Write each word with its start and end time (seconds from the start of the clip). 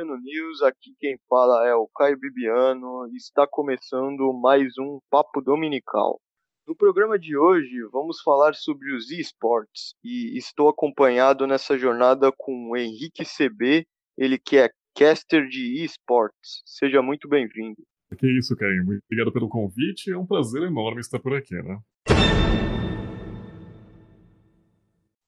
Bibiano 0.00 0.18
News, 0.18 0.62
aqui 0.62 0.94
quem 0.98 1.18
fala 1.28 1.66
é 1.66 1.74
o 1.74 1.86
Caio 1.94 2.18
Bibiano 2.18 3.06
e 3.12 3.16
está 3.16 3.46
começando 3.46 4.32
mais 4.32 4.72
um 4.78 4.98
Papo 5.10 5.42
Dominical. 5.42 6.18
No 6.66 6.74
programa 6.74 7.18
de 7.18 7.36
hoje 7.36 7.82
vamos 7.92 8.22
falar 8.22 8.54
sobre 8.54 8.94
os 8.94 9.10
esportes 9.10 9.92
e 10.02 10.38
estou 10.38 10.70
acompanhado 10.70 11.46
nessa 11.46 11.76
jornada 11.76 12.32
com 12.34 12.70
o 12.70 12.76
Henrique 12.76 13.24
CB, 13.24 13.86
ele 14.16 14.38
que 14.38 14.56
é 14.56 14.70
caster 14.96 15.46
de 15.46 15.84
esportes. 15.84 16.62
Seja 16.64 17.02
muito 17.02 17.28
bem-vindo. 17.28 17.82
Que 18.16 18.38
isso, 18.38 18.56
Caio. 18.56 18.82
Obrigado 18.82 19.32
pelo 19.32 19.50
convite. 19.50 20.10
É 20.10 20.16
um 20.16 20.26
prazer 20.26 20.62
enorme 20.62 21.00
estar 21.00 21.18
por 21.18 21.34
aqui, 21.34 21.54
né? 21.56 21.78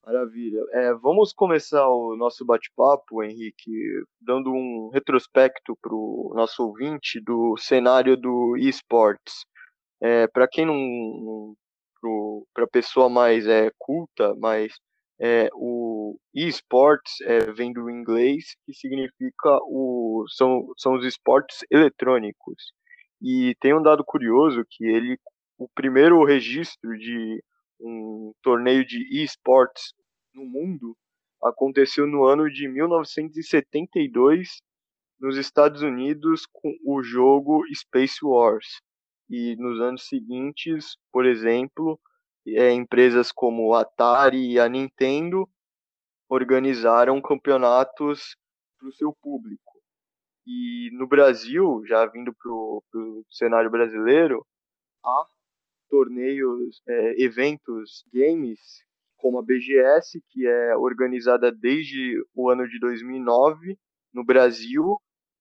Maravilha. 0.05 0.61
É, 0.73 0.93
vamos 0.95 1.33
começar 1.33 1.89
o 1.89 2.17
nosso 2.17 2.45
bate-papo, 2.45 3.23
Henrique, 3.23 3.71
dando 4.21 4.53
um 4.53 4.91
retrospecto 4.93 5.79
para 5.81 5.95
o 5.95 6.33
nosso 6.35 6.65
ouvinte 6.67 7.21
do 7.21 7.57
cenário 7.57 8.17
do 8.17 8.57
esportes. 8.57 9.47
É, 10.01 10.27
para 10.27 10.49
quem 10.49 10.67
não. 10.67 11.55
para 12.53 12.65
a 12.65 12.69
pessoa 12.69 13.09
mais 13.09 13.47
é, 13.47 13.71
culta, 13.79 14.35
mas 14.41 14.73
é, 15.21 15.49
o 15.55 16.19
esportes 16.35 17.21
é, 17.21 17.53
vem 17.53 17.73
do 17.73 17.89
inglês, 17.89 18.57
que 18.67 18.75
significa 18.75 19.57
o, 19.63 20.25
são, 20.31 20.67
são 20.77 20.95
os 20.95 21.05
esportes 21.05 21.59
eletrônicos. 21.71 22.73
E 23.21 23.55
tem 23.61 23.73
um 23.73 23.83
dado 23.83 24.05
curioso 24.05 24.65
que 24.69 24.85
ele, 24.85 25.17
o 25.57 25.69
primeiro 25.69 26.25
registro 26.25 26.99
de 26.99 27.41
um 27.83 28.33
torneio 28.43 28.85
de 28.87 29.23
esportes 29.23 29.95
no 30.35 30.45
mundo 30.45 30.97
aconteceu 31.43 32.07
no 32.07 32.25
ano 32.25 32.51
de 32.51 32.69
1972 32.69 34.63
nos 35.19 35.37
Estados 35.37 35.83
Unidos 35.83 36.47
com 36.53 36.75
o 36.85 37.03
jogo 37.03 37.63
Space 37.73 38.25
Wars. 38.25 38.81
E 39.29 39.57
nos 39.57 39.81
anos 39.81 40.07
seguintes, 40.07 40.97
por 41.13 41.27
exemplo, 41.27 41.99
é, 42.47 42.73
empresas 42.73 43.31
como 43.33 43.75
a 43.75 43.83
Atari 43.83 44.53
e 44.53 44.61
a 44.61 44.69
Nintendo 44.69 45.49
organizaram 46.29 47.21
campeonatos 47.21 48.37
para 48.79 48.89
o 48.89 48.93
seu 48.93 49.13
público. 49.13 49.73
E 50.47 50.91
no 50.93 51.07
Brasil, 51.07 51.83
já 51.87 52.05
vindo 52.07 52.35
para 52.35 52.51
o 52.51 53.25
cenário 53.31 53.71
brasileiro, 53.71 54.45
há 55.05 55.27
torneios, 55.93 56.81
é, 56.89 57.23
eventos, 57.23 58.03
games, 58.11 58.59
como 59.19 59.39
a 59.39 59.43
BGS, 59.43 60.23
que 60.31 60.47
é 60.47 60.75
organizada 60.75 61.53
desde 61.53 62.19
o 62.35 62.49
ano 62.49 62.67
de 62.67 62.81
2009 62.81 63.79
no 64.11 64.25
Brasil, 64.25 64.97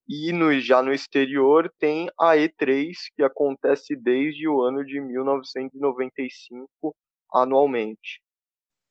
e 0.09 0.33
no, 0.33 0.59
já 0.59 0.83
no 0.83 0.91
exterior 0.91 1.73
tem 1.79 2.09
a 2.19 2.35
E3, 2.35 2.91
que 3.15 3.23
acontece 3.23 3.95
desde 3.95 4.45
o 4.45 4.61
ano 4.61 4.83
de 4.83 4.99
1995 4.99 6.93
anualmente. 7.33 8.21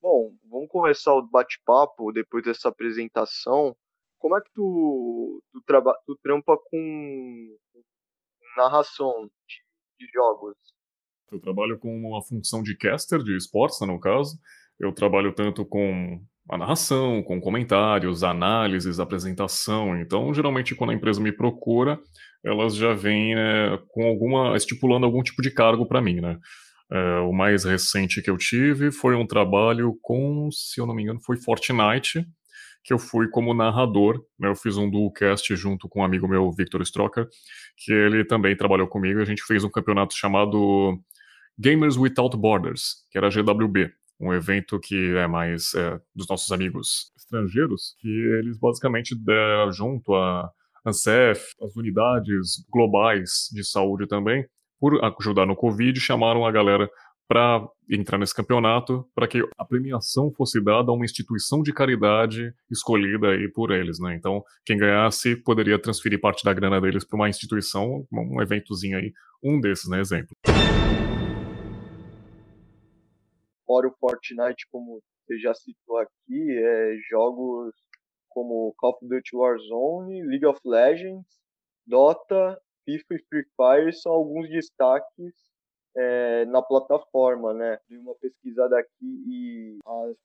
Bom, 0.01 0.35
vamos 0.49 0.71
começar 0.71 1.13
o 1.13 1.21
bate-papo 1.21 2.11
depois 2.11 2.43
dessa 2.43 2.71
apresentação. 2.71 3.77
Como 4.19 4.35
é 4.35 4.41
que 4.41 4.51
tu, 4.55 5.43
tu, 5.53 5.61
traba, 5.67 5.95
tu 6.07 6.17
trampa 6.23 6.57
com 6.57 7.59
narração 8.57 9.31
de, 9.47 10.07
de 10.07 10.11
jogos? 10.11 10.57
Eu 11.33 11.39
trabalho 11.39 11.79
com 11.79 11.89
uma 11.89 12.23
função 12.23 12.63
de 12.63 12.77
caster 12.77 13.23
de 13.23 13.37
esportes, 13.37 13.81
né, 13.81 13.87
no 13.87 14.01
caso. 14.01 14.37
Eu 14.79 14.93
trabalho 14.93 15.33
tanto 15.33 15.65
com 15.65 16.21
a 16.51 16.59
narração, 16.59 17.23
com 17.23 17.41
comentários, 17.41 18.25
análises, 18.25 18.99
apresentação. 18.99 19.97
Então, 20.01 20.35
geralmente, 20.35 20.75
quando 20.75 20.91
a 20.91 20.95
empresa 20.95 21.21
me 21.21 21.31
procura, 21.31 22.01
elas 22.45 22.75
já 22.75 22.93
vêm 22.93 23.35
é, 23.37 23.79
com 23.89 24.05
alguma 24.07 24.57
estipulando 24.57 25.07
algum 25.07 25.23
tipo 25.23 25.41
de 25.41 25.53
cargo 25.53 25.87
para 25.87 26.01
mim, 26.01 26.21
né? 26.21 26.39
É, 26.93 27.21
o 27.21 27.33
mais 27.33 27.65
recente 27.65 28.21
que 28.21 28.29
eu 28.29 28.37
tive 28.37 28.91
foi 28.91 29.15
um 29.15 29.25
trabalho 29.25 29.97
com, 30.03 30.49
se 30.51 30.81
eu 30.81 30.87
não 30.87 30.95
me 30.95 31.05
engano, 31.05 31.21
foi 31.21 31.37
Fortnite, 31.37 32.27
que 32.83 32.93
eu 32.93 32.99
fui 32.99 33.29
como 33.29 33.55
narrador. 33.55 34.21
Né? 34.39 34.49
Eu 34.49 34.57
fiz 34.57 34.77
um 34.77 34.91
dualcast 34.91 35.55
junto 35.55 35.89
com 35.89 36.01
um 36.01 36.05
amigo 36.05 36.27
meu, 36.27 36.51
Victor 36.51 36.83
Stroker, 36.83 37.29
que 37.77 37.93
ele 37.93 38.25
também 38.25 38.57
trabalhou 38.57 38.89
comigo. 38.89 39.21
A 39.21 39.25
gente 39.25 39.43
fez 39.45 39.63
um 39.63 39.71
campeonato 39.71 40.15
chamado 40.17 40.99
Gamers 41.61 41.99
Without 41.99 42.35
Borders, 42.39 43.05
que 43.11 43.19
era 43.19 43.27
a 43.27 43.31
GWB, 43.31 43.93
um 44.19 44.33
evento 44.33 44.81
que 44.81 45.15
é 45.15 45.27
mais 45.27 45.75
é, 45.75 46.01
dos 46.15 46.27
nossos 46.27 46.51
amigos 46.53 47.13
estrangeiros, 47.15 47.95
que 48.01 48.09
eles 48.09 48.59
basicamente 48.59 49.15
junto 49.71 50.15
a 50.15 50.51
ANSEF, 50.87 51.53
as 51.61 51.77
unidades 51.77 52.65
globais 52.73 53.51
de 53.53 53.63
saúde 53.63 54.07
também, 54.07 54.47
por 54.79 54.99
ajudar 55.21 55.45
no 55.45 55.55
Covid, 55.55 56.01
chamaram 56.01 56.47
a 56.47 56.51
galera 56.51 56.89
para 57.29 57.63
entrar 57.91 58.17
nesse 58.17 58.35
campeonato, 58.35 59.07
para 59.15 59.29
que 59.29 59.47
a 59.59 59.65
premiação 59.65 60.33
fosse 60.33 60.65
dada 60.65 60.91
a 60.91 60.95
uma 60.95 61.05
instituição 61.05 61.63
de 61.63 61.75
caridade 61.75 62.55
escolhida 62.71 63.33
aí 63.33 63.49
por 63.53 63.71
eles, 63.71 64.01
né? 64.01 64.17
Então, 64.17 64.43
quem 64.65 64.79
ganhasse 64.79 65.37
poderia 65.37 65.79
transferir 65.79 66.21
parte 66.21 66.43
da 66.43 66.55
grana 66.55 66.81
deles 66.81 67.05
para 67.05 67.17
uma 67.17 67.29
instituição, 67.29 68.07
um 68.11 68.41
eventozinho 68.41 68.97
aí, 68.97 69.13
um 69.45 69.61
desses, 69.61 69.89
né, 69.91 70.01
exemplo. 70.01 70.35
Fora 73.71 73.87
o 73.87 73.95
Fortnite, 74.01 74.67
como 74.73 75.01
você 75.01 75.39
já 75.39 75.55
citou 75.55 75.99
aqui, 75.99 76.59
é, 76.59 76.97
jogos 77.09 77.73
como 78.29 78.75
Call 78.77 78.95
of 78.95 79.07
Duty 79.07 79.37
Warzone, 79.37 80.27
League 80.27 80.45
of 80.45 80.59
Legends, 80.65 81.39
Dota 81.87 82.61
FIFA 82.85 83.15
e 83.15 83.25
Free 83.29 83.45
Fire 83.55 83.93
são 83.93 84.11
alguns 84.11 84.49
destaques 84.49 85.35
é, 85.97 86.47
na 86.47 86.61
plataforma, 86.61 87.55
né? 87.55 87.79
Dei 87.89 87.97
uma 87.99 88.17
pesquisada 88.17 88.77
aqui 88.77 88.91
e 89.29 89.79
as, 89.87 90.17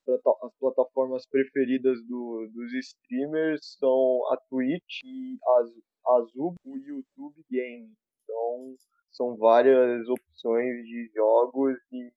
as 0.42 0.52
plataformas 0.58 1.24
preferidas 1.28 2.04
do, 2.08 2.50
dos 2.52 2.72
streamers 2.74 3.76
são 3.78 4.26
a 4.32 4.38
Twitch 4.50 5.04
e 5.04 5.38
a 5.46 6.16
Azul, 6.16 6.56
o 6.64 6.76
YouTube 6.76 7.44
Game. 7.48 7.94
Então, 8.24 8.74
são 9.12 9.36
várias 9.36 10.08
opções 10.08 10.84
de 10.84 11.12
jogos 11.14 11.78
e 11.92 12.10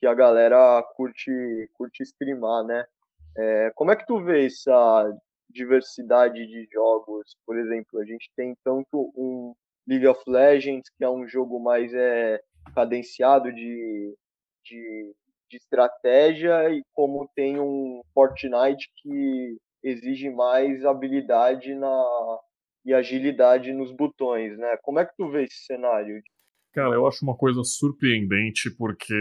que 0.00 0.06
a 0.06 0.14
galera 0.14 0.82
curte, 0.96 1.30
curte 1.74 2.02
streamar, 2.02 2.64
né? 2.64 2.84
É, 3.36 3.70
como 3.74 3.92
é 3.92 3.96
que 3.96 4.06
tu 4.06 4.20
vê 4.24 4.46
essa 4.46 5.08
diversidade 5.52 6.46
de 6.46 6.68
jogos. 6.72 7.36
Por 7.44 7.58
exemplo, 7.58 8.00
a 8.00 8.04
gente 8.04 8.30
tem 8.36 8.54
tanto 8.64 9.12
um 9.16 9.54
League 9.86 10.06
of 10.06 10.22
Legends, 10.26 10.88
que 10.96 11.04
é 11.04 11.10
um 11.10 11.26
jogo 11.26 11.58
mais 11.60 11.92
é, 11.92 12.40
cadenciado 12.74 13.52
de, 13.52 14.14
de, 14.64 15.12
de 15.50 15.56
estratégia, 15.56 16.70
e 16.70 16.82
como 16.92 17.28
tem 17.34 17.58
um 17.58 18.00
Fortnite 18.14 18.90
que 18.96 19.56
exige 19.82 20.30
mais 20.30 20.84
habilidade 20.84 21.74
na, 21.74 22.38
e 22.84 22.94
agilidade 22.94 23.72
nos 23.72 23.92
botões, 23.92 24.56
né? 24.58 24.76
Como 24.82 25.00
é 25.00 25.06
que 25.06 25.16
tu 25.16 25.28
vê 25.30 25.44
esse 25.44 25.64
cenário? 25.64 26.22
Cara, 26.72 26.94
eu 26.94 27.06
acho 27.06 27.24
uma 27.24 27.36
coisa 27.36 27.64
surpreendente 27.64 28.70
porque 28.76 29.14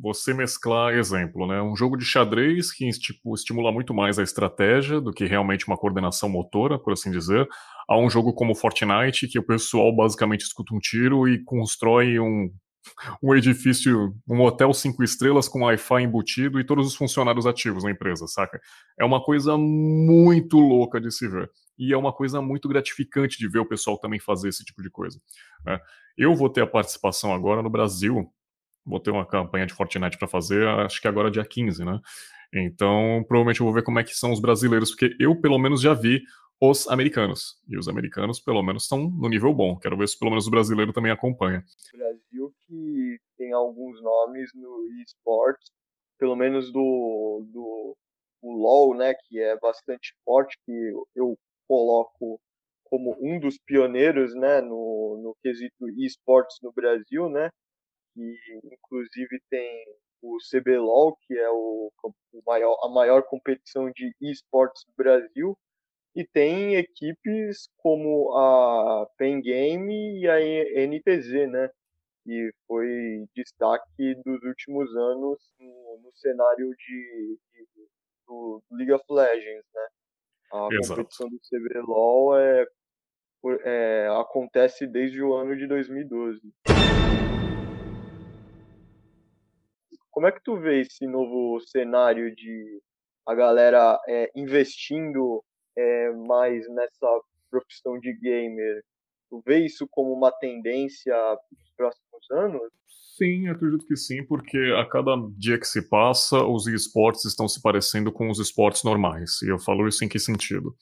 você 0.00 0.34
mesclar 0.34 0.94
exemplo, 0.94 1.46
né? 1.46 1.60
Um 1.62 1.74
jogo 1.74 1.96
de 1.96 2.04
xadrez 2.04 2.70
que 2.70 2.88
tipo, 2.90 3.34
estimula 3.34 3.72
muito 3.72 3.94
mais 3.94 4.18
a 4.18 4.22
estratégia 4.22 5.00
do 5.00 5.12
que 5.12 5.24
realmente 5.24 5.66
uma 5.66 5.76
coordenação 5.76 6.28
motora, 6.28 6.78
por 6.78 6.92
assim 6.92 7.10
dizer, 7.10 7.48
a 7.88 7.98
um 7.98 8.10
jogo 8.10 8.34
como 8.34 8.54
Fortnite, 8.54 9.28
que 9.28 9.38
o 9.38 9.46
pessoal 9.46 9.94
basicamente 9.94 10.42
escuta 10.42 10.74
um 10.74 10.78
tiro 10.78 11.26
e 11.26 11.42
constrói 11.44 12.18
um, 12.18 12.50
um 13.22 13.34
edifício, 13.34 14.14
um 14.28 14.40
hotel 14.42 14.72
cinco 14.74 15.02
estrelas 15.02 15.48
com 15.48 15.62
Wi-Fi 15.62 16.02
embutido 16.02 16.60
e 16.60 16.64
todos 16.64 16.86
os 16.86 16.94
funcionários 16.94 17.46
ativos 17.46 17.82
na 17.82 17.90
empresa, 17.90 18.26
saca? 18.26 18.60
É 18.98 19.04
uma 19.04 19.22
coisa 19.22 19.56
muito 19.56 20.58
louca 20.58 21.00
de 21.00 21.10
se 21.10 21.26
ver. 21.26 21.50
E 21.78 21.92
é 21.92 21.96
uma 21.96 22.12
coisa 22.12 22.40
muito 22.40 22.68
gratificante 22.68 23.38
de 23.38 23.48
ver 23.48 23.58
o 23.58 23.66
pessoal 23.66 23.98
também 23.98 24.18
fazer 24.18 24.48
esse 24.48 24.64
tipo 24.64 24.82
de 24.82 24.90
coisa. 24.90 25.20
Né? 25.64 25.78
Eu 26.16 26.34
vou 26.34 26.48
ter 26.48 26.62
a 26.62 26.66
participação 26.66 27.34
agora 27.34 27.62
no 27.62 27.68
Brasil 27.68 28.30
vou 28.86 29.00
ter 29.00 29.10
uma 29.10 29.26
campanha 29.26 29.66
de 29.66 29.74
Fortnite 29.74 30.16
para 30.18 30.28
fazer, 30.28 30.66
acho 30.66 31.00
que 31.00 31.08
agora 31.08 31.30
dia 31.30 31.44
15, 31.44 31.84
né? 31.84 32.00
Então, 32.54 33.24
provavelmente 33.26 33.60
eu 33.60 33.66
vou 33.66 33.74
ver 33.74 33.82
como 33.82 33.98
é 33.98 34.04
que 34.04 34.14
são 34.14 34.32
os 34.32 34.40
brasileiros, 34.40 34.90
porque 34.90 35.16
eu, 35.18 35.38
pelo 35.40 35.58
menos, 35.58 35.80
já 35.80 35.92
vi 35.92 36.22
os 36.60 36.88
americanos. 36.88 37.56
E 37.68 37.76
os 37.76 37.88
americanos, 37.88 38.40
pelo 38.40 38.62
menos, 38.62 38.84
estão 38.84 39.10
no 39.10 39.28
nível 39.28 39.52
bom. 39.52 39.76
Quero 39.78 39.96
ver 39.96 40.08
se 40.08 40.18
pelo 40.18 40.30
menos 40.30 40.46
o 40.46 40.50
brasileiro 40.50 40.92
também 40.92 41.12
acompanha. 41.12 41.62
Brasil 41.92 42.54
que 42.66 43.18
tem 43.36 43.52
alguns 43.52 44.00
nomes 44.02 44.50
no 44.54 44.86
esportes, 45.02 45.70
pelo 46.18 46.36
menos 46.36 46.72
do, 46.72 47.44
do 47.52 47.96
LoL, 48.42 48.96
né, 48.96 49.14
que 49.14 49.38
é 49.38 49.58
bastante 49.58 50.14
forte, 50.24 50.56
que 50.64 50.92
eu 51.14 51.36
coloco 51.68 52.40
como 52.84 53.16
um 53.20 53.38
dos 53.38 53.58
pioneiros, 53.58 54.34
né, 54.34 54.60
no, 54.60 55.20
no 55.22 55.36
quesito 55.42 55.88
esportes 55.98 56.56
no 56.62 56.72
Brasil, 56.72 57.28
né, 57.28 57.50
que 58.16 58.60
inclusive 58.64 59.40
tem 59.50 59.84
o 60.22 60.38
CBLOL, 60.50 61.16
que 61.26 61.38
é 61.38 61.50
o, 61.50 61.92
o 62.02 62.42
maior, 62.46 62.76
a 62.82 62.88
maior 62.88 63.22
competição 63.22 63.90
de 63.90 64.14
esportes 64.22 64.84
do 64.86 64.94
Brasil, 64.96 65.56
E 66.14 66.26
tem 66.26 66.76
equipes 66.76 67.68
como 67.76 68.34
a 68.34 69.06
Pen 69.18 69.42
Game 69.42 70.18
e 70.18 70.26
a 70.26 70.38
NTZ, 70.86 71.50
né? 71.50 71.70
Que 72.24 72.50
foi 72.66 73.26
destaque 73.36 74.14
dos 74.24 74.42
últimos 74.42 74.96
anos 74.96 75.38
no, 75.60 76.00
no 76.02 76.10
cenário 76.14 76.70
de, 76.70 77.38
de, 77.52 77.88
do 78.26 78.62
League 78.72 78.92
of 78.92 79.04
Legends, 79.10 79.66
né? 79.74 79.88
A 80.52 80.68
Exato. 80.72 80.88
competição 80.88 81.28
do 81.28 81.38
CBLOL 81.50 82.38
é, 82.38 82.66
é, 83.64 84.08
acontece 84.18 84.86
desde 84.86 85.22
o 85.22 85.34
ano 85.34 85.54
de 85.54 85.66
2012. 85.66 86.40
Como 90.16 90.26
é 90.26 90.32
que 90.32 90.42
tu 90.42 90.58
vê 90.58 90.80
esse 90.80 91.06
novo 91.06 91.60
cenário 91.60 92.34
de 92.34 92.80
a 93.28 93.34
galera 93.34 94.00
é, 94.08 94.30
investindo 94.34 95.44
é, 95.76 96.10
mais 96.10 96.66
nessa 96.70 97.20
profissão 97.50 98.00
de 98.00 98.14
gamer? 98.14 98.82
Tu 99.28 99.42
vê 99.44 99.66
isso 99.66 99.86
como 99.90 100.14
uma 100.14 100.32
tendência 100.32 101.14
nos 101.52 101.70
próximos 101.76 102.30
anos? 102.30 102.62
Sim, 103.18 103.48
acredito 103.48 103.84
que 103.84 103.94
sim, 103.94 104.24
porque 104.24 104.56
a 104.78 104.88
cada 104.88 105.16
dia 105.36 105.58
que 105.58 105.66
se 105.66 105.86
passa, 105.86 106.42
os 106.42 106.66
esportes 106.66 107.26
estão 107.26 107.46
se 107.46 107.60
parecendo 107.60 108.10
com 108.10 108.30
os 108.30 108.38
esportes 108.38 108.84
normais. 108.84 109.42
E 109.42 109.50
eu 109.50 109.58
falo 109.58 109.86
isso 109.86 110.02
em 110.02 110.08
que 110.08 110.18
sentido? 110.18 110.74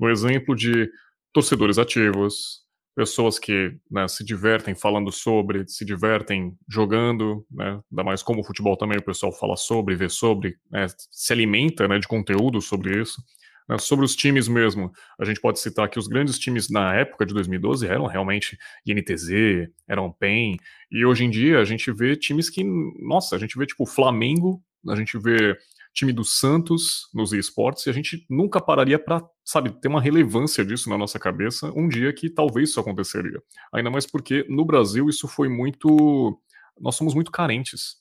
No 0.00 0.10
exemplo 0.10 0.56
de 0.56 0.90
torcedores 1.32 1.78
ativos, 1.78 2.66
pessoas 2.94 3.38
que 3.38 3.76
né, 3.90 4.06
se 4.08 4.24
divertem 4.24 4.74
falando 4.74 5.12
sobre, 5.12 5.66
se 5.68 5.84
divertem 5.84 6.54
jogando, 6.68 7.46
né, 7.50 7.80
ainda 7.90 8.04
mais 8.04 8.22
como 8.22 8.40
o 8.40 8.44
futebol 8.44 8.76
também 8.76 8.98
o 8.98 9.04
pessoal 9.04 9.32
fala 9.32 9.56
sobre, 9.56 9.94
vê 9.94 10.08
sobre, 10.08 10.56
né, 10.70 10.86
se 11.10 11.32
alimenta 11.32 11.86
né, 11.86 11.98
de 11.98 12.08
conteúdo 12.08 12.60
sobre 12.60 13.00
isso. 13.00 13.22
Né, 13.68 13.78
sobre 13.78 14.04
os 14.04 14.16
times 14.16 14.48
mesmo, 14.48 14.90
a 15.18 15.24
gente 15.24 15.40
pode 15.40 15.60
citar 15.60 15.88
que 15.88 15.98
os 15.98 16.08
grandes 16.08 16.38
times 16.38 16.68
na 16.68 16.94
época 16.94 17.24
de 17.24 17.32
2012 17.32 17.86
eram 17.86 18.06
realmente 18.06 18.58
INTZ, 18.84 19.70
eram 19.88 20.12
PEN, 20.12 20.56
e 20.90 21.04
hoje 21.04 21.24
em 21.24 21.30
dia 21.30 21.60
a 21.60 21.64
gente 21.64 21.92
vê 21.92 22.16
times 22.16 22.50
que, 22.50 22.64
nossa, 22.98 23.36
a 23.36 23.38
gente 23.38 23.56
vê 23.56 23.64
tipo 23.64 23.86
Flamengo, 23.86 24.60
a 24.88 24.96
gente 24.96 25.16
vê 25.18 25.56
time 25.92 26.12
do 26.12 26.24
Santos 26.24 27.08
nos 27.12 27.32
esportes 27.32 27.86
e 27.86 27.90
a 27.90 27.92
gente 27.92 28.24
nunca 28.28 28.60
pararia 28.60 28.98
para, 28.98 29.22
sabe, 29.44 29.70
ter 29.80 29.88
uma 29.88 30.00
relevância 30.00 30.64
disso 30.64 30.88
na 30.88 30.96
nossa 30.96 31.18
cabeça 31.18 31.72
um 31.74 31.88
dia 31.88 32.12
que 32.12 32.30
talvez 32.30 32.70
isso 32.70 32.80
aconteceria. 32.80 33.42
Ainda 33.72 33.90
mais 33.90 34.06
porque 34.06 34.46
no 34.48 34.64
Brasil 34.64 35.08
isso 35.08 35.26
foi 35.26 35.48
muito. 35.48 36.40
Nós 36.78 36.94
somos 36.94 37.14
muito 37.14 37.30
carentes 37.30 37.96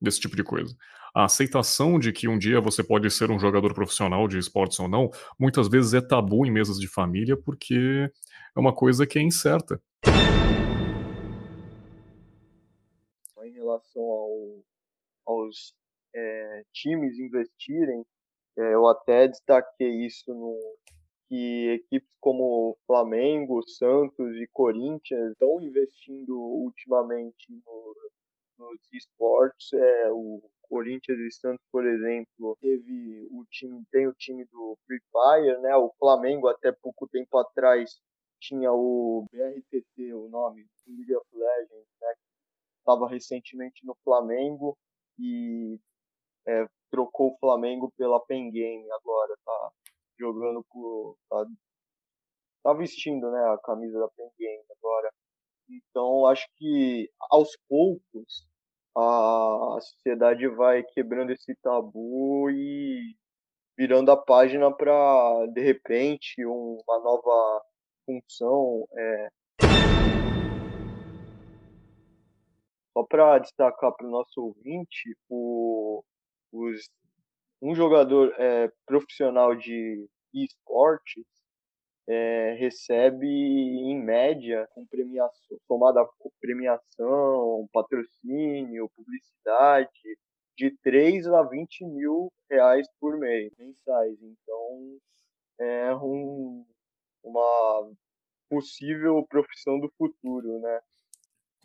desse 0.00 0.20
tipo 0.20 0.36
de 0.36 0.42
coisa. 0.42 0.74
A 1.14 1.26
aceitação 1.26 1.98
de 1.98 2.12
que 2.12 2.26
um 2.26 2.36
dia 2.36 2.60
você 2.60 2.82
pode 2.82 3.08
ser 3.10 3.30
um 3.30 3.38
jogador 3.38 3.72
profissional 3.72 4.26
de 4.26 4.36
esportes 4.36 4.80
ou 4.80 4.88
não, 4.88 5.10
muitas 5.38 5.68
vezes 5.68 5.94
é 5.94 6.00
tabu 6.00 6.44
em 6.44 6.50
mesas 6.50 6.78
de 6.78 6.88
família 6.88 7.36
porque 7.36 8.10
é 8.56 8.60
uma 8.60 8.74
coisa 8.74 9.06
que 9.06 9.18
é 9.18 9.22
incerta. 9.22 9.80
Em 13.44 13.52
relação 13.52 14.02
ao, 14.02 14.64
aos 15.26 15.74
é, 16.14 16.62
times 16.72 17.18
investirem. 17.18 18.04
É, 18.56 18.74
eu 18.74 18.86
até 18.86 19.28
destaquei 19.28 20.06
isso 20.06 20.32
no 20.32 20.58
que 21.28 21.70
equipes 21.70 22.14
como 22.20 22.76
Flamengo, 22.86 23.62
Santos 23.66 24.36
e 24.36 24.46
Corinthians 24.52 25.32
estão 25.32 25.60
investindo 25.62 26.38
ultimamente 26.38 27.50
no, 27.64 27.94
nos 28.58 28.80
esportes. 28.92 29.72
É, 29.72 30.12
o 30.12 30.42
Corinthians 30.62 31.18
e 31.18 31.30
Santos, 31.32 31.64
por 31.72 31.86
exemplo, 31.86 32.56
teve 32.60 33.26
o 33.30 33.44
time, 33.50 33.82
tem 33.90 34.06
o 34.06 34.14
time 34.14 34.44
do 34.46 34.78
Free 34.86 35.00
Fire, 35.10 35.60
né? 35.60 35.74
O 35.76 35.92
Flamengo 35.98 36.48
até 36.48 36.72
pouco 36.72 37.08
tempo 37.08 37.36
atrás 37.38 37.98
tinha 38.40 38.72
o 38.72 39.26
BRTT, 39.32 40.12
o 40.12 40.28
nome, 40.28 40.66
League 40.86 41.14
of 41.14 41.26
Legends, 41.32 41.88
né? 42.00 42.14
Estava 42.78 43.08
recentemente 43.08 43.84
no 43.84 43.96
Flamengo 44.04 44.76
e 45.18 45.80
é, 46.46 46.66
trocou 46.90 47.32
o 47.32 47.38
Flamengo 47.38 47.92
pela 47.96 48.20
Pen 48.26 48.50
Game 48.50 48.90
agora, 48.92 49.36
tá 49.44 49.70
jogando 50.18 50.64
por. 50.70 51.16
Tá, 51.28 51.46
tá 52.62 52.72
vestindo 52.72 53.30
né, 53.30 53.40
a 53.50 53.58
camisa 53.58 53.98
da 53.98 54.08
Pen 54.08 54.30
Game 54.38 54.64
agora. 54.78 55.12
Então 55.68 56.26
acho 56.26 56.46
que 56.56 57.10
aos 57.30 57.56
poucos 57.68 58.46
a 58.96 59.78
sociedade 59.80 60.46
vai 60.48 60.82
quebrando 60.82 61.32
esse 61.32 61.54
tabu 61.56 62.48
e 62.50 63.16
virando 63.76 64.12
a 64.12 64.16
página 64.16 64.72
para 64.72 65.46
de 65.46 65.60
repente 65.60 66.44
uma 66.44 67.00
nova 67.00 67.64
função 68.06 68.86
é, 68.92 69.28
só 72.92 73.02
para 73.02 73.40
destacar 73.40 73.92
para 73.92 74.06
o 74.06 74.10
nosso 74.10 74.40
ouvinte, 74.40 75.16
o, 75.28 76.04
os, 76.54 76.88
um 77.60 77.74
jogador 77.74 78.32
é, 78.38 78.70
profissional 78.86 79.54
de 79.54 80.06
esportes 80.32 81.24
é, 82.06 82.54
recebe, 82.58 83.26
em 83.26 83.98
média, 84.02 84.68
com 84.74 84.86
premiação, 84.86 85.58
somada 85.66 86.06
premiação, 86.40 87.66
patrocínio, 87.72 88.90
publicidade, 88.94 90.18
de 90.56 90.70
3 90.82 91.26
a 91.28 91.42
20 91.42 91.84
mil 91.86 92.32
reais 92.50 92.86
por 93.00 93.18
mês, 93.18 93.52
mensais. 93.58 94.16
Então, 94.22 94.98
é 95.58 95.94
um, 95.96 96.64
uma 97.24 97.90
possível 98.48 99.24
profissão 99.28 99.80
do 99.80 99.90
futuro, 99.96 100.60
né? 100.60 100.80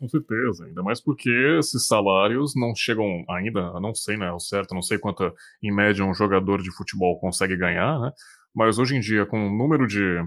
Com 0.00 0.08
certeza, 0.08 0.64
ainda 0.64 0.82
mais 0.82 0.98
porque 0.98 1.28
esses 1.58 1.86
salários 1.86 2.54
não 2.56 2.74
chegam 2.74 3.22
ainda, 3.28 3.78
não 3.80 3.94
sei, 3.94 4.16
né, 4.16 4.28
ao 4.28 4.40
certo, 4.40 4.74
não 4.74 4.80
sei 4.80 4.98
quanto 4.98 5.30
em 5.62 5.70
média 5.70 6.02
um 6.02 6.14
jogador 6.14 6.62
de 6.62 6.74
futebol 6.74 7.20
consegue 7.20 7.54
ganhar, 7.54 8.00
né? 8.00 8.10
Mas 8.54 8.78
hoje 8.78 8.96
em 8.96 9.00
dia, 9.00 9.26
com 9.26 9.46
o 9.46 9.54
número 9.54 9.86
de 9.86 10.26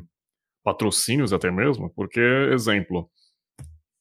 patrocínios 0.63 1.33
até 1.33 1.49
mesmo, 1.49 1.89
porque, 1.95 2.21
exemplo, 2.51 3.09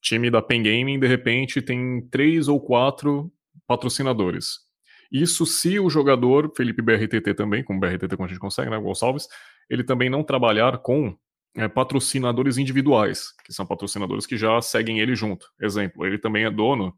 time 0.02 0.30
da 0.30 0.42
Pen 0.42 0.62
Gaming, 0.62 1.00
de 1.00 1.06
repente, 1.06 1.62
tem 1.62 2.06
três 2.11 2.49
ou 2.49 2.61
quatro 2.61 3.32
patrocinadores. 3.66 4.58
Isso 5.11 5.46
se 5.46 5.80
o 5.80 5.88
jogador, 5.88 6.52
Felipe 6.54 6.82
BRTT 6.82 7.32
também, 7.35 7.64
com 7.64 7.80
BRTT 7.80 8.14
como 8.14 8.26
a 8.26 8.28
gente 8.28 8.38
consegue, 8.38 8.68
né, 8.68 8.78
Gonçalves, 8.78 9.26
ele 9.70 9.85
também 9.85 10.11
não 10.11 10.23
trabalhar 10.23 10.78
com 10.82 11.16
é, 11.56 11.68
patrocinadores 11.68 12.59
individuais, 12.59 13.35
que 13.44 13.52
são 13.52 13.66
patrocinadores 13.66 14.26
que 14.26 14.37
já 14.37 14.61
seguem 14.62 15.00
ele 15.00 15.14
junto. 15.14 15.47
Exemplo, 15.61 16.06
ele 16.06 16.18
também 16.18 16.44
é 16.44 16.50
dono, 16.50 16.94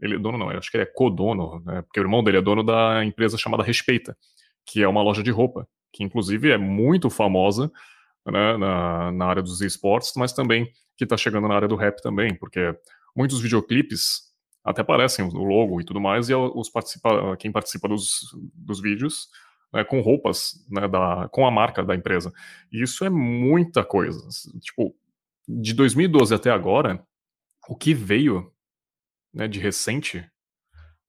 ele 0.00 0.14
é 0.14 0.18
dono 0.18 0.38
não, 0.38 0.50
acho 0.50 0.70
que 0.70 0.76
ele 0.76 0.84
é 0.84 0.86
codono, 0.86 1.60
né, 1.64 1.82
porque 1.82 2.00
o 2.00 2.02
irmão 2.02 2.22
dele 2.22 2.38
é 2.38 2.42
dono 2.42 2.62
da 2.62 3.04
empresa 3.04 3.36
chamada 3.36 3.62
Respeita, 3.62 4.16
que 4.64 4.82
é 4.82 4.88
uma 4.88 5.02
loja 5.02 5.22
de 5.22 5.30
roupa, 5.30 5.68
que 5.92 6.02
inclusive 6.04 6.50
é 6.50 6.58
muito 6.58 7.10
famosa 7.10 7.70
né, 8.26 8.56
na, 8.56 9.12
na 9.12 9.26
área 9.26 9.42
dos 9.42 9.60
esportes, 9.60 10.12
mas 10.16 10.32
também 10.32 10.70
que 10.96 11.04
está 11.04 11.16
chegando 11.16 11.48
na 11.48 11.54
área 11.54 11.68
do 11.68 11.76
rap 11.76 12.00
também, 12.02 12.34
porque 12.34 12.74
muitos 13.14 13.40
videoclipes 13.40 14.28
até 14.64 14.82
aparecem 14.82 15.24
o 15.24 15.44
logo 15.44 15.80
e 15.80 15.84
tudo 15.84 16.00
mais, 16.00 16.28
e 16.28 16.34
os 16.34 16.68
participa, 16.68 17.36
quem 17.38 17.50
participa 17.50 17.88
dos, 17.88 18.20
dos 18.54 18.80
vídeos 18.80 19.28
né, 19.72 19.84
com 19.84 20.00
roupas 20.00 20.64
né, 20.70 20.88
da, 20.88 21.28
com 21.30 21.46
a 21.46 21.50
marca 21.50 21.82
da 21.82 21.94
empresa. 21.94 22.32
E 22.72 22.82
isso 22.82 23.04
é 23.04 23.10
muita 23.10 23.84
coisa. 23.84 24.26
Tipo, 24.60 24.94
de 25.46 25.74
2012 25.74 26.34
até 26.34 26.50
agora, 26.50 27.02
o 27.68 27.76
que 27.76 27.94
veio 27.94 28.52
né, 29.32 29.46
de 29.46 29.58
recente, 29.58 30.26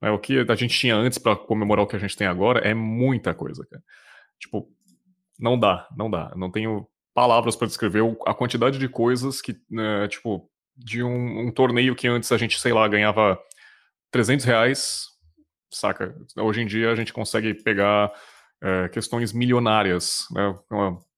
né, 0.01 0.12
o 0.12 0.20
que 0.20 0.39
a 0.39 0.56
gente 0.56 0.78
tinha 0.78 0.96
antes 0.96 1.18
para 1.18 1.36
comemorar 1.36 1.84
o 1.84 1.88
que 1.88 1.96
a 1.96 2.00
gente 2.00 2.16
tem 2.16 2.28
agora, 2.28 2.60
é 2.60 2.74
muita 2.74 3.34
coisa. 3.34 3.66
Cara. 3.66 3.84
Tipo, 4.39 4.70
não 5.38 5.58
dá, 5.58 5.88
não 5.96 6.10
dá. 6.10 6.34
Não 6.36 6.51
tenho 6.51 6.88
palavras 7.13 7.56
para 7.56 7.68
descrever 7.68 8.04
a 8.25 8.34
quantidade 8.34 8.78
de 8.78 8.88
coisas 8.88 9.42
que, 9.42 9.58
né, 9.70 10.08
tipo, 10.08 10.50
de 10.75 11.04
um, 11.04 11.48
um, 11.48 11.51
torneio 11.51 11.96
que 11.96 12.08
antes 12.08 12.32
a 12.32 12.38
gente, 12.38 12.60
sei 12.60 12.72
lá, 12.72 12.88
ganhava 12.88 13.38
300 14.12 14.46
reais, 14.46 15.08
saca? 15.70 16.16
Hoje 16.38 16.62
em 16.62 16.66
dia 16.66 16.92
a 16.92 16.96
gente 16.96 17.12
consegue 17.12 17.54
pegar 17.54 18.12
é, 18.62 18.89
questões 18.89 19.34
milionárias. 19.34 20.25
Né? 20.32 20.60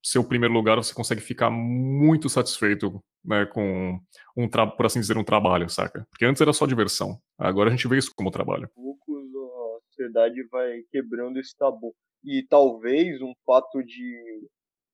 Seu 0.03 0.23
primeiro 0.23 0.53
lugar, 0.53 0.77
você 0.77 0.93
consegue 0.93 1.21
ficar 1.21 1.49
muito 1.49 2.29
satisfeito 2.29 3.01
né, 3.23 3.45
com, 3.45 3.99
um 4.35 4.47
por 4.49 4.85
assim 4.85 4.99
dizer, 4.99 5.17
um 5.17 5.23
trabalho, 5.23 5.69
saca? 5.69 6.05
Porque 6.09 6.25
antes 6.25 6.41
era 6.41 6.53
só 6.53 6.65
diversão. 6.65 7.19
Agora 7.37 7.69
a 7.69 7.71
gente 7.71 7.87
vê 7.87 7.97
isso 7.97 8.11
como 8.15 8.31
trabalho. 8.31 8.69
Poucos 8.75 9.21
a 9.35 9.79
sociedade 9.89 10.43
vai 10.49 10.81
quebrando 10.91 11.39
esse 11.39 11.55
tabu. 11.55 11.93
E 12.23 12.45
talvez 12.49 13.21
um 13.21 13.33
fato 13.45 13.83
de 13.83 14.47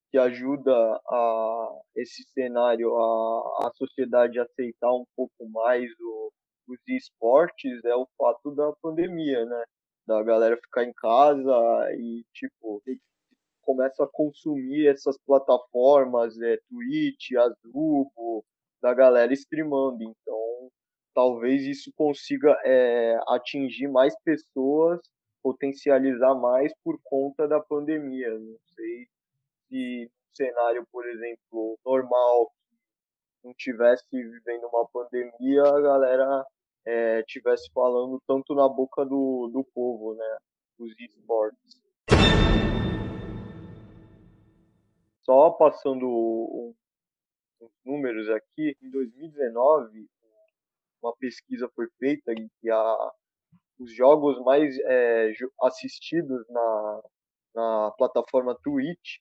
que 0.09 0.17
ajuda 0.17 0.73
a 0.73 1.69
esse 1.95 2.23
cenário 2.33 2.95
a, 2.95 3.67
a 3.67 3.71
sociedade 3.75 4.39
aceitar 4.39 4.91
um 4.93 5.05
pouco 5.15 5.49
mais 5.49 5.89
o, 5.99 6.31
os 6.69 6.79
esportes 6.87 7.83
é 7.83 7.95
o 7.95 8.07
fato 8.17 8.55
da 8.55 8.71
pandemia, 8.81 9.45
né? 9.45 9.63
Da 10.07 10.23
galera 10.23 10.57
ficar 10.57 10.85
em 10.85 10.93
casa 10.93 11.91
e, 11.99 12.23
tipo, 12.33 12.81
começa 13.61 14.03
a 14.05 14.07
consumir 14.07 14.87
essas 14.87 15.17
plataformas, 15.25 16.39
é, 16.41 16.57
Twitch, 16.69 17.33
Azubo, 17.37 18.45
da 18.81 18.93
galera 18.93 19.33
streamando. 19.33 20.01
Então, 20.01 20.71
talvez 21.13 21.63
isso 21.63 21.91
consiga 21.95 22.57
é, 22.63 23.19
atingir 23.27 23.89
mais 23.89 24.15
pessoas, 24.23 25.01
potencializar 25.43 26.35
mais 26.35 26.71
por 26.83 26.97
conta 27.03 27.47
da 27.47 27.59
pandemia. 27.59 28.29
Não 28.29 28.57
sei 28.75 29.07
se 29.67 30.11
cenário, 30.33 30.87
por 30.91 31.05
exemplo, 31.05 31.77
normal, 31.85 32.51
não 33.43 33.53
tivesse 33.55 34.05
vivendo 34.11 34.67
uma 34.67 34.87
pandemia, 34.87 35.63
a 35.63 35.81
galera 35.81 36.45
é, 36.87 37.21
tivesse 37.23 37.69
falando 37.73 38.21
tanto 38.25 38.55
na 38.55 38.67
boca 38.67 39.05
do, 39.05 39.49
do 39.51 39.61
povo, 39.73 40.15
né? 40.15 40.37
Os 40.79 40.97
esportes. 40.97 41.81
Só 45.23 45.49
passando 45.51 46.07
os 47.59 47.71
números 47.83 48.29
aqui, 48.29 48.77
em 48.81 48.89
2019, 48.89 50.07
uma 51.03 51.13
pesquisa 51.17 51.69
foi 51.75 51.87
feita 51.99 52.31
em 52.31 52.49
que 52.61 52.69
a, 52.69 53.11
os 53.77 53.93
jogos 53.93 54.39
mais 54.45 54.77
é, 54.79 55.33
assistidos 55.61 56.47
na, 56.47 57.01
na 57.53 57.91
plataforma 57.97 58.57
Twitch 58.63 59.17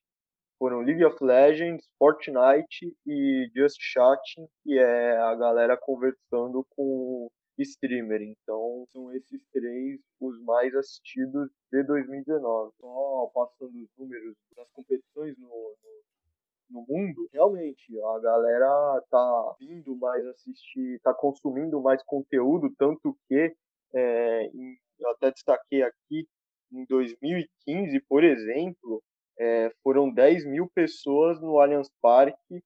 foram 0.56 0.82
League 0.82 1.04
of 1.04 1.22
Legends, 1.22 1.84
Fortnite 1.98 2.96
e 3.04 3.50
Just 3.54 3.78
Chatting, 3.80 4.46
que 4.62 4.78
é 4.78 5.16
a 5.18 5.34
galera 5.34 5.76
conversando 5.76 6.64
com 6.70 7.28
streamer. 7.62 8.22
Então, 8.22 8.84
são 8.92 9.12
esses 9.12 9.40
três 9.52 10.00
os 10.20 10.40
mais 10.42 10.74
assistidos 10.74 11.50
de 11.72 11.82
2019. 11.84 12.72
Só 12.80 13.30
passando 13.34 13.74
os 13.76 13.88
números 13.98 14.36
das 14.56 14.68
competições 14.72 15.36
no, 15.38 15.48
no, 15.48 16.80
no 16.80 16.86
mundo, 16.88 17.28
realmente 17.32 17.98
a 18.00 18.18
galera 18.20 19.02
tá 19.10 19.56
vindo 19.60 19.96
mais 19.96 20.24
assistir, 20.26 21.00
tá 21.02 21.14
consumindo 21.14 21.80
mais 21.80 22.02
conteúdo, 22.04 22.72
tanto 22.78 23.16
que 23.28 23.54
é, 23.94 24.46
em, 24.46 24.78
eu 24.98 25.10
até 25.10 25.30
destaquei 25.30 25.82
aqui 25.82 26.26
em 26.72 26.84
2015, 26.86 28.00
por 28.08 28.24
exemplo, 28.24 29.02
é, 29.38 29.70
foram 29.82 30.10
10 30.10 30.46
mil 30.46 30.68
pessoas 30.74 31.40
no 31.40 31.60
Allianz 31.60 31.88
Parque 32.00 32.62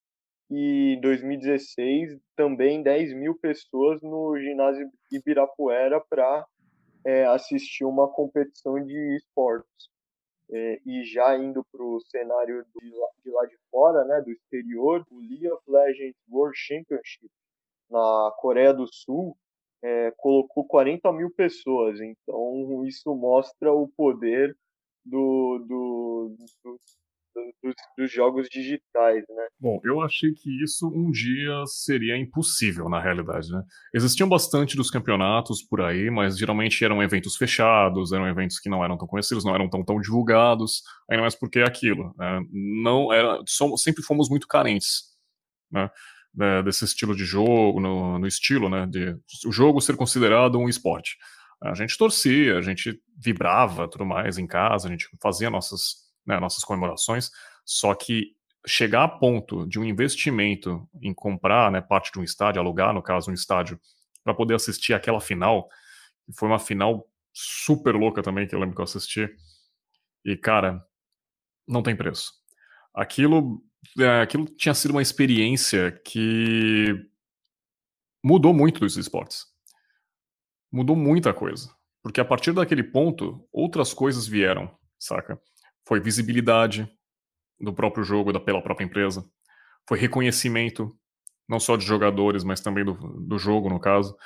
e 0.50 0.94
em 0.96 1.00
2016 1.00 2.18
também 2.34 2.82
10 2.82 3.14
mil 3.14 3.36
pessoas 3.36 4.02
no 4.02 4.36
ginásio 4.36 4.90
Ibirapuera 5.10 6.00
para 6.00 6.44
é, 7.04 7.24
assistir 7.26 7.84
uma 7.84 8.08
competição 8.08 8.84
de 8.84 9.16
esportes. 9.16 9.88
É, 10.52 10.80
e 10.84 11.04
já 11.04 11.38
indo 11.38 11.64
para 11.70 11.80
o 11.80 12.00
cenário 12.00 12.66
de 12.74 12.90
lá, 12.90 13.08
de 13.24 13.30
lá 13.30 13.46
de 13.46 13.56
fora, 13.70 14.04
né, 14.04 14.20
do 14.20 14.32
exterior, 14.32 15.06
o 15.08 15.20
League 15.20 15.48
of 15.48 15.62
Legends 15.68 16.16
World 16.28 16.58
Championship 16.58 17.30
na 17.88 18.32
Coreia 18.36 18.74
do 18.74 18.86
Sul 18.92 19.36
é, 19.82 20.12
colocou 20.16 20.64
40 20.66 21.12
mil 21.12 21.30
pessoas. 21.30 22.00
Então 22.00 22.84
isso 22.84 23.14
mostra 23.14 23.72
o 23.72 23.86
poder 23.88 24.56
do, 25.04 25.64
do, 25.66 26.36
do 26.64 26.80
dos, 27.62 27.74
dos, 27.96 28.12
jogos 28.12 28.48
digitais, 28.48 29.24
né? 29.28 29.46
Bom, 29.58 29.80
eu 29.84 30.00
achei 30.00 30.32
que 30.32 30.62
isso 30.62 30.88
um 30.88 31.10
dia 31.10 31.64
seria 31.66 32.16
impossível, 32.16 32.88
na 32.88 33.00
realidade, 33.00 33.50
né? 33.50 33.62
Existiam 33.94 34.28
bastante 34.28 34.76
dos 34.76 34.90
campeonatos 34.90 35.62
por 35.62 35.80
aí, 35.80 36.10
mas 36.10 36.38
geralmente 36.38 36.84
eram 36.84 37.02
eventos 37.02 37.36
fechados, 37.36 38.12
eram 38.12 38.26
eventos 38.26 38.58
que 38.58 38.68
não 38.68 38.84
eram 38.84 38.96
tão 38.96 39.06
conhecidos, 39.06 39.44
não 39.44 39.54
eram 39.54 39.68
tão, 39.68 39.84
tão 39.84 40.00
divulgados, 40.00 40.82
ainda 41.10 41.22
mais 41.22 41.34
porque 41.34 41.60
é 41.60 41.64
aquilo, 41.64 42.14
né? 42.18 42.40
não 42.50 43.12
era, 43.12 43.40
somos, 43.46 43.82
sempre 43.82 44.02
fomos 44.02 44.28
muito 44.28 44.46
carentes, 44.46 45.02
né? 45.70 45.90
desse 46.64 46.84
estilo 46.84 47.14
de 47.14 47.24
jogo, 47.24 47.80
no, 47.80 48.18
no 48.18 48.26
estilo, 48.26 48.68
né, 48.68 48.86
de 48.86 49.16
o 49.44 49.50
jogo 49.50 49.80
ser 49.80 49.96
considerado 49.96 50.58
um 50.58 50.68
esporte. 50.68 51.16
A 51.62 51.74
gente 51.74 51.98
torcia, 51.98 52.56
a 52.56 52.62
gente 52.62 52.98
vibrava, 53.18 53.88
tudo 53.88 54.06
mais 54.06 54.38
em 54.38 54.46
casa, 54.46 54.88
a 54.88 54.90
gente 54.90 55.08
fazia 55.20 55.50
nossas 55.50 56.09
né, 56.26 56.38
nossas 56.38 56.64
comemorações, 56.64 57.30
só 57.64 57.94
que 57.94 58.34
chegar 58.66 59.04
a 59.04 59.08
ponto 59.08 59.66
de 59.66 59.78
um 59.78 59.84
investimento 59.84 60.88
em 61.00 61.14
comprar 61.14 61.70
né, 61.70 61.80
parte 61.80 62.12
de 62.12 62.18
um 62.18 62.24
estádio, 62.24 62.60
alugar, 62.60 62.92
no 62.92 63.02
caso, 63.02 63.30
um 63.30 63.34
estádio, 63.34 63.80
para 64.22 64.34
poder 64.34 64.54
assistir 64.54 64.92
aquela 64.92 65.20
final, 65.20 65.68
foi 66.36 66.48
uma 66.48 66.58
final 66.58 67.08
super 67.32 67.94
louca 67.94 68.22
também, 68.22 68.46
que 68.46 68.54
eu 68.54 68.58
lembro 68.58 68.74
que 68.74 68.80
eu 68.80 68.84
assisti, 68.84 69.28
e 70.24 70.36
cara, 70.36 70.84
não 71.66 71.82
tem 71.82 71.96
preço. 71.96 72.32
Aquilo, 72.94 73.62
é, 73.98 74.20
aquilo 74.20 74.44
tinha 74.44 74.74
sido 74.74 74.90
uma 74.90 75.02
experiência 75.02 75.92
que 76.04 76.94
mudou 78.22 78.52
muito 78.52 78.80
dos 78.80 78.96
esportes. 78.96 79.46
Mudou 80.70 80.94
muita 80.94 81.32
coisa. 81.32 81.74
Porque 82.02 82.20
a 82.20 82.24
partir 82.24 82.52
daquele 82.52 82.82
ponto, 82.82 83.46
outras 83.52 83.92
coisas 83.92 84.26
vieram, 84.26 84.74
saca? 84.98 85.40
Foi 85.86 86.00
visibilidade 86.00 86.90
do 87.60 87.72
próprio 87.72 88.04
jogo, 88.04 88.32
da, 88.32 88.40
pela 88.40 88.62
própria 88.62 88.84
empresa. 88.84 89.24
Foi 89.88 89.98
reconhecimento, 89.98 90.96
não 91.48 91.60
só 91.60 91.76
de 91.76 91.84
jogadores, 91.84 92.44
mas 92.44 92.60
também 92.60 92.84
do, 92.84 92.94
do 92.94 93.38
jogo, 93.38 93.68
no 93.68 93.80
caso. 93.80 94.16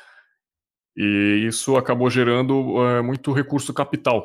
E 0.96 1.44
isso 1.46 1.76
acabou 1.76 2.08
gerando 2.08 2.82
é, 2.86 3.02
muito 3.02 3.32
recurso 3.32 3.74
capital, 3.74 4.24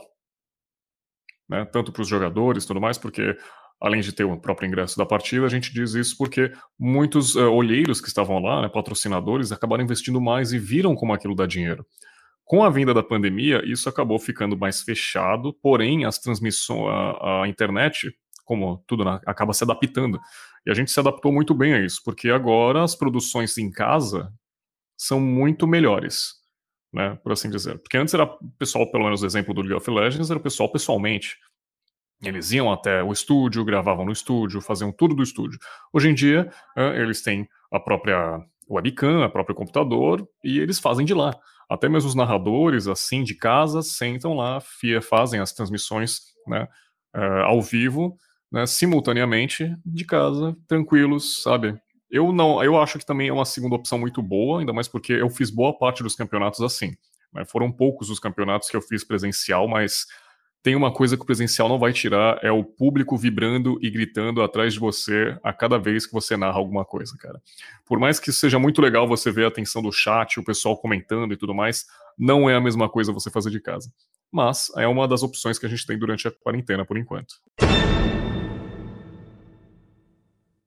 né? 1.49 1.65
tanto 1.65 1.91
para 1.91 2.01
os 2.01 2.07
jogadores 2.07 2.65
tudo 2.65 2.79
mais, 2.79 2.97
porque 2.97 3.35
além 3.81 4.01
de 4.01 4.11
ter 4.11 4.23
o 4.23 4.39
próprio 4.39 4.67
ingresso 4.67 4.97
da 4.97 5.05
partida, 5.05 5.45
a 5.45 5.49
gente 5.49 5.73
diz 5.73 5.93
isso 5.93 6.17
porque 6.17 6.51
muitos 6.77 7.35
uh, 7.35 7.49
olheiros 7.49 8.01
que 8.01 8.07
estavam 8.07 8.39
lá, 8.39 8.61
né, 8.61 8.69
patrocinadores, 8.69 9.51
acabaram 9.51 9.83
investindo 9.83 10.19
mais 10.19 10.51
e 10.51 10.59
viram 10.59 10.95
como 10.95 11.13
aquilo 11.13 11.35
dá 11.35 11.45
dinheiro. 11.45 11.85
Com 12.49 12.63
a 12.63 12.69
vinda 12.71 12.95
da 12.95 13.03
pandemia, 13.03 13.61
isso 13.63 13.87
acabou 13.87 14.17
ficando 14.17 14.57
mais 14.57 14.81
fechado, 14.81 15.53
porém 15.61 16.03
as 16.03 16.17
transmissões, 16.17 16.89
a, 17.21 17.43
a 17.43 17.47
internet, 17.47 18.11
como 18.43 18.83
tudo 18.87 19.07
acaba 19.07 19.53
se 19.53 19.63
adaptando. 19.63 20.19
E 20.65 20.71
a 20.71 20.73
gente 20.73 20.89
se 20.89 20.99
adaptou 20.99 21.31
muito 21.31 21.53
bem 21.53 21.75
a 21.75 21.79
isso, 21.79 22.01
porque 22.03 22.27
agora 22.31 22.83
as 22.83 22.95
produções 22.95 23.55
em 23.59 23.69
casa 23.69 24.33
são 24.97 25.19
muito 25.19 25.67
melhores, 25.67 26.37
né, 26.91 27.19
por 27.21 27.33
assim 27.33 27.51
dizer. 27.51 27.77
Porque 27.77 27.97
antes 27.97 28.15
era 28.15 28.23
o 28.23 28.39
pessoal, 28.57 28.89
pelo 28.89 29.03
menos 29.03 29.21
o 29.21 29.27
exemplo 29.27 29.53
do 29.53 29.61
League 29.61 29.75
of 29.75 29.91
Legends, 29.91 30.31
era 30.31 30.39
o 30.39 30.41
pessoal 30.41 30.71
pessoalmente. 30.71 31.37
Eles 32.19 32.51
iam 32.51 32.73
até 32.73 33.03
o 33.03 33.11
estúdio, 33.11 33.63
gravavam 33.63 34.05
no 34.05 34.11
estúdio, 34.11 34.59
faziam 34.59 34.91
tudo 34.91 35.13
do 35.13 35.21
estúdio. 35.21 35.59
Hoje 35.93 36.09
em 36.09 36.15
dia, 36.15 36.51
eles 36.95 37.21
têm 37.21 37.47
a 37.71 37.79
própria 37.79 38.43
webcam, 38.67 39.21
a 39.21 39.29
próprio 39.29 39.55
computador, 39.55 40.27
e 40.43 40.57
eles 40.57 40.79
fazem 40.79 41.05
de 41.05 41.13
lá. 41.13 41.39
Até 41.69 41.87
mesmo 41.87 42.09
os 42.09 42.15
narradores, 42.15 42.87
assim, 42.87 43.23
de 43.23 43.35
casa, 43.35 43.81
sentam 43.81 44.33
lá, 44.33 44.59
fazem 45.07 45.39
as 45.39 45.53
transmissões 45.53 46.21
né, 46.47 46.67
uh, 47.15 47.43
ao 47.45 47.61
vivo, 47.61 48.17
né, 48.51 48.65
simultaneamente, 48.65 49.75
de 49.85 50.03
casa, 50.03 50.55
tranquilos, 50.67 51.43
sabe? 51.43 51.79
Eu 52.09 52.31
não, 52.31 52.63
eu 52.63 52.81
acho 52.81 52.97
que 52.97 53.05
também 53.05 53.27
é 53.27 53.33
uma 53.33 53.45
segunda 53.45 53.75
opção 53.75 53.99
muito 53.99 54.21
boa, 54.21 54.59
ainda 54.59 54.73
mais 54.73 54.87
porque 54.87 55.13
eu 55.13 55.29
fiz 55.29 55.51
boa 55.51 55.77
parte 55.77 56.01
dos 56.01 56.15
campeonatos 56.15 56.61
assim. 56.61 56.95
Né? 57.31 57.45
Foram 57.45 57.71
poucos 57.71 58.09
os 58.09 58.19
campeonatos 58.19 58.67
que 58.67 58.75
eu 58.75 58.81
fiz 58.81 59.03
presencial, 59.03 59.67
mas 59.67 60.07
tem 60.61 60.75
uma 60.75 60.93
coisa 60.93 61.15
que 61.15 61.23
o 61.23 61.25
presencial 61.25 61.69
não 61.69 61.79
vai 61.79 61.93
tirar, 61.93 62.39
é 62.43 62.51
o 62.51 62.63
público 62.63 63.15
vibrando 63.15 63.79
e 63.81 63.89
gritando 63.89 64.41
atrás 64.41 64.73
de 64.73 64.79
você 64.79 65.37
a 65.41 65.53
cada 65.53 65.77
vez 65.77 66.05
que 66.05 66.13
você 66.13 66.35
narra 66.35 66.57
alguma 66.57 66.83
coisa, 66.83 67.15
cara. 67.17 67.41
Por 67.85 67.97
mais 67.97 68.19
que 68.19 68.31
seja 68.31 68.59
muito 68.59 68.81
legal 68.81 69.07
você 69.07 69.31
ver 69.31 69.45
a 69.45 69.47
atenção 69.47 69.81
do 69.81 69.91
chat, 69.91 70.39
o 70.39 70.43
pessoal 70.43 70.77
comentando 70.77 71.33
e 71.33 71.37
tudo 71.37 71.53
mais, 71.53 71.85
não 72.17 72.49
é 72.49 72.55
a 72.55 72.61
mesma 72.61 72.89
coisa 72.89 73.13
você 73.13 73.31
fazer 73.31 73.49
de 73.49 73.61
casa. 73.61 73.89
Mas 74.31 74.69
é 74.75 74.85
uma 74.85 75.07
das 75.07 75.23
opções 75.23 75.57
que 75.57 75.65
a 75.65 75.69
gente 75.69 75.85
tem 75.87 75.97
durante 75.97 76.27
a 76.27 76.31
quarentena, 76.31 76.85
por 76.85 76.97
enquanto. 76.97 77.35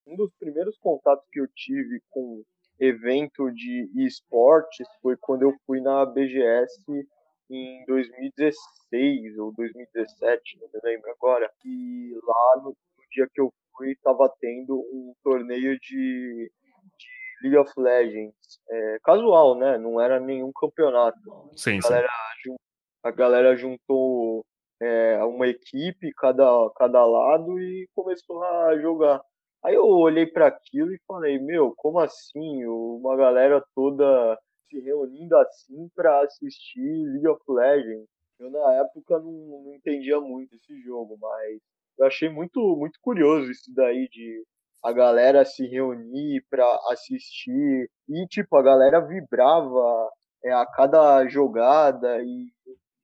Um 0.06 0.16
dos 0.16 0.32
primeiros 0.38 0.76
contatos 0.78 1.24
que 1.30 1.40
eu 1.40 1.46
tive 1.54 2.00
com 2.08 2.42
evento 2.80 3.50
de 3.52 3.90
esportes 4.06 4.86
foi 5.02 5.16
quando 5.20 5.42
eu 5.42 5.54
fui 5.66 5.80
na 5.80 6.04
BGS 6.06 7.06
em 7.54 7.84
2016 7.86 9.38
ou 9.38 9.52
2017, 9.52 10.58
não 10.60 10.68
me 10.72 10.80
lembro 10.82 11.10
agora. 11.10 11.50
E 11.64 12.18
lá 12.22 12.62
no, 12.62 12.76
dia 13.12 13.28
que 13.32 13.40
eu 13.40 13.52
fui, 13.76 13.92
estava 13.92 14.32
tendo 14.40 14.74
um 14.74 15.14
torneio 15.22 15.78
de, 15.78 16.50
de 16.98 17.42
League 17.42 17.58
of 17.58 17.72
Legends. 17.76 18.60
É, 18.68 18.98
casual, 19.04 19.54
né? 19.56 19.78
Não 19.78 20.00
era 20.00 20.18
nenhum 20.18 20.50
campeonato. 20.52 21.18
Sim, 21.56 21.78
a, 21.78 21.88
galera, 21.88 22.08
sim. 22.42 22.56
a 23.04 23.10
galera 23.10 23.56
juntou 23.56 24.44
é, 24.80 25.22
uma 25.24 25.46
equipe, 25.46 26.12
cada, 26.16 26.44
cada 26.76 27.04
lado, 27.04 27.58
e 27.60 27.88
começou 27.94 28.42
a 28.42 28.78
jogar. 28.78 29.20
Aí 29.64 29.74
eu 29.74 29.86
olhei 29.86 30.26
para 30.26 30.48
aquilo 30.48 30.92
e 30.92 31.00
falei, 31.06 31.38
meu, 31.38 31.72
como 31.76 32.00
assim? 32.00 32.64
Uma 32.66 33.16
galera 33.16 33.64
toda 33.74 34.38
se 34.72 34.80
reunindo 34.80 35.36
assim 35.36 35.88
para 35.94 36.22
assistir 36.22 36.80
League 36.80 37.28
of 37.28 37.42
Legends. 37.46 38.08
Eu 38.40 38.50
na 38.50 38.74
época 38.80 39.18
não, 39.18 39.62
não 39.64 39.74
entendia 39.74 40.18
muito 40.20 40.56
esse 40.56 40.80
jogo, 40.82 41.18
mas 41.20 41.60
eu 41.98 42.06
achei 42.06 42.30
muito, 42.30 42.58
muito 42.76 42.98
curioso 43.02 43.50
isso 43.50 43.70
daí 43.74 44.08
de 44.08 44.42
a 44.82 44.92
galera 44.92 45.44
se 45.44 45.64
reunir 45.66 46.44
para 46.50 46.66
assistir 46.90 47.88
e 48.08 48.26
tipo 48.26 48.56
a 48.56 48.62
galera 48.62 49.00
vibrava 49.00 50.10
é, 50.44 50.52
a 50.52 50.66
cada 50.66 51.28
jogada 51.28 52.20
e 52.20 52.50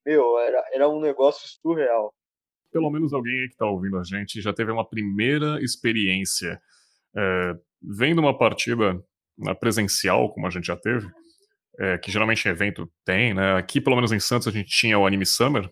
meu 0.05 0.39
era, 0.41 0.65
era 0.73 0.89
um 0.89 1.01
negócio 1.01 1.47
surreal 1.63 2.13
pelo 2.73 2.91
menos 2.91 3.13
alguém 3.13 3.33
aí 3.33 3.47
que 3.47 3.53
está 3.53 3.67
ouvindo 3.67 3.97
a 3.97 4.03
gente 4.03 4.41
já 4.41 4.53
teve 4.53 4.73
uma 4.73 4.85
primeira 4.85 5.63
experiência 5.63 6.61
é, 7.17 7.53
vendo 7.81 8.19
uma 8.19 8.37
partida 8.37 8.95
né, 9.39 9.55
presencial 9.55 10.33
como 10.33 10.49
a 10.49 10.51
gente 10.51 10.67
já 10.67 10.77
teve 10.77 11.07
é, 11.79 11.99
que 11.99 12.11
geralmente 12.11 12.49
evento 12.49 12.91
tem 13.05 13.33
né? 13.35 13.55
Aqui 13.57 13.81
pelo 13.81 13.97
menos 13.97 14.13
em 14.13 14.21
Santos 14.21 14.49
a 14.49 14.51
gente 14.51 14.69
tinha 14.69 14.99
o 14.99 15.07
Anime 15.07 15.27
Summer 15.27 15.71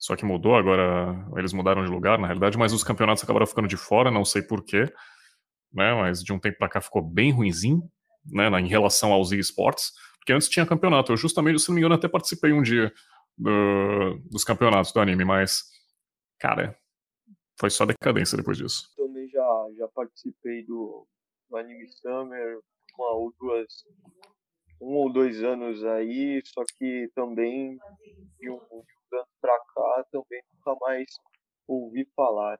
só 0.00 0.16
que 0.16 0.24
mudou, 0.24 0.56
agora 0.56 1.14
eles 1.36 1.52
mudaram 1.52 1.84
de 1.84 1.90
lugar, 1.90 2.18
na 2.18 2.26
realidade, 2.26 2.56
mas 2.56 2.72
os 2.72 2.82
campeonatos 2.82 3.22
acabaram 3.22 3.46
ficando 3.46 3.68
de 3.68 3.76
fora, 3.76 4.10
não 4.10 4.24
sei 4.24 4.40
porquê, 4.40 4.90
né, 5.70 5.94
mas 5.94 6.24
de 6.24 6.32
um 6.32 6.40
tempo 6.40 6.56
para 6.56 6.70
cá 6.70 6.80
ficou 6.80 7.02
bem 7.02 7.30
ruinzinho, 7.30 7.82
né, 8.24 8.48
em 8.58 8.66
relação 8.66 9.12
aos 9.12 9.30
esportes, 9.30 9.92
porque 10.16 10.32
antes 10.32 10.48
tinha 10.48 10.64
campeonato, 10.64 11.12
eu 11.12 11.18
justamente, 11.18 11.58
se 11.58 11.68
não 11.68 11.74
me 11.74 11.82
engano, 11.82 11.96
até 11.96 12.08
participei 12.08 12.50
um 12.50 12.62
dia 12.62 12.90
do, 13.36 14.18
dos 14.30 14.42
campeonatos 14.42 14.90
do 14.90 15.00
anime, 15.00 15.22
mas, 15.22 15.64
cara, 16.38 16.74
foi 17.58 17.68
só 17.68 17.84
decadência 17.84 18.38
depois 18.38 18.56
disso. 18.56 18.88
Também 18.96 19.28
já, 19.28 19.66
já 19.76 19.88
participei 19.88 20.64
do, 20.64 21.06
do 21.50 21.56
Anime 21.58 21.86
Summer 21.88 22.58
uma 22.98 23.12
ou 23.16 23.34
duas 23.38 23.66
um 24.80 24.96
ou 24.96 25.12
dois 25.12 25.42
anos 25.42 25.84
aí, 25.84 26.40
só 26.44 26.62
que 26.78 27.10
também 27.14 27.78
de 28.38 28.50
um, 28.50 28.60
anos 29.12 29.28
para 29.40 29.58
cá 29.74 30.06
também 30.10 30.42
nunca 30.54 30.78
mais 30.80 31.06
ouvi 31.68 32.04
falar. 32.16 32.58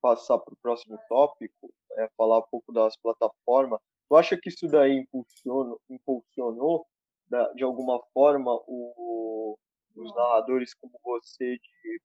Passar 0.00 0.38
para 0.38 0.54
o 0.54 0.56
próximo 0.62 0.98
tópico, 1.08 1.72
é 1.98 2.08
falar 2.16 2.38
um 2.38 2.46
pouco 2.50 2.72
das 2.72 2.96
plataformas. 2.96 3.80
Tu 4.08 4.16
acha 4.16 4.36
que 4.36 4.48
isso 4.48 4.66
daí 4.66 4.92
impulsionou, 4.96 5.80
impulsionou 5.90 6.86
de 7.54 7.62
alguma 7.62 8.00
forma 8.12 8.52
o, 8.66 9.56
os 9.94 10.14
narradores 10.14 10.74
como 10.74 10.98
você 11.02 11.58
de 11.58 12.00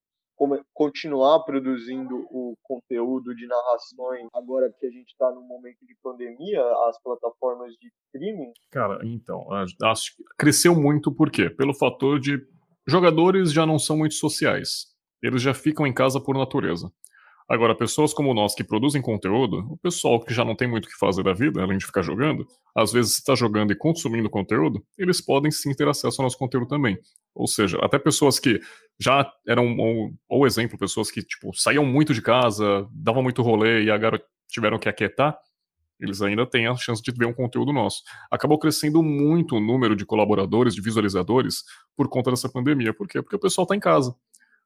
continuar 0.74 1.44
produzindo 1.44 2.27
o 2.30 2.56
conteúdo 2.63 3.36
de 3.36 3.48
narrações 3.48 4.27
agora 4.34 4.74
que 4.80 4.86
a 4.86 4.92
gente 4.92 5.10
está 5.10 5.32
no 5.32 5.42
momento 5.42 5.86
de 5.86 5.96
pandemia, 6.04 6.62
as 6.88 7.01
plataformas 7.01 7.74
de 7.74 7.92
streaming? 8.06 8.51
Cara, 8.72 9.00
então, 9.04 9.48
acho 9.84 10.15
que 10.15 10.24
cresceu 10.38 10.75
muito 10.75 11.12
por 11.13 11.32
quê? 11.32 11.50
Pelo 11.50 11.74
fator 11.74 12.20
de 12.20 12.38
jogadores 12.88 13.51
já 13.51 13.65
não 13.65 13.80
são 13.80 13.98
muito 13.98 14.15
sociais. 14.15 14.94
Eles 15.24 15.42
já 15.42 15.54
ficam 15.54 15.88
em 15.88 15.94
casa 15.94 16.22
por 16.22 16.38
natureza. 16.38 16.92
Agora, 17.48 17.75
pessoas 17.75 18.12
como 18.12 18.34
nós 18.34 18.56
que 18.56 18.64
produzem 18.64 19.02
conteúdo, 19.02 19.68
o 19.70 19.78
pessoal 19.78 20.20
que 20.20 20.34
já 20.34 20.44
não 20.44 20.56
tem 20.56 20.68
muito 20.68 20.86
o 20.86 20.88
que 20.88 20.98
fazer 20.98 21.24
da 21.24 21.32
vida, 21.32 21.62
além 21.62 21.78
de 21.78 21.86
ficar 21.86 22.02
jogando, 22.02 22.48
às 22.75 22.92
vezes 22.92 23.14
está 23.14 23.36
jogando 23.36 23.72
e 23.72 23.75
consumindo 23.75 24.30
conteúdo, 24.32 24.84
eles 24.98 25.22
podem 25.22 25.52
sim 25.52 25.72
ter 25.74 25.88
acesso 25.88 26.22
ao 26.22 26.25
nosso 26.25 26.40
conteúdo 26.40 26.68
também. 26.68 26.98
Ou 27.36 27.48
seja, 27.48 27.78
até 27.84 28.00
pessoas 28.00 28.40
que 28.40 28.60
já 29.00 29.32
eram, 29.48 29.78
ou, 29.78 30.12
ou 30.28 30.48
exemplo, 30.48 30.75
pessoas 30.78 31.12
que 31.12 31.22
tipo, 31.22 31.54
saíam 31.54 31.86
muito 31.86 32.16
de 32.16 32.22
casa, 32.22 32.88
davam 32.92 33.22
muito 33.22 33.44
rolê 33.44 33.84
e 33.84 33.92
agora 33.92 34.20
tiveram 34.48 34.80
que 34.80 34.90
aquietar, 34.90 35.38
eles 36.00 36.22
ainda 36.22 36.46
têm 36.46 36.68
a 36.68 36.75
chance 36.75 37.01
de 37.01 37.12
ver 37.12 37.25
um 37.25 37.34
conteúdo 37.34 37.72
nosso. 37.72 38.01
Acabou 38.31 38.58
crescendo 38.58 39.03
muito 39.03 39.55
o 39.55 39.60
número 39.60 39.96
de 39.96 40.05
colaboradores, 40.05 40.74
de 40.74 40.81
visualizadores, 40.81 41.64
por 41.96 42.10
conta 42.10 42.31
dessa 42.31 42.50
pandemia. 42.50 42.94
Por 42.94 43.08
quê? 43.08 43.22
Porque 43.22 43.36
o 43.36 43.40
pessoal 43.40 43.64
está 43.64 43.75
em 43.75 43.79
casa. 43.79 44.16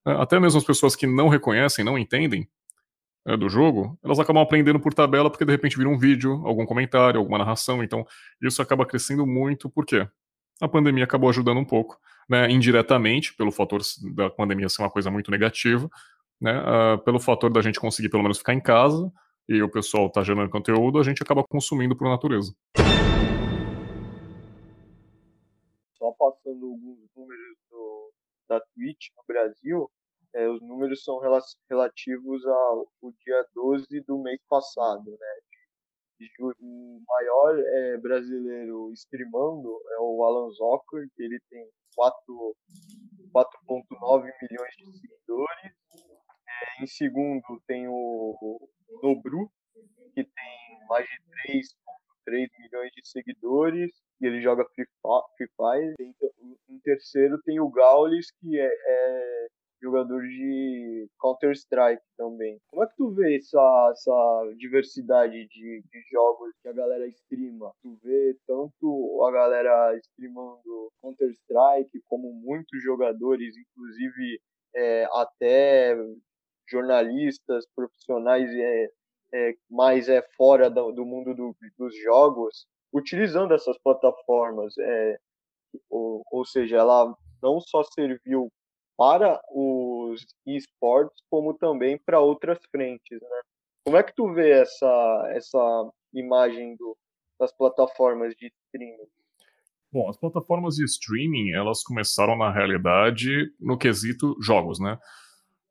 Até 0.06 0.39
mesmo 0.39 0.58
as 0.58 0.63
pessoas 0.63 0.96
que 0.96 1.06
não 1.06 1.28
reconhecem, 1.28 1.84
não 1.84 1.98
entendem, 1.98 2.48
né, 3.26 3.38
do 3.38 3.50
jogo, 3.50 3.98
elas 4.04 4.20
acabam 4.20 4.42
aprendendo 4.42 4.80
por 4.80 4.94
tabela 4.94 5.30
porque 5.30 5.46
de 5.46 5.52
repente 5.52 5.78
vira 5.78 5.90
um 5.90 5.98
vídeo, 5.98 6.46
algum 6.46 6.66
comentário, 6.66 7.20
alguma 7.20 7.38
narração. 7.38 7.84
Então, 7.84 8.06
isso 8.42 8.62
acaba 8.62 8.86
crescendo 8.86 9.26
muito, 9.26 9.70
por 9.70 9.86
quê? 9.86 10.08
A 10.62 10.68
pandemia 10.68 11.04
acabou 11.04 11.30
ajudando 11.30 11.58
um 11.58 11.66
pouco, 11.66 11.98
né, 12.30 12.50
indiretamente, 12.50 13.34
pelo 13.36 13.52
fator 13.52 13.82
da 14.14 14.30
pandemia 14.30 14.70
ser 14.70 14.82
uma 14.82 14.90
coisa 14.90 15.10
muito 15.10 15.32
negativa, 15.32 15.90
né, 16.40 16.62
uh, 16.62 16.98
pelo 17.00 17.20
fator 17.20 17.52
da 17.52 17.62
gente 17.62 17.80
conseguir 17.80 18.10
pelo 18.10 18.24
menos 18.24 18.38
ficar 18.38 18.54
em 18.54 18.62
casa 18.62 19.12
e 19.48 19.62
o 19.64 19.70
pessoal 19.70 20.10
tá 20.12 20.24
gerando 20.24 20.50
conteúdo, 20.50 21.00
a 21.00 21.04
gente 21.04 21.24
acaba 21.24 21.44
consumindo 21.44 21.96
por 21.96 22.08
natureza. 22.08 22.54
Só 25.98 26.12
passando 26.12 26.66
alguns 26.66 27.00
números 27.16 27.58
do, 27.70 28.12
da 28.48 28.60
Twitch 28.60 29.08
no 29.18 29.24
Brasil, 29.28 29.90
é, 30.36 30.48
os 30.48 30.62
números 30.62 31.04
são 31.04 31.20
relativos 31.20 32.46
ao 32.46 32.88
dia 33.26 33.44
12 33.54 34.02
do 34.02 34.20
mês 34.20 34.39
passado, 34.48 35.10
né? 35.10 35.39
O 36.39 37.02
maior 37.08 37.58
é, 37.58 37.98
brasileiro 37.98 38.92
streamando 38.94 39.82
é 39.94 40.00
o 40.00 40.24
Alan 40.26 40.52
Zocker, 40.52 41.10
que 41.15 41.24
ele 41.24 41.39
tem 41.50 41.68
4,9 41.98 44.30
milhões 44.42 44.76
de 44.78 44.92
seguidores. 45.00 45.74
É, 46.48 46.84
em 46.84 46.88
segundo 46.88 47.60
tem 47.65 47.88
o, 47.88 48.70
Nobru, 49.02 49.50
que 50.13 50.24
tem 50.24 50.88
mais 50.89 51.08
de 51.08 51.22
3,3 52.28 52.50
milhões 52.60 52.92
de 52.92 53.08
seguidores 53.08 53.89
e 54.20 54.28
ele 54.28 54.42
joga 54.42 54.68
Free 54.76 54.88
Fire. 55.56 55.96
Em 56.70 56.80
terceiro 56.80 57.42
tem 57.44 57.62
o 57.62 57.70
Gaules, 57.70 58.30
que 58.32 58.60
é, 58.60 58.68
é 58.68 59.48
jogador 59.82 60.22
de 60.22 61.08
Counter-Strike 61.20 62.04
também. 62.18 62.60
Como 62.70 62.84
é 62.84 62.88
que 62.88 62.96
tu 62.96 63.12
vê 63.12 63.38
essa, 63.38 63.89
essa 63.92 64.54
diversidade 64.58 65.48
de, 65.48 65.82
de 65.82 66.02
jogos 66.12 66.54
que 66.62 66.68
a 66.68 66.74
galera 66.74 67.08
streama? 67.08 67.72
Tu 67.82 67.98
vê 68.04 68.38
tanto 68.46 69.24
a 69.26 69.32
galera 69.32 69.98
streamando 69.98 70.92
Counter-Strike, 71.02 72.02
como 72.06 72.34
muitos 72.34 72.82
jogadores, 72.84 73.56
inclusive 73.58 74.42
é, 74.76 75.08
até 75.13 75.96
jornalistas 76.70 77.65
profissionais 77.76 78.50
é, 78.54 78.89
é, 79.34 79.54
mais 79.70 80.08
é 80.10 80.22
fora 80.36 80.70
do, 80.70 80.92
do 80.92 81.06
mundo 81.06 81.34
do, 81.34 81.56
dos 81.78 81.96
jogos, 82.04 82.68
utilizando 82.94 83.54
essas 83.54 83.78
plataformas. 83.80 84.78
É, 84.78 85.18
ou, 85.89 86.24
ou 86.32 86.46
seja, 86.46 86.78
ela 86.78 87.15
não 87.42 87.60
só 87.60 87.84
serviu 87.84 88.52
para 89.00 89.40
os 89.50 90.26
esportes, 90.46 91.24
como 91.30 91.54
também 91.54 91.98
para 91.98 92.20
outras 92.20 92.60
frentes, 92.70 93.18
né? 93.22 93.42
Como 93.86 93.96
é 93.96 94.04
que 94.04 94.14
tu 94.14 94.34
vê 94.34 94.50
essa, 94.50 95.32
essa 95.34 95.90
imagem 96.14 96.76
do, 96.76 96.98
das 97.40 97.56
plataformas 97.56 98.36
de 98.36 98.52
streaming? 98.66 99.08
Bom, 99.90 100.10
as 100.10 100.18
plataformas 100.18 100.76
de 100.76 100.84
streaming, 100.84 101.54
elas 101.54 101.82
começaram 101.82 102.38
na 102.38 102.52
realidade 102.52 103.50
no 103.58 103.78
quesito 103.78 104.36
jogos, 104.42 104.82
né? 104.82 105.00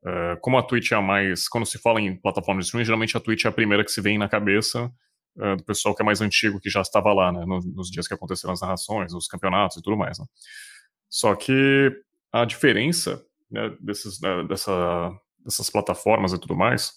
Uh, 0.03 0.41
como 0.41 0.57
a 0.57 0.63
Twitch 0.63 0.93
é 0.93 0.95
a 0.95 1.03
mais. 1.03 1.49
Quando 1.49 1.67
se 1.67 1.79
fala 1.79 2.01
em 2.01 2.19
plataforma 2.19 2.63
de 2.63 2.65
streaming, 2.65 2.87
geralmente 2.87 3.15
a 3.15 3.21
Twitch 3.21 3.45
é 3.45 3.49
a 3.49 3.53
primeira 3.53 3.85
que 3.85 3.93
se 3.93 4.01
vem 4.01 4.17
na 4.17 4.29
cabeça 4.29 4.91
uh, 5.37 5.57
do 5.57 5.65
pessoal 5.65 5.95
que 5.95 6.01
é 6.01 6.05
mais 6.05 6.23
antigo, 6.23 6.59
que 6.59 6.71
já 6.71 6.81
estava 6.81 7.13
lá, 7.13 7.31
né? 7.31 7.45
Nos, 7.45 7.67
nos 7.67 7.91
dias 7.91 8.09
que 8.09 8.15
aconteceram 8.15 8.55
as 8.55 8.63
narrações, 8.63 9.13
os 9.13 9.29
campeonatos 9.29 9.77
e 9.77 9.83
tudo 9.83 9.99
mais, 9.99 10.19
né? 10.19 10.25
Só 11.11 11.35
que 11.35 11.93
a 12.33 12.45
diferença 12.45 13.25
né, 13.51 13.75
desses, 13.81 14.19
dessa, 14.49 15.13
dessas 15.45 15.71
plataformas 15.71 16.33
e 16.33 16.39
tudo 16.39 16.57
mais 16.57 16.93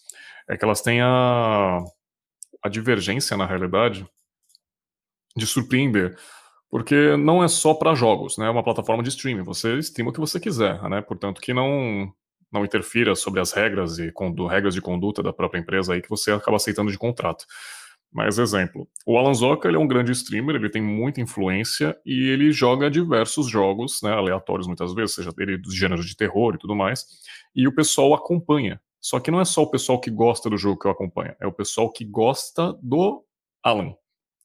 é 0.48 0.58
que 0.58 0.66
elas 0.66 0.82
têm 0.82 1.02
a, 1.02 1.80
a 2.64 2.70
divergência, 2.70 3.38
na 3.38 3.46
realidade, 3.46 4.06
de 5.36 5.48
surpreender. 5.48 6.18
Porque 6.70 7.16
não 7.18 7.44
é 7.44 7.48
só 7.48 7.74
para 7.74 7.96
jogos, 7.96 8.38
né? 8.38 8.48
É 8.48 8.50
uma 8.50 8.64
plataforma 8.64 9.04
de 9.04 9.10
streaming. 9.10 9.44
Você 9.44 9.78
streama 9.80 10.12
o 10.12 10.14
que 10.14 10.20
você 10.20 10.40
quiser, 10.40 10.82
né? 10.90 11.02
Portanto, 11.02 11.42
que 11.42 11.54
não 11.54 12.14
não 12.52 12.66
interfira 12.66 13.16
sobre 13.16 13.40
as 13.40 13.54
regras 13.54 13.98
e 13.98 14.12
regras 14.50 14.74
de 14.74 14.82
conduta 14.82 15.24
da 15.24 15.32
própria 15.32 15.60
empresa 15.60 15.94
aí 15.94 16.02
que 16.02 16.10
você 16.10 16.32
acaba 16.32 16.58
aceitando 16.58 16.92
de 16.92 16.98
contrato. 16.98 17.46
Mas, 18.12 18.38
exemplo, 18.38 18.88
o 19.06 19.18
Alan 19.18 19.34
Zoka 19.34 19.70
ele 19.70 19.78
é 19.78 19.80
um 19.80 19.88
grande 19.88 20.12
streamer, 20.12 20.56
ele 20.56 20.70
tem 20.70 20.82
muita 20.82 21.22
influência 21.22 21.98
e 22.06 22.28
ele 22.28 22.52
joga 22.52 22.92
diversos 22.92 23.48
jogos, 23.48 24.02
né, 24.04 24.12
aleatórios 24.12 24.68
muitas 24.68 24.94
vezes, 24.94 25.16
seja 25.16 25.32
ele 25.40 25.58
do 25.58 25.72
gênero 25.72 26.04
de 26.04 26.16
terror 26.16 26.56
e 26.56 26.58
tudo 26.58 26.76
mais, 26.76 27.06
e 27.56 27.68
o 27.68 27.74
pessoal 27.74 28.14
acompanha. 28.14 28.82
Só 29.00 29.20
que 29.20 29.32
não 29.32 29.40
é 29.40 29.46
só 29.46 29.64
o 29.64 29.72
pessoal 29.72 30.00
que 30.00 30.12
gosta 30.12 30.50
do 30.50 30.58
jogo 30.58 30.78
que 30.78 30.88
eu 30.88 30.92
acompanho, 30.92 31.34
é 31.40 31.48
o 31.48 31.54
pessoal 31.54 31.90
que 31.90 32.04
gosta 32.04 32.78
do 32.84 33.24
Alan, 33.64 33.96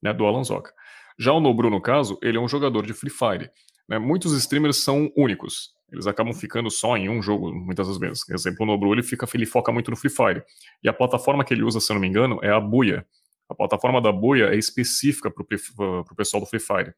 né, 0.01 0.13
do 0.13 0.25
Alan 0.25 0.45
Zoka. 0.45 0.73
Já 1.19 1.33
o 1.33 1.41
Nobru, 1.41 1.69
no 1.69 1.81
caso, 1.81 2.19
ele 2.23 2.39
é 2.39 2.41
um 2.41 2.49
jogador 2.49 2.87
de 2.87 2.93
Free 2.93 3.11
Fire. 3.11 3.51
Né? 3.89 3.99
Muitos 3.99 4.33
streamers 4.33 4.77
são 4.77 5.11
únicos. 5.17 5.75
Eles 5.91 6.07
acabam 6.07 6.35
ficando 6.35 6.71
só 6.71 6.97
em 6.97 7.09
um 7.09 7.23
jogo, 7.23 7.53
muitas 7.55 7.89
das 7.89 7.99
vezes. 7.99 8.25
Por 8.25 8.35
exemplo, 8.35 8.65
o 8.65 8.67
Nobru 8.67 8.93
ele, 8.93 9.03
fica, 9.03 9.27
ele 9.35 9.47
foca 9.47 9.73
muito 9.73 9.91
no 9.91 9.97
Free 9.97 10.11
Fire. 10.11 10.43
E 10.83 10.89
a 10.89 10.93
plataforma 10.93 11.45
que 11.45 11.55
ele 11.55 11.63
usa, 11.63 11.81
se 11.81 11.91
eu 11.91 11.95
não 11.95 12.01
me 12.01 12.09
engano, 12.09 12.39
é 12.43 12.51
a 12.51 12.61
Buia 12.61 13.07
a 13.49 13.55
plataforma 13.55 14.01
da 14.01 14.13
Buia 14.13 14.47
é 14.47 14.57
específica 14.57 15.31
para 15.31 15.43
o 15.43 16.17
pessoal 16.17 16.41
do 16.41 16.47
Free 16.47 16.61
Fire. 16.61 16.95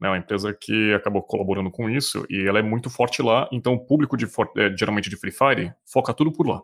né, 0.00 0.08
uma 0.08 0.18
empresa 0.18 0.56
que 0.58 0.94
acabou 0.94 1.22
colaborando 1.22 1.70
com 1.70 1.88
isso 1.90 2.24
e 2.30 2.46
ela 2.46 2.58
é 2.58 2.62
muito 2.62 2.88
forte 2.88 3.20
lá, 3.22 3.48
então 3.52 3.74
o 3.74 3.86
público 3.86 4.16
de, 4.16 4.24
é, 4.56 4.76
geralmente 4.76 5.10
de 5.10 5.16
Free 5.16 5.32
Fire 5.32 5.72
foca 5.84 6.14
tudo 6.14 6.32
por 6.32 6.46
lá. 6.46 6.62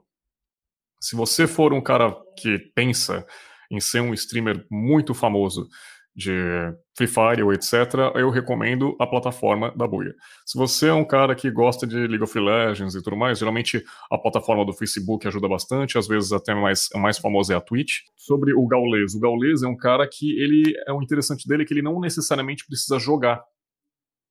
Se 1.01 1.15
você 1.15 1.47
for 1.47 1.73
um 1.75 1.81
cara 1.81 2.17
que 2.39 2.59
pensa 2.75 3.27
em 3.71 3.81
ser 3.81 4.01
um 4.01 4.15
streamer 4.15 4.67
muito 4.71 5.13
famoso 5.13 5.69
de 6.17 6.75
Free 6.97 7.07
Fire 7.07 7.43
ou 7.43 7.53
etc., 7.53 7.75
eu 8.15 8.31
recomendo 8.31 8.97
a 8.99 9.07
plataforma 9.07 9.71
da 9.77 9.87
Buia. 9.87 10.15
Se 10.47 10.57
você 10.57 10.89
é 10.89 10.93
um 10.95 11.05
cara 11.05 11.35
que 11.35 11.51
gosta 11.51 11.87
de 11.87 12.07
League 12.07 12.23
of 12.23 12.39
Legends 12.39 12.95
e 12.95 13.03
tudo 13.03 13.17
mais, 13.17 13.39
geralmente 13.39 13.85
a 14.11 14.17
plataforma 14.17 14.65
do 14.65 14.73
Facebook 14.73 15.29
ajuda 15.29 15.47
bastante, 15.47 15.99
às 15.99 16.09
vezes 16.09 16.33
até 16.33 16.55
mais, 16.55 16.89
a 16.95 16.99
mais 16.99 17.19
famosa 17.19 17.53
é 17.53 17.57
a 17.57 17.61
Twitch. 17.61 17.99
Sobre 18.17 18.55
o 18.55 18.67
Gaules, 18.67 19.15
o 19.15 19.21
Gaules 19.21 19.63
é 19.63 19.69
um 19.69 19.77
cara 19.77 20.09
que 20.11 20.41
ele 20.41 20.73
é 20.87 20.93
o 20.93 21.03
interessante 21.03 21.47
dele 21.47 21.65
é 21.65 21.67
que 21.67 21.75
ele 21.75 21.83
não 21.83 22.01
necessariamente 22.01 22.65
precisa 22.67 22.99
jogar 22.99 23.43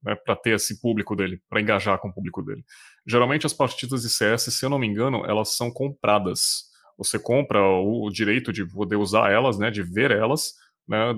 né, 0.02 0.16
para 0.16 0.34
ter 0.34 0.56
esse 0.56 0.80
público 0.80 1.14
dele, 1.14 1.40
para 1.48 1.60
engajar 1.60 2.00
com 2.00 2.08
o 2.08 2.12
público 2.12 2.42
dele. 2.42 2.64
Geralmente 3.06 3.46
as 3.46 3.52
partidas 3.52 4.02
de 4.02 4.10
CS, 4.10 4.42
se 4.42 4.64
eu 4.64 4.70
não 4.70 4.78
me 4.78 4.88
engano, 4.88 5.24
elas 5.24 5.56
são 5.56 5.70
compradas. 5.70 6.64
Você 6.98 7.16
compra 7.16 7.60
o 7.62 8.10
direito 8.10 8.52
de 8.52 8.66
poder 8.66 8.96
usar 8.96 9.30
elas, 9.30 9.56
né, 9.56 9.70
de 9.70 9.84
ver 9.84 10.10
elas, 10.10 10.54
né, 10.88 11.14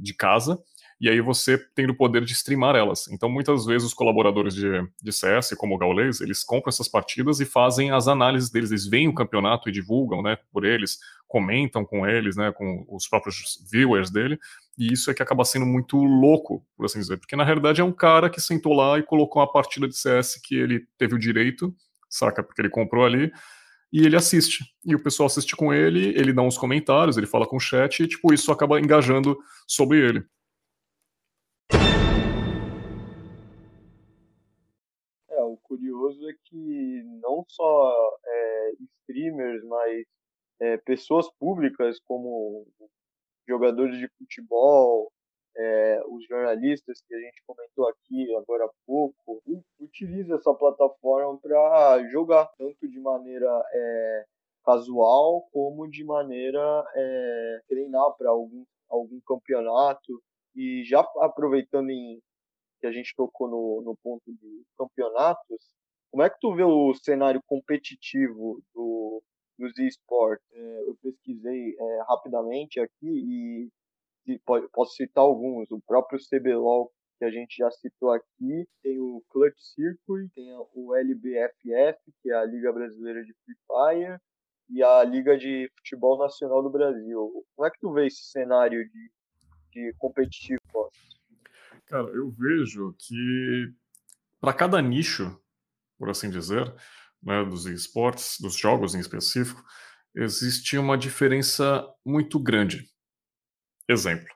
de 0.00 0.14
casa, 0.14 0.58
e 1.00 1.08
aí 1.08 1.20
você 1.20 1.56
tem 1.74 1.88
o 1.88 1.96
poder 1.96 2.24
de 2.24 2.32
streamar 2.34 2.76
elas. 2.76 3.08
Então, 3.08 3.28
muitas 3.30 3.64
vezes, 3.64 3.86
os 3.88 3.94
colaboradores 3.94 4.54
de, 4.54 4.68
de 5.02 5.12
CS, 5.12 5.54
como 5.56 5.74
o 5.74 5.78
Gaules, 5.78 6.20
eles 6.20 6.44
compram 6.44 6.68
essas 6.68 6.88
partidas 6.88 7.40
e 7.40 7.46
fazem 7.46 7.90
as 7.90 8.06
análises 8.06 8.50
deles. 8.50 8.70
Eles 8.70 8.86
veem 8.86 9.08
o 9.08 9.14
campeonato 9.14 9.70
e 9.70 9.72
divulgam 9.72 10.20
né, 10.20 10.36
por 10.52 10.62
eles, 10.62 10.98
comentam 11.26 11.86
com 11.86 12.06
eles, 12.06 12.36
né, 12.36 12.52
com 12.52 12.84
os 12.88 13.08
próprios 13.08 13.64
viewers 13.70 14.10
dele, 14.10 14.36
e 14.76 14.92
isso 14.92 15.10
é 15.10 15.14
que 15.14 15.22
acaba 15.22 15.44
sendo 15.44 15.64
muito 15.64 15.96
louco, 15.96 16.66
por 16.76 16.86
assim 16.86 16.98
dizer, 16.98 17.18
porque 17.18 17.36
na 17.36 17.44
realidade 17.44 17.80
é 17.80 17.84
um 17.84 17.92
cara 17.92 18.28
que 18.28 18.40
sentou 18.40 18.74
lá 18.74 18.98
e 18.98 19.04
colocou 19.04 19.40
uma 19.40 19.50
partida 19.50 19.86
de 19.86 19.96
CS 19.96 20.40
que 20.42 20.56
ele 20.56 20.84
teve 20.98 21.14
o 21.14 21.18
direito, 21.18 21.72
saca? 22.08 22.42
Porque 22.42 22.60
ele 22.60 22.68
comprou 22.68 23.06
ali, 23.06 23.30
e 23.92 24.04
ele 24.04 24.16
assiste. 24.16 24.64
E 24.84 24.94
o 24.94 25.02
pessoal 25.02 25.26
assiste 25.26 25.56
com 25.56 25.72
ele, 25.72 26.08
ele 26.18 26.32
dá 26.32 26.42
uns 26.42 26.56
comentários, 26.56 27.16
ele 27.16 27.26
fala 27.26 27.46
com 27.46 27.56
o 27.56 27.60
chat, 27.60 28.02
e 28.02 28.08
tipo, 28.08 28.32
isso 28.32 28.52
acaba 28.52 28.78
engajando 28.78 29.38
sobre 29.66 29.98
ele. 29.98 30.24
É, 35.28 35.42
o 35.42 35.56
curioso 35.62 36.28
é 36.28 36.34
que 36.44 37.02
não 37.22 37.44
só 37.48 37.92
é, 38.24 38.72
streamers, 39.02 39.64
mas 39.64 40.06
é, 40.60 40.76
pessoas 40.76 41.28
públicas 41.38 41.98
como 42.04 42.66
jogadores 43.48 43.98
de 43.98 44.08
futebol, 44.16 45.12
é, 45.60 46.02
os 46.08 46.24
jornalistas 46.26 47.02
que 47.06 47.14
a 47.14 47.18
gente 47.18 47.42
comentou 47.46 47.86
aqui 47.88 48.34
agora 48.36 48.64
há 48.64 48.70
pouco, 48.86 49.42
utiliza 49.78 50.36
essa 50.36 50.54
plataforma 50.54 51.38
para 51.38 52.08
jogar, 52.08 52.46
tanto 52.56 52.88
de 52.88 52.98
maneira 52.98 53.62
é, 53.72 54.24
casual 54.64 55.42
como 55.52 55.86
de 55.88 56.02
maneira 56.02 56.84
é, 56.94 57.60
treinar 57.68 58.10
para 58.16 58.30
algum, 58.30 58.64
algum 58.88 59.20
campeonato. 59.20 60.22
E 60.56 60.82
já 60.84 61.00
aproveitando 61.18 61.90
em 61.90 62.18
que 62.80 62.86
a 62.86 62.92
gente 62.92 63.14
tocou 63.14 63.46
no, 63.46 63.82
no 63.84 63.96
ponto 64.02 64.24
de 64.32 64.64
campeonatos, 64.78 65.70
como 66.10 66.22
é 66.22 66.30
que 66.30 66.40
tu 66.40 66.54
vê 66.54 66.64
o 66.64 66.94
cenário 66.94 67.40
competitivo 67.46 68.62
do, 68.74 69.22
dos 69.58 69.78
esportes? 69.78 70.46
É, 70.54 70.82
eu 70.88 70.96
pesquisei 71.02 71.76
é, 71.78 72.02
rapidamente 72.08 72.80
aqui 72.80 72.88
e 73.02 73.68
posso 74.72 74.94
citar 74.94 75.22
alguns, 75.22 75.70
o 75.70 75.80
próprio 75.80 76.18
CBLOL 76.18 76.92
que 77.18 77.24
a 77.26 77.30
gente 77.30 77.56
já 77.58 77.70
citou 77.70 78.12
aqui, 78.12 78.66
tem 78.82 78.98
o 78.98 79.22
Clutch 79.28 79.58
Circuit, 79.58 80.30
tem 80.34 80.54
o 80.74 80.94
LBFF, 80.94 81.98
que 82.22 82.30
é 82.30 82.34
a 82.34 82.46
Liga 82.46 82.72
Brasileira 82.72 83.22
de 83.22 83.34
Free 83.44 83.56
Fire, 83.66 84.18
e 84.70 84.82
a 84.82 85.04
Liga 85.04 85.36
de 85.36 85.70
Futebol 85.76 86.18
Nacional 86.18 86.62
do 86.62 86.70
Brasil. 86.70 87.44
Como 87.54 87.66
é 87.66 87.70
que 87.70 87.78
tu 87.78 87.92
vê 87.92 88.06
esse 88.06 88.24
cenário 88.30 88.82
de, 88.88 89.10
de 89.72 89.94
competitivo? 89.98 90.60
Cara, 91.86 92.08
eu 92.08 92.30
vejo 92.30 92.94
que 92.98 93.74
para 94.40 94.54
cada 94.54 94.80
nicho, 94.80 95.38
por 95.98 96.08
assim 96.08 96.30
dizer, 96.30 96.74
né, 97.22 97.44
dos 97.44 97.66
esportes, 97.66 98.38
dos 98.40 98.56
jogos 98.56 98.94
em 98.94 99.00
específico, 99.00 99.62
existe 100.14 100.78
uma 100.78 100.96
diferença 100.96 101.86
muito 102.02 102.40
grande. 102.40 102.88
Exemplo. 103.90 104.28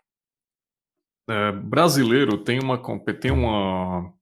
É, 1.31 1.53
brasileiro 1.53 2.39
tem 2.39 2.59
uma. 2.61 2.83
Tem 3.21 3.31
uma 3.31 4.13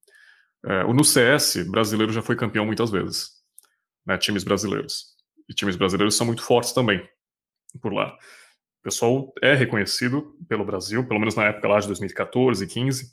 é, 0.64 0.84
no 0.84 1.02
CS, 1.02 1.68
brasileiro 1.70 2.12
já 2.12 2.20
foi 2.20 2.36
campeão 2.36 2.66
muitas 2.66 2.90
vezes. 2.90 3.30
Né, 4.06 4.18
times 4.18 4.44
brasileiros. 4.44 5.14
E 5.48 5.54
times 5.54 5.74
brasileiros 5.74 6.14
são 6.14 6.26
muito 6.26 6.42
fortes 6.42 6.72
também 6.72 7.08
por 7.80 7.94
lá. 7.94 8.12
O 8.12 8.82
pessoal 8.82 9.32
é 9.40 9.54
reconhecido 9.54 10.36
pelo 10.46 10.66
Brasil, 10.66 11.06
pelo 11.06 11.18
menos 11.18 11.34
na 11.34 11.44
época 11.44 11.68
lá 11.68 11.80
de 11.80 11.86
2014 11.86 12.64
e 12.64 12.66
15, 12.66 13.12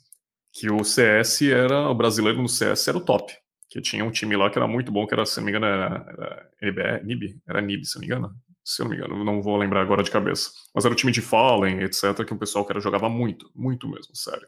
que 0.52 0.70
o 0.70 0.84
CS 0.84 1.42
era. 1.42 1.88
O 1.88 1.94
brasileiro 1.94 2.42
no 2.42 2.48
CS 2.48 2.86
era 2.86 2.98
o 2.98 3.04
top. 3.04 3.32
Que 3.70 3.80
tinha 3.80 4.04
um 4.04 4.10
time 4.10 4.36
lá 4.36 4.50
que 4.50 4.58
era 4.58 4.68
muito 4.68 4.92
bom, 4.92 5.06
que 5.06 5.14
era, 5.14 5.24
se 5.24 5.38
não 5.38 5.44
me 5.46 5.52
engano, 5.52 5.66
era, 5.66 6.50
era 6.60 7.02
NIB, 7.02 7.40
era 7.48 7.62
NIB, 7.62 7.86
se 7.86 7.94
não 7.94 8.00
me 8.00 8.06
engano 8.06 8.36
se 8.70 8.82
eu 8.82 8.84
não 8.84 8.90
me 8.90 8.96
engano, 8.96 9.24
não 9.24 9.42
vou 9.42 9.56
lembrar 9.56 9.80
agora 9.80 10.02
de 10.02 10.10
cabeça. 10.10 10.50
Mas 10.72 10.84
era 10.84 10.94
o 10.94 10.96
time 10.96 11.10
de 11.10 11.20
Fallen, 11.20 11.82
etc., 11.82 12.24
que 12.24 12.32
o 12.32 12.38
pessoal 12.38 12.64
que 12.64 12.72
era 12.72 12.80
jogava 12.80 13.08
muito, 13.08 13.50
muito 13.54 13.88
mesmo, 13.88 14.14
sério. 14.14 14.46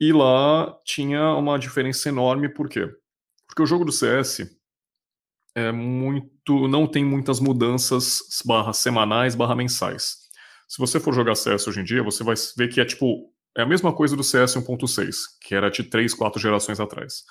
E 0.00 0.12
lá 0.12 0.72
tinha 0.84 1.34
uma 1.34 1.58
diferença 1.58 2.08
enorme, 2.08 2.48
por 2.48 2.68
quê? 2.68 2.88
Porque 3.46 3.62
o 3.62 3.66
jogo 3.66 3.84
do 3.84 3.92
CS 3.92 4.40
é 5.54 5.72
muito. 5.72 6.68
não 6.68 6.86
tem 6.86 7.04
muitas 7.04 7.40
mudanças 7.40 8.20
barra 8.44 8.72
semanais, 8.72 9.34
barra 9.34 9.56
mensais. 9.56 10.18
Se 10.68 10.78
você 10.78 11.00
for 11.00 11.12
jogar 11.12 11.34
CS 11.34 11.66
hoje 11.66 11.80
em 11.80 11.84
dia, 11.84 12.02
você 12.02 12.22
vai 12.22 12.34
ver 12.56 12.68
que 12.68 12.80
é 12.80 12.84
tipo. 12.84 13.32
É 13.56 13.62
a 13.62 13.66
mesma 13.66 13.92
coisa 13.92 14.16
do 14.16 14.24
CS 14.24 14.54
1.6, 14.56 15.14
que 15.42 15.54
era 15.54 15.70
de 15.70 15.82
3, 15.82 16.14
4 16.14 16.40
gerações 16.40 16.80
atrás. 16.80 17.24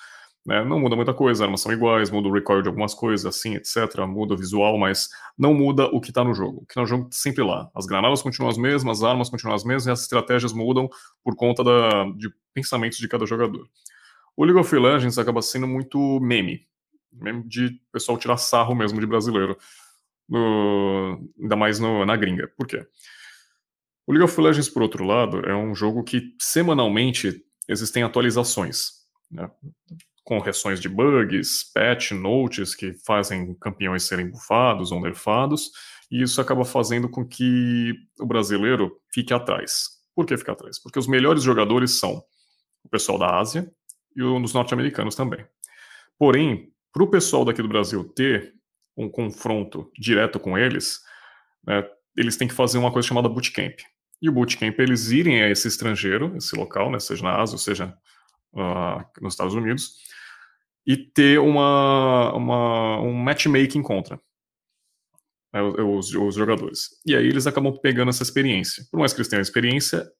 Né? 0.44 0.64
Não 0.64 0.80
muda 0.80 0.96
muita 0.96 1.14
coisa, 1.14 1.44
as 1.44 1.46
armas 1.46 1.60
são 1.60 1.72
iguais, 1.72 2.10
muda 2.10 2.28
o 2.28 2.32
recoil 2.32 2.62
de 2.62 2.68
algumas 2.68 2.94
coisas, 2.94 3.24
assim, 3.24 3.54
etc. 3.54 4.00
Muda 4.08 4.34
o 4.34 4.36
visual, 4.36 4.76
mas 4.76 5.08
não 5.38 5.54
muda 5.54 5.86
o 5.86 6.00
que 6.00 6.10
está 6.10 6.24
no 6.24 6.34
jogo. 6.34 6.62
O 6.62 6.66
que 6.66 6.72
está 6.72 6.80
no 6.80 6.86
jogo 6.86 7.04
tá 7.04 7.10
sempre 7.12 7.44
lá. 7.44 7.70
As 7.74 7.86
granadas 7.86 8.22
continuam 8.22 8.50
as 8.50 8.58
mesmas, 8.58 8.98
as 8.98 9.04
armas 9.04 9.30
continuam 9.30 9.54
as 9.54 9.64
mesmas 9.64 9.86
e 9.86 9.90
as 9.90 10.02
estratégias 10.02 10.52
mudam 10.52 10.88
por 11.22 11.36
conta 11.36 11.62
da, 11.62 12.04
de 12.16 12.28
pensamentos 12.52 12.98
de 12.98 13.06
cada 13.06 13.24
jogador. 13.24 13.68
O 14.36 14.44
League 14.44 14.58
of 14.58 14.74
Legends 14.74 15.18
acaba 15.18 15.42
sendo 15.42 15.68
muito 15.68 16.18
meme. 16.20 16.66
Meme 17.12 17.44
de 17.46 17.80
pessoal 17.92 18.18
tirar 18.18 18.36
sarro 18.36 18.74
mesmo 18.74 18.98
de 18.98 19.06
brasileiro. 19.06 19.56
No, 20.28 21.20
ainda 21.40 21.56
mais 21.56 21.78
no, 21.78 22.04
na 22.04 22.16
gringa. 22.16 22.48
Por 22.56 22.66
quê? 22.66 22.84
O 24.06 24.12
League 24.12 24.24
of 24.24 24.40
Legends, 24.40 24.68
por 24.68 24.82
outro 24.82 25.04
lado, 25.04 25.40
é 25.46 25.54
um 25.54 25.74
jogo 25.74 26.02
que 26.02 26.34
semanalmente 26.40 27.44
existem 27.68 28.02
atualizações. 28.02 29.02
Né? 29.30 29.48
Correções 30.24 30.80
de 30.80 30.88
bugs, 30.88 31.70
patch 31.74 32.12
notes 32.12 32.74
que 32.74 32.92
fazem 33.04 33.54
campeões 33.54 34.04
serem 34.04 34.30
bufados 34.30 34.92
ou 34.92 35.00
nerfados, 35.00 35.70
e 36.10 36.22
isso 36.22 36.40
acaba 36.40 36.64
fazendo 36.64 37.08
com 37.08 37.26
que 37.26 37.94
o 38.20 38.26
brasileiro 38.26 39.00
fique 39.12 39.32
atrás. 39.32 40.02
Por 40.14 40.26
que 40.26 40.36
ficar 40.36 40.52
atrás? 40.52 40.78
Porque 40.78 40.98
os 40.98 41.06
melhores 41.06 41.42
jogadores 41.42 41.98
são 41.98 42.22
o 42.84 42.88
pessoal 42.88 43.18
da 43.18 43.38
Ásia 43.38 43.70
e 44.14 44.22
os 44.22 44.52
norte-americanos 44.52 45.14
também. 45.14 45.44
Porém, 46.18 46.70
para 46.92 47.02
o 47.02 47.10
pessoal 47.10 47.44
daqui 47.44 47.62
do 47.62 47.68
Brasil 47.68 48.04
ter 48.04 48.54
um 48.96 49.08
confronto 49.08 49.90
direto 49.98 50.38
com 50.38 50.58
eles, 50.58 51.00
né, 51.66 51.82
eles 52.16 52.36
têm 52.36 52.46
que 52.46 52.54
fazer 52.54 52.76
uma 52.78 52.92
coisa 52.92 53.08
chamada 53.08 53.28
bootcamp. 53.28 53.80
E 54.20 54.28
o 54.28 54.32
bootcamp 54.32 54.78
é 54.78 54.82
eles 54.82 55.10
irem 55.10 55.42
a 55.42 55.48
esse 55.48 55.66
estrangeiro, 55.66 56.36
esse 56.36 56.54
local, 56.54 56.90
né, 56.90 56.98
seja 56.98 57.22
na 57.22 57.40
Ásia 57.40 57.54
ou 57.54 57.58
seja 57.58 57.96
uh, 58.52 59.04
nos 59.20 59.34
Estados 59.34 59.54
Unidos, 59.54 59.96
e 60.86 60.96
ter 60.96 61.38
uma, 61.38 62.32
uma, 62.34 63.00
um 63.00 63.12
matchmaking 63.12 63.82
contra 63.82 64.20
né, 65.52 65.62
os, 65.62 66.14
os, 66.14 66.34
jogadores. 66.34 66.88
E 67.06 67.14
aí 67.14 67.26
eles 67.26 67.46
acabam 67.46 67.76
pegando 67.80 68.08
essa 68.08 68.22
experiência. 68.22 68.84
Por 68.90 68.98
mais 68.98 69.12
que 69.12 69.20
eles 69.20 69.28
tenham 69.28 69.42
experiência, 69.42 70.10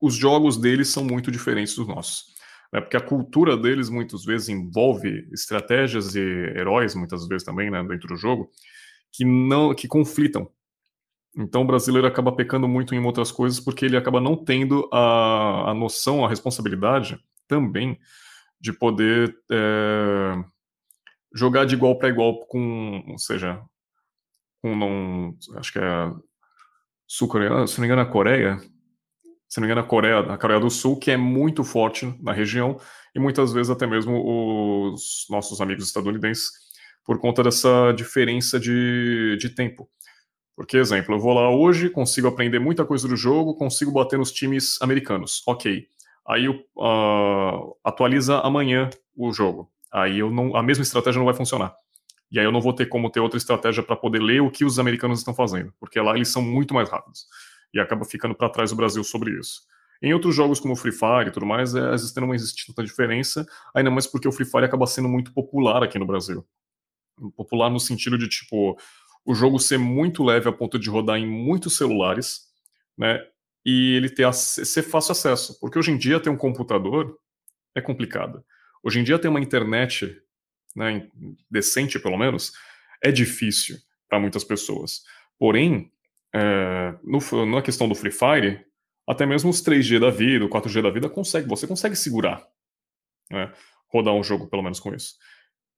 os 0.00 0.14
jogos 0.14 0.56
deles 0.56 0.88
são 0.88 1.04
muito 1.04 1.30
diferentes 1.30 1.74
dos 1.74 1.86
nossos. 1.86 2.24
Né, 2.72 2.80
porque 2.80 2.96
a 2.96 3.00
cultura 3.00 3.56
deles 3.56 3.90
muitas 3.90 4.24
vezes 4.24 4.48
envolve 4.48 5.28
estratégias 5.32 6.14
e 6.14 6.20
heróis, 6.20 6.94
muitas 6.94 7.26
vezes 7.26 7.44
também, 7.44 7.70
né, 7.70 7.82
dentro 7.82 8.08
do 8.08 8.16
jogo, 8.16 8.50
que 9.12 9.24
não 9.24 9.74
que 9.74 9.88
conflitam. 9.88 10.50
Então 11.36 11.62
o 11.62 11.66
brasileiro 11.66 12.06
acaba 12.06 12.32
pecando 12.32 12.66
muito 12.66 12.94
em 12.94 13.04
outras 13.04 13.30
coisas 13.30 13.60
porque 13.60 13.84
ele 13.84 13.96
acaba 13.96 14.20
não 14.20 14.36
tendo 14.36 14.88
a, 14.92 15.70
a 15.70 15.74
noção, 15.74 16.24
a 16.24 16.28
responsabilidade 16.28 17.18
também 17.46 17.98
de 18.60 18.72
poder 18.72 19.34
é, 19.50 20.34
jogar 21.34 21.64
de 21.64 21.74
igual 21.74 21.98
para 21.98 22.08
igual 22.08 22.46
com, 22.46 23.04
ou 23.08 23.18
seja, 23.18 23.62
com 24.60 24.76
não, 24.76 25.36
acho 25.56 25.72
que 25.72 25.78
é 25.78 26.12
sul-coreano, 27.06 27.66
se 27.66 27.78
não 27.78 27.82
me 27.82 27.86
engano, 27.86 28.02
a 28.02 28.12
Coreia, 28.12 28.58
se 29.48 29.58
não 29.58 29.66
me 29.66 29.72
engano, 29.72 29.80
a 29.80 29.88
Coreia, 29.88 30.18
a 30.20 30.38
Coreia 30.38 30.60
do 30.60 30.70
Sul, 30.70 30.98
que 30.98 31.10
é 31.10 31.16
muito 31.16 31.64
forte 31.64 32.06
na 32.22 32.32
região, 32.32 32.78
e 33.14 33.18
muitas 33.18 33.52
vezes 33.52 33.70
até 33.70 33.86
mesmo 33.86 34.92
os 34.92 35.26
nossos 35.28 35.60
amigos 35.60 35.86
estadunidenses, 35.86 36.50
por 37.04 37.18
conta 37.18 37.42
dessa 37.42 37.92
diferença 37.92 38.60
de, 38.60 39.36
de 39.40 39.48
tempo. 39.48 39.88
Porque, 40.60 40.76
exemplo, 40.76 41.14
eu 41.14 41.18
vou 41.18 41.32
lá 41.32 41.48
hoje, 41.48 41.88
consigo 41.88 42.28
aprender 42.28 42.58
muita 42.58 42.84
coisa 42.84 43.08
do 43.08 43.16
jogo, 43.16 43.54
consigo 43.54 43.90
bater 43.90 44.18
nos 44.18 44.30
times 44.30 44.76
americanos. 44.82 45.42
Ok. 45.46 45.86
Aí 46.28 46.46
uh, 46.50 47.76
atualiza 47.82 48.40
amanhã 48.40 48.90
o 49.16 49.32
jogo. 49.32 49.72
Aí 49.90 50.18
eu 50.18 50.30
não, 50.30 50.54
a 50.54 50.62
mesma 50.62 50.82
estratégia 50.82 51.18
não 51.18 51.24
vai 51.24 51.32
funcionar. 51.32 51.74
E 52.30 52.38
aí 52.38 52.44
eu 52.44 52.52
não 52.52 52.60
vou 52.60 52.74
ter 52.74 52.84
como 52.90 53.08
ter 53.08 53.20
outra 53.20 53.38
estratégia 53.38 53.82
para 53.82 53.96
poder 53.96 54.20
ler 54.20 54.42
o 54.42 54.50
que 54.50 54.62
os 54.62 54.78
americanos 54.78 55.20
estão 55.20 55.32
fazendo, 55.32 55.72
porque 55.80 55.98
lá 55.98 56.14
eles 56.14 56.28
são 56.28 56.42
muito 56.42 56.74
mais 56.74 56.90
rápidos. 56.90 57.24
E 57.72 57.80
acaba 57.80 58.04
ficando 58.04 58.34
para 58.34 58.50
trás 58.50 58.70
o 58.70 58.76
Brasil 58.76 59.02
sobre 59.02 59.30
isso. 59.40 59.62
Em 60.02 60.12
outros 60.12 60.34
jogos 60.34 60.60
como 60.60 60.76
Free 60.76 60.92
Fire 60.92 61.28
e 61.28 61.30
tudo 61.30 61.46
mais, 61.46 61.74
é, 61.74 61.80
às 61.80 62.02
vezes 62.02 62.14
não 62.16 62.34
existe 62.34 62.66
tanta 62.66 62.84
diferença, 62.84 63.46
ainda 63.74 63.90
mais 63.90 64.06
porque 64.06 64.28
o 64.28 64.32
Free 64.32 64.44
Fire 64.44 64.66
acaba 64.66 64.86
sendo 64.86 65.08
muito 65.08 65.32
popular 65.32 65.82
aqui 65.82 65.98
no 65.98 66.04
Brasil. 66.04 66.46
Popular 67.34 67.70
no 67.70 67.80
sentido 67.80 68.18
de, 68.18 68.28
tipo, 68.28 68.76
o 69.24 69.34
jogo 69.34 69.58
ser 69.58 69.78
muito 69.78 70.22
leve 70.24 70.48
a 70.48 70.52
ponto 70.52 70.78
de 70.78 70.88
rodar 70.88 71.18
em 71.18 71.26
muitos 71.26 71.76
celulares, 71.76 72.48
né? 72.96 73.20
E 73.64 73.94
ele 73.94 74.08
ter 74.08 74.32
ser 74.32 74.82
fácil 74.82 75.12
acesso. 75.12 75.58
Porque 75.60 75.78
hoje 75.78 75.90
em 75.90 75.98
dia 75.98 76.20
ter 76.20 76.30
um 76.30 76.36
computador 76.36 77.18
é 77.74 77.80
complicado. 77.80 78.44
Hoje 78.82 79.00
em 79.00 79.04
dia 79.04 79.18
ter 79.18 79.28
uma 79.28 79.40
internet 79.40 80.16
né, 80.74 81.08
decente 81.50 81.98
pelo 81.98 82.16
menos, 82.16 82.52
é 83.02 83.10
difícil 83.10 83.76
para 84.08 84.20
muitas 84.20 84.44
pessoas. 84.44 85.02
Porém, 85.38 85.92
é, 86.34 86.94
no, 87.02 87.46
na 87.46 87.62
questão 87.62 87.88
do 87.88 87.94
Free 87.94 88.12
Fire, 88.12 88.64
até 89.06 89.26
mesmo 89.26 89.50
os 89.50 89.62
3G 89.62 89.98
da 89.98 90.10
vida, 90.10 90.44
o 90.44 90.48
4G 90.48 90.82
da 90.82 90.90
vida, 90.90 91.08
consegue, 91.08 91.48
você 91.48 91.66
consegue 91.66 91.96
segurar, 91.96 92.46
né, 93.30 93.52
rodar 93.88 94.14
um 94.14 94.22
jogo 94.22 94.48
pelo 94.48 94.62
menos 94.62 94.80
com 94.80 94.94
isso. 94.94 95.16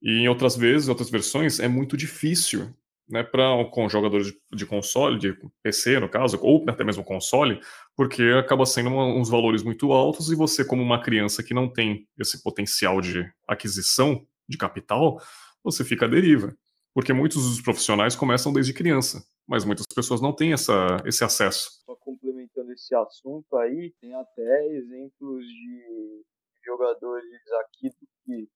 E 0.02 0.18
em 0.18 0.28
outras 0.28 0.57
vezes, 0.57 0.88
outras 0.88 1.11
versões, 1.11 1.61
é 1.61 1.68
muito 1.68 1.96
difícil 1.96 2.74
né, 3.12 3.22
para 3.22 3.62
com 3.70 3.87
jogadores 3.90 4.29
de, 4.29 4.40
de, 4.55 4.64
console, 4.64 5.18
de 5.18 5.37
PC 5.62 6.01
no 6.01 6.09
caso, 6.09 6.38
ou 6.40 6.64
até 6.66 6.83
mesmo 6.83 7.05
console, 7.05 7.61
porque 7.94 8.22
acaba 8.40 8.64
sendo 8.64 8.88
uma, 8.88 9.05
uns 9.05 9.29
valores 9.29 9.62
muito 9.62 9.92
altos 9.92 10.33
e 10.33 10.35
você, 10.35 10.64
como 10.64 10.83
uma 10.83 10.98
criança 10.98 11.42
que 11.42 11.53
não 11.53 11.70
tem 11.70 12.09
esse 12.18 12.42
potencial 12.42 13.03
de 13.03 13.31
aquisição 13.46 14.27
de 14.48 14.57
capital, 14.57 15.20
você 15.62 15.85
fica 15.85 16.07
à 16.07 16.09
deriva. 16.09 16.57
Porque 16.94 17.12
muitos 17.12 17.42
dos 17.42 17.61
profissionais 17.61 18.16
começam 18.16 18.51
desde 18.51 18.72
criança, 18.72 19.22
mas 19.46 19.62
muitas 19.62 19.87
pessoas 19.94 20.22
não 20.22 20.35
têm 20.35 20.55
essa, 20.55 20.96
esse 21.05 21.22
acesso. 21.22 21.83
Só 21.85 21.94
complementando 21.96 22.72
esse 22.72 22.94
assunto 22.94 23.55
aí, 23.59 23.92
tem 24.01 24.14
até 24.14 24.68
exemplos 24.68 25.44
de 25.44 26.22
jogadores 26.64 27.25
aqui, 27.61 27.90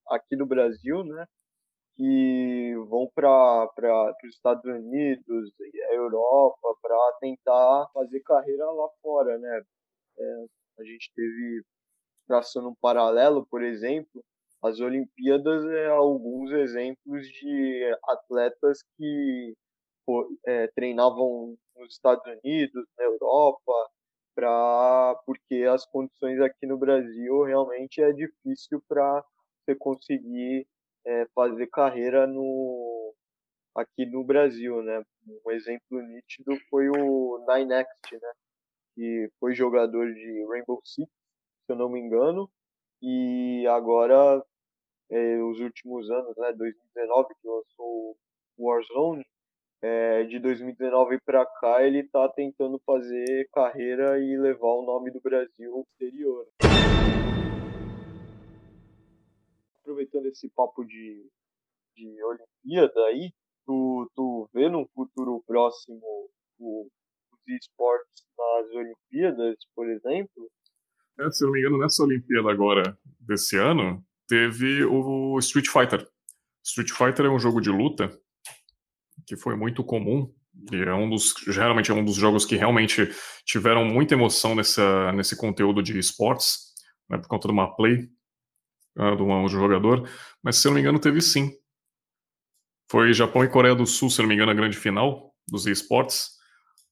aqui 0.09 0.37
no 0.37 0.47
Brasil, 0.47 1.05
né? 1.05 1.27
Que 1.97 2.75
vão 2.89 3.11
para 3.15 3.69
os 4.25 4.35
Estados 4.35 4.65
Unidos, 4.65 5.53
Europa, 5.93 6.77
para 6.83 7.13
tentar 7.21 7.89
fazer 7.93 8.21
carreira 8.21 8.71
lá 8.71 8.89
fora, 9.03 9.39
né? 9.39 9.63
É, 10.19 10.45
a 10.79 10.85
gente 10.85 11.11
teve, 11.15 11.63
traçando 12.27 12.69
um 12.69 12.75
paralelo, 12.81 13.47
por 13.47 13.63
exemplo, 13.63 14.25
as 14.63 14.81
Olimpíadas 14.81 15.65
é 15.67 15.89
alguns 15.89 16.51
exemplos 16.51 17.27
de 17.29 17.99
atletas 18.09 18.83
que 18.97 19.55
é, 20.47 20.67
treinavam 20.69 21.57
nos 21.77 21.93
Estados 21.93 22.25
Unidos, 22.27 22.87
na 22.99 23.05
Europa, 23.05 23.73
pra, 24.35 25.21
porque 25.25 25.65
as 25.65 25.87
condições 25.87 26.41
aqui 26.41 26.67
no 26.67 26.79
Brasil 26.79 27.43
realmente 27.45 28.03
é 28.03 28.13
difícil 28.13 28.83
para 28.89 29.25
você 29.65 29.75
conseguir 29.75 30.67
é, 31.07 31.27
fazer 31.35 31.67
carreira 31.69 32.27
no, 32.27 33.15
aqui 33.75 34.05
no 34.07 34.25
Brasil, 34.25 34.83
né? 34.83 35.03
Um 35.45 35.51
exemplo 35.51 36.03
nítido 36.03 36.57
foi 36.69 36.89
o 36.89 37.45
Ninext, 37.49 38.13
né? 38.13 38.33
Que 38.95 39.31
foi 39.39 39.55
jogador 39.55 40.13
de 40.13 40.47
Rainbow 40.49 40.81
Six, 40.85 41.09
se 41.09 41.73
eu 41.73 41.77
não 41.77 41.89
me 41.89 42.01
engano, 42.01 42.51
e 43.03 43.67
agora 43.69 44.43
é, 45.11 45.43
os 45.43 45.61
últimos 45.61 46.11
anos, 46.11 46.37
né, 46.37 46.53
2019 46.53 47.35
que 47.41 47.49
lançou 47.49 48.17
Warzone, 48.59 49.25
é, 49.83 50.25
de 50.25 50.39
2019 50.39 51.21
para 51.21 51.45
cá 51.45 51.83
ele 51.83 52.01
está 52.01 52.29
tentando 52.31 52.81
fazer 52.85 53.49
carreira 53.53 54.19
e 54.19 54.37
levar 54.37 54.69
o 54.69 54.83
nome 54.83 55.11
do 55.11 55.21
Brasil 55.21 55.75
ao 55.75 55.83
exterior. 55.83 56.47
Aproveitando 59.87 60.27
esse 60.27 60.49
papo 60.49 60.85
de, 60.85 61.31
de 61.95 62.25
Olimpíada 62.25 63.01
aí, 63.07 63.31
tu, 63.65 64.11
tu 64.17 64.51
vê 64.53 64.69
no 64.69 64.85
futuro 64.93 65.45
próximo 65.47 66.03
o, 66.59 66.89
os 67.31 67.55
esportes 67.55 68.25
nas 68.37 68.67
Olimpíadas, 68.75 69.55
por 69.77 69.89
exemplo? 69.89 70.51
É, 71.21 71.31
se 71.31 71.45
não 71.45 71.53
me 71.53 71.61
engano, 71.61 71.79
nessa 71.79 72.03
Olimpíada 72.03 72.51
agora 72.51 72.99
desse 73.21 73.57
ano, 73.57 74.05
teve 74.27 74.85
o 74.85 75.39
Street 75.39 75.69
Fighter. 75.69 76.05
Street 76.65 76.91
Fighter 76.91 77.27
é 77.27 77.31
um 77.31 77.39
jogo 77.39 77.61
de 77.61 77.71
luta 77.71 78.11
que 79.25 79.37
foi 79.37 79.55
muito 79.55 79.85
comum 79.85 80.35
e 80.73 80.83
é 80.83 80.95
um 80.95 81.09
dos 81.09 81.33
geralmente 81.47 81.93
é 81.93 81.95
um 81.95 82.05
dos 82.05 82.17
jogos 82.17 82.45
que 82.45 82.57
realmente 82.57 83.09
tiveram 83.45 83.85
muita 83.85 84.15
emoção 84.15 84.53
nessa, 84.53 85.13
nesse 85.13 85.37
conteúdo 85.37 85.81
de 85.81 85.97
esportes, 85.97 86.75
né, 87.09 87.19
por 87.19 87.29
conta 87.29 87.47
de 87.47 87.55
uma 87.55 87.73
play 87.77 88.11
de 88.97 89.23
um 89.23 89.49
jogador, 89.49 90.09
mas 90.43 90.57
se 90.57 90.67
eu 90.67 90.71
não 90.71 90.77
me 90.77 90.81
engano 90.81 90.99
teve 90.99 91.21
sim. 91.21 91.53
Foi 92.91 93.13
Japão 93.13 93.45
e 93.45 93.49
Coreia 93.49 93.75
do 93.75 93.87
Sul, 93.87 94.09
se 94.09 94.21
eu 94.21 94.23
não 94.23 94.29
me 94.29 94.35
engano, 94.35 94.53
a 94.53 94.55
grande 94.55 94.77
final 94.77 95.35
dos 95.47 95.67
esportes 95.67 96.37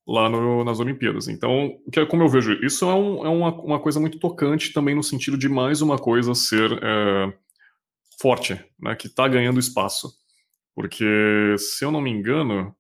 lá 0.07 0.29
no, 0.29 0.65
nas 0.65 0.81
Olimpíadas. 0.81 1.29
Então, 1.29 1.79
que 1.91 2.01
é 2.01 2.07
como 2.07 2.23
eu 2.23 2.29
vejo, 2.29 2.53
isso 2.65 2.85
é, 2.85 2.95
um, 2.95 3.25
é 3.25 3.29
uma, 3.29 3.55
uma, 3.63 3.81
coisa 3.81 3.99
muito 3.99 4.19
tocante 4.19 4.73
também 4.73 4.95
no 4.95 5.03
sentido 5.03 5.39
de 5.39 5.49
mais 5.49 5.81
uma 5.81 5.99
coisa 5.99 6.35
ser 6.35 6.71
é, 6.83 7.33
forte, 8.21 8.63
né, 8.79 8.95
que 8.95 9.07
está 9.07 9.27
ganhando 9.27 9.59
espaço. 9.59 10.13
Porque, 10.75 11.55
se 11.59 11.85
eu 11.85 11.91
não 11.91 12.01
me 12.01 12.11
engano, 12.11 12.75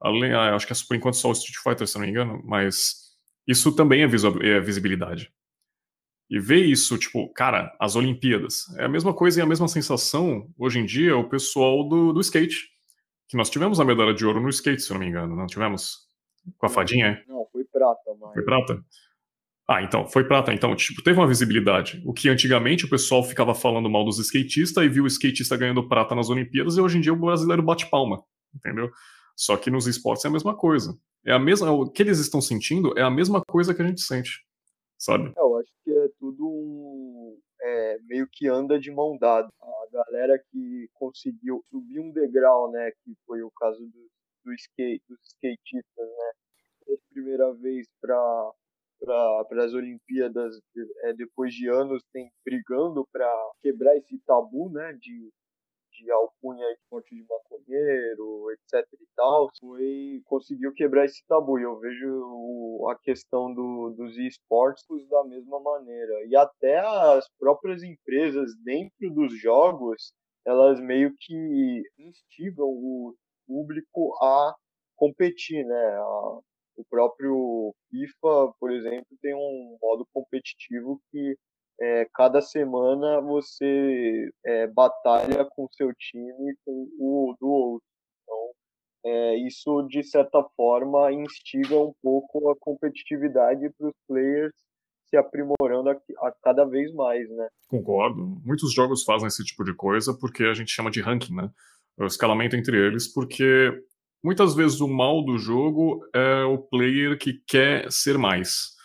além, 0.00 0.32
ah, 0.32 0.54
acho 0.54 0.66
que 0.66 0.72
é 0.72 0.76
por 0.88 0.96
enquanto 0.96 1.16
só 1.16 1.28
o 1.28 1.32
Street 1.32 1.56
Fighter, 1.62 1.86
se 1.86 1.96
eu 1.96 2.00
não 2.00 2.06
me 2.06 2.10
engano, 2.10 2.42
mas 2.44 3.10
isso 3.46 3.74
também 3.76 4.02
é, 4.02 4.04
é 4.04 4.60
visibilidade. 4.60 5.32
E 6.30 6.38
ver 6.38 6.64
isso, 6.64 6.96
tipo, 6.96 7.28
cara, 7.32 7.74
as 7.80 7.96
Olimpíadas, 7.96 8.66
é 8.78 8.84
a 8.84 8.88
mesma 8.88 9.12
coisa 9.12 9.40
e 9.40 9.42
a 9.42 9.46
mesma 9.46 9.66
sensação, 9.66 10.48
hoje 10.56 10.78
em 10.78 10.86
dia, 10.86 11.16
o 11.16 11.28
pessoal 11.28 11.88
do, 11.88 12.12
do 12.12 12.20
skate. 12.20 12.68
Que 13.28 13.36
nós 13.36 13.50
tivemos 13.50 13.80
a 13.80 13.84
medalha 13.84 14.14
de 14.14 14.24
ouro 14.24 14.40
no 14.40 14.48
skate, 14.48 14.80
se 14.80 14.90
eu 14.90 14.94
não 14.94 15.00
me 15.00 15.08
engano, 15.08 15.34
não 15.34 15.46
tivemos? 15.46 16.08
Com 16.56 16.66
a 16.66 16.68
fadinha, 16.68 17.06
é? 17.06 17.24
Não, 17.28 17.46
foi 17.50 17.64
prata, 17.64 18.16
mas... 18.20 18.32
Foi 18.32 18.44
prata? 18.44 18.84
Ah, 19.68 19.82
então, 19.82 20.06
foi 20.08 20.24
prata. 20.24 20.52
Então, 20.52 20.74
tipo, 20.74 21.00
teve 21.00 21.18
uma 21.18 21.28
visibilidade. 21.28 22.02
O 22.04 22.12
que 22.12 22.28
antigamente 22.28 22.84
o 22.84 22.90
pessoal 22.90 23.22
ficava 23.22 23.54
falando 23.54 23.88
mal 23.88 24.04
dos 24.04 24.18
skatistas 24.18 24.84
e 24.84 24.88
viu 24.88 25.04
o 25.04 25.06
skatista 25.06 25.56
ganhando 25.56 25.88
prata 25.88 26.12
nas 26.14 26.28
Olimpíadas 26.28 26.76
e 26.76 26.80
hoje 26.80 26.98
em 26.98 27.00
dia 27.00 27.12
o 27.12 27.16
brasileiro 27.16 27.62
bate 27.62 27.88
palma, 27.88 28.20
entendeu? 28.54 28.90
Só 29.36 29.56
que 29.56 29.70
nos 29.70 29.86
esportes 29.86 30.24
é 30.24 30.28
a 30.28 30.30
mesma 30.32 30.56
coisa. 30.56 30.98
É 31.24 31.32
a 31.32 31.38
mesma, 31.38 31.70
o 31.70 31.88
que 31.88 32.02
eles 32.02 32.18
estão 32.18 32.40
sentindo 32.40 32.96
é 32.98 33.02
a 33.02 33.10
mesma 33.10 33.42
coisa 33.48 33.72
que 33.72 33.80
a 33.80 33.86
gente 33.86 34.00
sente, 34.00 34.44
sabe? 34.98 35.32
É 35.36 35.40
é, 37.70 37.98
meio 38.02 38.28
que 38.30 38.48
anda 38.48 38.78
de 38.78 38.90
mão 38.90 39.16
dada. 39.16 39.48
A 39.60 39.86
galera 39.92 40.42
que 40.50 40.88
conseguiu 40.94 41.62
subir 41.70 42.00
um 42.00 42.10
degrau, 42.10 42.70
né, 42.70 42.90
que 43.04 43.14
foi 43.26 43.42
o 43.42 43.50
caso 43.52 43.80
do, 43.80 44.10
do 44.44 44.52
skate, 44.54 45.02
dos 45.08 45.20
skatistas, 45.24 46.08
né, 46.08 46.32
primeira 47.12 47.52
vez 47.54 47.86
para 48.00 48.52
para 49.02 49.64
as 49.64 49.72
Olimpíadas 49.72 50.60
é, 51.04 51.14
depois 51.14 51.54
de 51.54 51.66
anos 51.68 52.02
tem 52.12 52.30
brigando 52.44 53.08
para 53.10 53.26
quebrar 53.62 53.96
esse 53.96 54.18
tabu 54.26 54.68
né 54.68 54.92
de, 54.92 55.32
de 56.02 56.10
alcunha 56.10 56.66
de 56.66 56.80
morte 56.90 57.14
de 57.14 57.24
maconheiro 57.28 58.50
etc 58.52 58.86
e 58.94 59.06
tal 59.16 59.48
foi 59.60 60.22
conseguiu 60.24 60.72
quebrar 60.72 61.04
esse 61.04 61.24
tabu. 61.26 61.58
E 61.58 61.62
eu 61.62 61.78
vejo 61.78 62.86
a 62.90 62.96
questão 62.98 63.52
do, 63.54 63.94
dos 63.96 64.16
esportes 64.16 64.84
da 65.08 65.24
mesma 65.24 65.60
maneira. 65.60 66.26
E 66.26 66.36
até 66.36 66.78
as 66.78 67.28
próprias 67.38 67.82
empresas 67.82 68.54
dentro 68.64 69.10
dos 69.10 69.38
jogos 69.40 70.12
elas 70.46 70.80
meio 70.80 71.14
que 71.18 71.82
instigam 71.98 72.66
o 72.66 73.14
público 73.46 74.14
a 74.22 74.54
competir 74.96 75.64
né? 75.64 75.96
A, 75.96 76.40
o 76.76 76.84
próprio 76.88 77.74
FIFA, 77.90 78.54
por 78.58 78.72
exemplo, 78.72 79.16
tem 79.20 79.34
um 79.34 79.78
modo 79.82 80.06
competitivo 80.14 81.00
que 81.10 81.36
é, 81.80 82.06
cada 82.14 82.40
semana 82.40 83.20
você 83.20 84.30
é, 84.44 84.66
batalha 84.66 85.44
com 85.56 85.66
seu 85.72 85.92
time 85.94 86.54
com 86.64 86.88
o 86.98 87.36
do 87.40 87.48
outro. 87.48 87.86
Então, 88.22 88.50
é, 89.06 89.36
isso 89.46 89.82
de 89.88 90.02
certa 90.02 90.42
forma 90.56 91.10
instiga 91.12 91.76
um 91.76 91.94
pouco 92.02 92.50
a 92.50 92.56
competitividade 92.58 93.70
para 93.78 93.88
os 93.88 93.94
players 94.06 94.52
se 95.08 95.16
aprimorando 95.16 95.90
a, 95.90 96.28
a, 96.28 96.32
cada 96.42 96.64
vez 96.64 96.92
mais, 96.92 97.28
né? 97.30 97.48
Concordo. 97.68 98.40
Muitos 98.44 98.72
jogos 98.72 99.02
fazem 99.02 99.26
esse 99.26 99.42
tipo 99.44 99.64
de 99.64 99.74
coisa 99.74 100.16
porque 100.16 100.44
a 100.44 100.54
gente 100.54 100.70
chama 100.70 100.90
de 100.90 101.00
ranking, 101.00 101.34
né? 101.34 101.50
O 101.98 102.04
escalamento 102.04 102.56
entre 102.56 102.76
eles, 102.76 103.12
porque 103.12 103.72
muitas 104.22 104.54
vezes 104.54 104.80
o 104.80 104.88
mal 104.88 105.24
do 105.24 105.36
jogo 105.38 106.00
é 106.14 106.44
o 106.44 106.58
player 106.58 107.18
que 107.18 107.42
quer 107.46 107.90
ser 107.90 108.16
mais. 108.16 108.78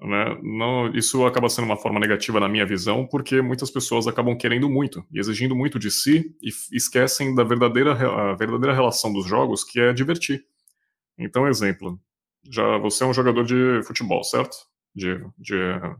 Né? 0.00 0.38
Não, 0.42 0.88
isso 0.94 1.26
acaba 1.26 1.48
sendo 1.48 1.64
uma 1.64 1.76
forma 1.76 1.98
negativa 1.98 2.38
na 2.38 2.48
minha 2.48 2.64
visão, 2.64 3.04
porque 3.06 3.42
muitas 3.42 3.70
pessoas 3.70 4.06
acabam 4.06 4.36
querendo 4.36 4.68
muito 4.70 5.04
e 5.12 5.18
exigindo 5.18 5.56
muito 5.56 5.78
de 5.78 5.90
si 5.90 6.36
e 6.40 6.50
esquecem 6.76 7.34
da 7.34 7.42
verdadeira, 7.42 7.92
a 7.92 8.34
verdadeira 8.34 8.74
relação 8.74 9.12
dos 9.12 9.26
jogos, 9.26 9.64
que 9.64 9.80
é 9.80 9.92
divertir. 9.92 10.44
Então, 11.18 11.48
exemplo, 11.48 11.98
já 12.48 12.78
você 12.78 13.02
é 13.02 13.06
um 13.08 13.12
jogador 13.14 13.44
de 13.44 13.82
futebol, 13.84 14.22
certo? 14.22 14.56
De, 14.94 15.18
de 15.36 15.56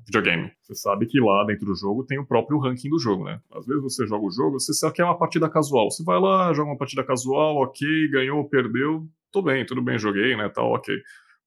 videogame. 0.07 0.51
Você 0.63 0.75
sabe 0.75 1.07
que 1.07 1.21
lá 1.21 1.45
dentro 1.45 1.67
do 1.67 1.75
jogo 1.75 2.05
tem 2.05 2.19
o 2.19 2.27
próprio 2.27 2.59
ranking 2.59 2.89
do 2.89 2.99
jogo, 2.99 3.25
né? 3.25 3.41
Às 3.53 3.67
vezes 3.67 3.83
você 3.83 4.07
joga 4.07 4.25
o 4.25 4.31
jogo, 4.31 4.59
você 4.59 4.73
sabe 4.73 4.95
que 4.95 5.03
é 5.03 5.05
uma 5.05 5.19
partida 5.19 5.49
casual. 5.51 5.91
Você 5.91 6.05
vai 6.05 6.21
lá, 6.21 6.53
joga 6.53 6.71
uma 6.71 6.79
partida 6.79 7.05
casual, 7.05 7.57
ok, 7.57 8.09
ganhou, 8.11 8.49
perdeu, 8.49 9.07
tudo 9.33 9.45
bem, 9.47 9.67
tudo 9.67 9.83
bem, 9.83 9.99
joguei, 9.99 10.37
né, 10.37 10.49
tal, 10.49 10.73
ok. 10.73 10.95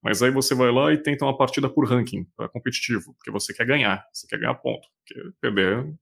Mas 0.03 0.23
aí 0.23 0.31
você 0.31 0.55
vai 0.55 0.71
lá 0.71 0.91
e 0.91 0.97
tenta 0.97 1.25
uma 1.25 1.37
partida 1.37 1.69
por 1.69 1.87
ranking, 1.87 2.25
para 2.35 2.49
competitivo, 2.49 3.13
porque 3.13 3.29
você 3.29 3.53
quer 3.53 3.65
ganhar, 3.65 4.03
você 4.11 4.25
quer 4.27 4.39
ganhar 4.39 4.55
ponto. 4.55 4.87
Porque 4.97 5.31
perder, 5.39 5.93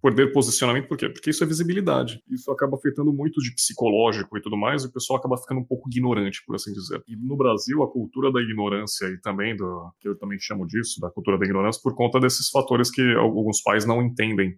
perder 0.00 0.32
posicionamento, 0.32 0.86
por 0.86 0.96
quê? 0.96 1.08
Porque 1.08 1.30
isso 1.30 1.42
é 1.42 1.46
visibilidade. 1.46 2.22
Isso 2.30 2.50
acaba 2.52 2.76
afetando 2.76 3.12
muito 3.12 3.40
de 3.40 3.52
psicológico 3.52 4.38
e 4.38 4.40
tudo 4.40 4.56
mais, 4.56 4.84
e 4.84 4.86
o 4.86 4.92
pessoal 4.92 5.18
acaba 5.18 5.36
ficando 5.36 5.60
um 5.60 5.64
pouco 5.64 5.88
ignorante, 5.88 6.44
por 6.46 6.54
assim 6.54 6.72
dizer. 6.72 7.02
E 7.08 7.16
no 7.16 7.36
Brasil, 7.36 7.82
a 7.82 7.90
cultura 7.90 8.30
da 8.30 8.40
ignorância 8.40 9.06
e 9.06 9.20
também 9.20 9.56
do, 9.56 9.90
que 10.00 10.08
eu 10.08 10.16
também 10.16 10.38
chamo 10.38 10.66
disso, 10.66 11.00
da 11.00 11.10
cultura 11.10 11.36
da 11.36 11.44
ignorância, 11.44 11.80
por 11.82 11.94
conta 11.94 12.20
desses 12.20 12.48
fatores 12.50 12.90
que 12.90 13.02
alguns 13.14 13.62
pais 13.62 13.84
não 13.84 14.00
entendem 14.00 14.56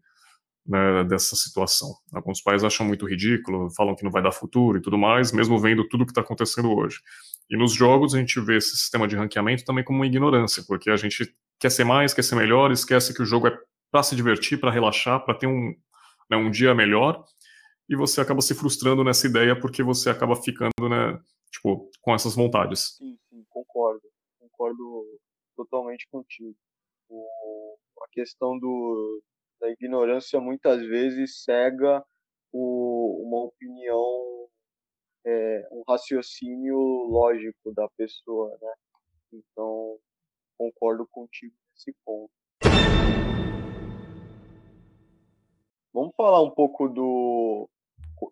né, 0.66 1.04
dessa 1.04 1.36
situação. 1.36 1.94
Alguns 2.12 2.42
pais 2.42 2.64
acham 2.64 2.84
muito 2.84 3.06
ridículo, 3.06 3.70
falam 3.70 3.94
que 3.94 4.04
não 4.04 4.10
vai 4.10 4.22
dar 4.22 4.32
futuro 4.32 4.78
e 4.78 4.82
tudo 4.82 4.98
mais, 4.98 5.32
mesmo 5.32 5.58
vendo 5.58 5.86
tudo 5.88 6.04
que 6.04 6.10
está 6.10 6.20
acontecendo 6.20 6.72
hoje. 6.72 6.98
E 7.48 7.56
nos 7.56 7.72
jogos 7.72 8.14
a 8.14 8.18
gente 8.18 8.40
vê 8.40 8.56
esse 8.56 8.76
sistema 8.76 9.06
de 9.06 9.16
ranqueamento 9.16 9.64
também 9.64 9.84
como 9.84 9.98
uma 10.00 10.06
ignorância, 10.06 10.64
porque 10.66 10.90
a 10.90 10.96
gente 10.96 11.34
quer 11.58 11.70
ser 11.70 11.84
mais, 11.84 12.12
quer 12.12 12.22
ser 12.22 12.34
melhor, 12.34 12.72
esquece 12.72 13.14
que 13.14 13.22
o 13.22 13.26
jogo 13.26 13.46
é 13.46 13.58
para 13.90 14.02
se 14.02 14.16
divertir, 14.16 14.58
para 14.58 14.70
relaxar, 14.70 15.24
para 15.24 15.34
ter 15.34 15.46
um, 15.46 15.74
né, 16.28 16.36
um 16.36 16.50
dia 16.50 16.74
melhor, 16.74 17.24
e 17.88 17.96
você 17.96 18.20
acaba 18.20 18.40
se 18.40 18.54
frustrando 18.54 19.04
nessa 19.04 19.26
ideia 19.26 19.58
porque 19.58 19.82
você 19.82 20.10
acaba 20.10 20.34
ficando, 20.34 20.88
né, 20.88 21.18
tipo, 21.50 21.88
com 22.00 22.14
essas 22.14 22.34
vontades. 22.34 22.96
Sim, 22.96 23.16
sim, 23.30 23.44
concordo. 23.48 24.02
Concordo 24.38 25.04
totalmente 25.56 26.06
contigo. 26.10 26.56
O, 27.08 27.76
a 28.02 28.08
questão 28.10 28.58
do, 28.58 29.22
da 29.60 29.70
ignorância 29.70 30.40
muitas 30.40 30.84
vezes 30.84 31.44
cega 31.44 32.04
o, 32.52 33.22
uma 33.26 33.44
opinião 33.44 34.35
é, 35.26 35.68
um 35.72 35.82
raciocínio 35.88 36.78
lógico 36.78 37.72
da 37.74 37.88
pessoa, 37.96 38.56
né? 38.62 38.72
Então, 39.32 39.98
concordo 40.56 41.06
contigo 41.08 41.52
nesse 41.72 41.92
ponto. 42.04 42.30
Vamos 45.92 46.14
falar 46.14 46.42
um 46.42 46.50
pouco 46.50 46.88
do, 46.88 47.68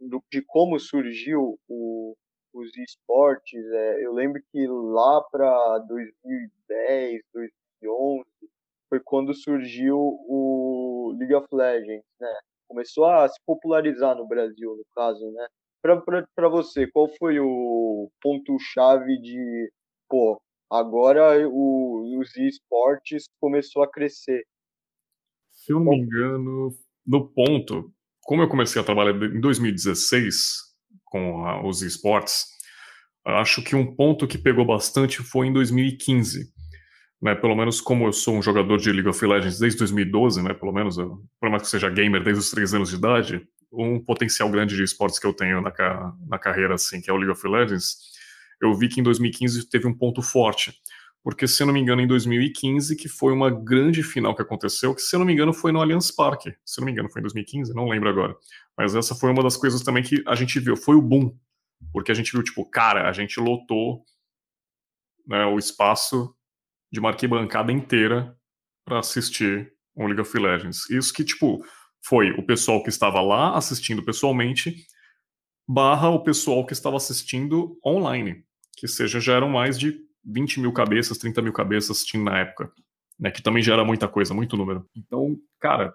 do 0.01 0.23
de 0.31 0.43
como 0.43 0.79
surgiu 0.79 1.59
o, 1.69 2.15
os 2.53 2.77
esportes. 2.77 3.65
É, 3.73 4.05
eu 4.05 4.13
lembro 4.13 4.41
que 4.53 4.67
lá 4.67 5.21
para 5.33 5.79
2010, 5.79 7.23
2011, 7.33 8.25
foi 8.89 9.01
quando 9.01 9.35
surgiu 9.35 9.99
o 9.99 11.17
League 11.19 11.35
of 11.35 11.49
Legends, 11.53 12.05
né? 12.21 12.39
Começou 12.69 13.07
a 13.07 13.29
se 13.29 13.41
popularizar 13.45 14.17
no 14.17 14.27
Brasil, 14.27 14.77
no 14.77 14.85
caso, 14.95 15.31
né? 15.33 15.49
Para 16.35 16.49
você, 16.49 16.87
qual 16.87 17.09
foi 17.19 17.39
o 17.39 18.11
ponto-chave 18.23 19.21
de, 19.21 19.71
pô, 20.09 20.41
agora 20.71 21.47
o, 21.47 22.19
os 22.19 22.35
esportes 22.37 23.25
começou 23.39 23.83
a 23.83 23.91
crescer? 23.91 24.43
Se 25.51 25.73
eu 25.73 25.81
não 25.81 25.93
me 25.93 25.99
engano, 25.99 26.71
no 27.07 27.29
ponto, 27.29 27.93
como 28.23 28.43
eu 28.43 28.49
comecei 28.49 28.81
a 28.81 28.85
trabalhar 28.85 29.15
em 29.15 29.41
2016 29.41 30.35
com 31.05 31.47
a, 31.47 31.67
os 31.67 31.83
esportes, 31.83 32.47
acho 33.27 33.63
que 33.63 33.77
um 33.77 33.95
ponto 33.95 34.27
que 34.27 34.39
pegou 34.39 34.65
bastante 34.65 35.23
foi 35.23 35.49
em 35.49 35.53
2015. 35.53 36.53
Né, 37.23 37.35
pelo 37.35 37.57
menos 37.57 37.81
como 37.81 38.07
eu 38.07 38.13
sou 38.13 38.35
um 38.35 38.43
jogador 38.43 38.77
de 38.77 38.93
League 38.93 39.09
of 39.09 39.25
Legends 39.25 39.59
desde 39.59 39.79
2012, 39.79 40.43
né, 40.43 40.53
pelo 40.53 40.73
menos, 40.73 40.99
eu, 40.99 41.23
por 41.41 41.49
mais 41.49 41.63
que 41.63 41.69
seja 41.69 41.89
gamer 41.89 42.23
desde 42.23 42.41
os 42.41 42.51
3 42.51 42.75
anos 42.75 42.91
de 42.91 42.97
idade, 42.97 43.49
um 43.77 44.03
potencial 44.03 44.51
grande 44.51 44.77
de 44.77 44.83
esportes 44.83 45.19
que 45.19 45.27
eu 45.27 45.33
tenho 45.33 45.61
na, 45.61 45.73
na 46.29 46.39
carreira, 46.39 46.75
assim, 46.75 47.01
que 47.01 47.11
é 47.11 47.13
o 47.13 47.17
League 47.17 47.33
of 47.33 47.47
Legends, 47.47 47.97
eu 48.61 48.75
vi 48.75 48.89
que 48.89 49.01
em 49.01 49.03
2015 49.03 49.69
teve 49.69 49.87
um 49.87 49.97
ponto 49.97 50.23
forte. 50.23 50.75
Porque, 51.23 51.49
se 51.49 51.63
eu 51.63 51.67
não 51.67 51.73
me 51.73 51.81
engano, 51.81 52.03
em 52.03 52.07
2015, 52.07 52.95
que 52.97 53.09
foi 53.09 53.33
uma 53.33 53.51
grande 53.51 54.03
final 54.03 54.35
que 54.35 54.43
aconteceu, 54.43 54.95
que, 54.95 55.01
se 55.01 55.17
eu 55.17 55.19
não 55.19 55.27
me 55.27 55.33
engano, 55.33 55.55
foi 55.55 55.73
no 55.73 55.81
Allianz 55.81 56.11
Parque. 56.11 56.55
Se 56.65 56.79
eu 56.79 56.83
não 56.83 56.87
me 56.87 56.93
engano, 56.93 57.11
foi 57.11 57.21
em 57.21 57.23
2015, 57.23 57.75
não 57.75 57.89
lembro 57.89 58.11
agora. 58.11 58.37
Mas 58.77 58.95
essa 58.95 59.15
foi 59.15 59.31
uma 59.31 59.43
das 59.43 59.57
coisas 59.57 59.83
também 59.83 60.03
que 60.03 60.23
a 60.27 60.35
gente 60.35 60.61
viu, 60.61 60.77
foi 60.77 60.95
o 60.95 61.03
boom. 61.03 61.35
Porque 61.93 62.13
a 62.13 62.15
gente 62.15 62.31
viu, 62.31 62.43
tipo, 62.43 62.69
cara, 62.69 63.09
a 63.09 63.13
gente 63.13 63.41
lotou 63.41 64.05
né, 65.27 65.47
o 65.47 65.59
espaço 65.59 66.35
de 66.93 67.01
uma 67.01 67.09
arquibancada 67.09 67.73
inteira 67.73 68.37
para 68.85 68.99
assistir 68.99 69.73
um 69.97 70.07
League 70.07 70.21
of 70.21 70.39
Legends. 70.39 70.91
Isso 70.91 71.13
que, 71.13 71.25
tipo, 71.25 71.65
foi 72.07 72.31
o 72.33 72.45
pessoal 72.45 72.83
que 72.83 72.91
estava 72.91 73.21
lá 73.21 73.57
assistindo 73.57 74.05
pessoalmente, 74.05 74.87
barra 75.67 76.11
o 76.11 76.23
pessoal 76.23 76.67
que 76.67 76.75
estava 76.75 76.97
assistindo 76.97 77.79
online, 77.85 78.45
que 78.77 78.87
seja, 78.87 79.19
já 79.19 79.35
eram 79.35 79.49
mais 79.49 79.79
de 79.79 79.99
20 80.25 80.61
mil 80.61 80.73
cabeças, 80.73 81.17
30 81.19 81.41
mil 81.41 81.53
cabeças 81.53 81.91
assistindo 81.91 82.25
na 82.25 82.39
época, 82.39 82.71
né, 83.19 83.31
que 83.31 83.43
também 83.43 83.63
já 83.63 83.73
era 83.73 83.85
muita 83.85 84.07
coisa, 84.07 84.35
muito 84.35 84.57
número. 84.57 84.87
Então, 84.95 85.37
cara, 85.59 85.95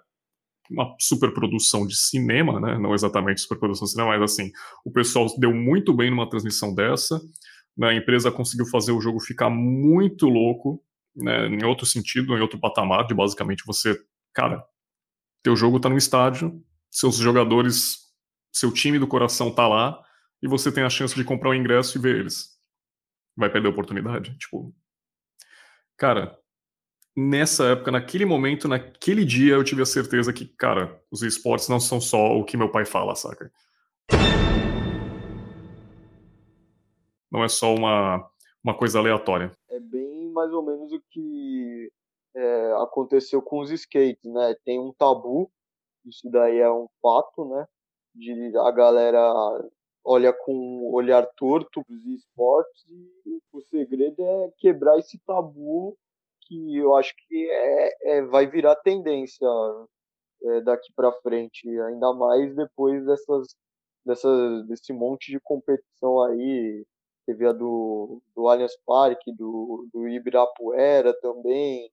uma 0.68 0.96
superprodução 0.98 1.86
de 1.86 1.96
cinema, 1.96 2.60
né, 2.60 2.78
não 2.78 2.94
exatamente 2.94 3.40
superprodução 3.40 3.84
de 3.86 3.92
cinema, 3.92 4.10
mas 4.10 4.22
assim, 4.22 4.50
o 4.84 4.90
pessoal 4.90 5.26
deu 5.38 5.54
muito 5.54 5.94
bem 5.94 6.10
numa 6.10 6.28
transmissão 6.28 6.74
dessa, 6.74 7.20
né, 7.76 7.90
a 7.90 7.94
empresa 7.94 8.32
conseguiu 8.32 8.66
fazer 8.66 8.90
o 8.90 9.00
jogo 9.00 9.20
ficar 9.20 9.50
muito 9.50 10.26
louco, 10.26 10.82
né, 11.14 11.46
em 11.46 11.64
outro 11.64 11.86
sentido, 11.86 12.36
em 12.36 12.40
outro 12.40 12.58
patamar, 12.58 13.06
de 13.06 13.14
basicamente 13.14 13.64
você, 13.64 13.96
cara, 14.34 14.64
teu 15.42 15.56
jogo 15.56 15.80
tá 15.80 15.88
no 15.88 15.96
estádio, 15.96 16.62
seus 16.90 17.16
jogadores, 17.16 18.10
seu 18.52 18.72
time 18.72 18.98
do 18.98 19.06
coração 19.06 19.54
tá 19.54 19.66
lá, 19.66 20.02
e 20.42 20.48
você 20.48 20.72
tem 20.72 20.84
a 20.84 20.90
chance 20.90 21.14
de 21.14 21.24
comprar 21.24 21.50
o 21.50 21.52
um 21.52 21.54
ingresso 21.54 21.98
e 21.98 22.00
ver 22.00 22.16
eles. 22.16 22.58
Vai 23.36 23.50
perder 23.50 23.68
a 23.68 23.70
oportunidade? 23.70 24.36
Tipo. 24.38 24.74
Cara, 25.96 26.38
nessa 27.16 27.66
época, 27.66 27.90
naquele 27.90 28.24
momento, 28.24 28.66
naquele 28.66 29.24
dia, 29.24 29.54
eu 29.54 29.64
tive 29.64 29.82
a 29.82 29.86
certeza 29.86 30.32
que, 30.32 30.46
cara, 30.46 31.00
os 31.10 31.22
esportes 31.22 31.68
não 31.68 31.78
são 31.78 32.00
só 32.00 32.36
o 32.36 32.44
que 32.44 32.56
meu 32.56 32.70
pai 32.70 32.84
fala, 32.84 33.14
saca? 33.14 33.52
Não 37.30 37.44
é 37.44 37.48
só 37.48 37.74
uma, 37.74 38.28
uma 38.64 38.74
coisa 38.74 38.98
aleatória. 38.98 39.52
É 39.70 39.78
bem 39.78 40.32
mais 40.32 40.50
ou 40.52 40.64
menos 40.64 40.92
o 40.92 41.00
que 41.10 41.90
é, 42.34 42.72
aconteceu 42.82 43.42
com 43.42 43.60
os 43.60 43.70
skates, 43.70 44.24
né? 44.24 44.54
Tem 44.64 44.78
um 44.78 44.92
tabu, 44.92 45.50
isso 46.06 46.30
daí 46.30 46.58
é 46.58 46.70
um 46.70 46.88
fato, 47.02 47.44
né? 47.46 47.66
De 48.14 48.56
a 48.58 48.70
galera 48.70 49.32
olha 50.04 50.32
com 50.32 50.90
olhar 50.92 51.26
torto 51.36 51.84
os 51.88 52.04
esportes 52.06 52.88
e 52.88 53.40
o 53.52 53.60
segredo 53.62 54.22
é 54.22 54.50
quebrar 54.58 54.98
esse 54.98 55.18
tabu 55.26 55.96
que 56.42 56.76
eu 56.76 56.96
acho 56.96 57.14
que 57.16 57.50
é, 57.50 58.18
é 58.18 58.22
vai 58.22 58.46
virar 58.46 58.76
tendência 58.76 59.46
é, 60.42 60.60
daqui 60.62 60.92
para 60.94 61.12
frente, 61.22 61.68
ainda 61.82 62.12
mais 62.14 62.54
depois 62.56 63.04
dessas, 63.04 63.54
dessas 64.04 64.66
desse 64.66 64.92
monte 64.92 65.30
de 65.30 65.40
competição 65.40 66.22
aí 66.22 66.84
teve 67.26 67.46
a 67.46 67.52
do, 67.52 68.20
do 68.34 68.48
Allianz 68.48 68.76
Parque, 68.84 69.32
do, 69.32 69.88
do 69.92 70.08
Ibirapuera 70.08 71.14
também, 71.20 71.90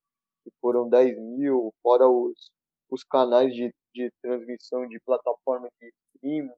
que 0.47 0.59
foram 0.61 0.87
10 0.87 1.17
mil, 1.37 1.73
fora 1.83 2.07
os, 2.07 2.51
os 2.89 3.03
canais 3.03 3.53
de, 3.53 3.73
de 3.93 4.09
transmissão 4.21 4.87
de 4.87 4.99
plataforma 5.01 5.67
de 5.81 5.91
streaming. 6.15 6.49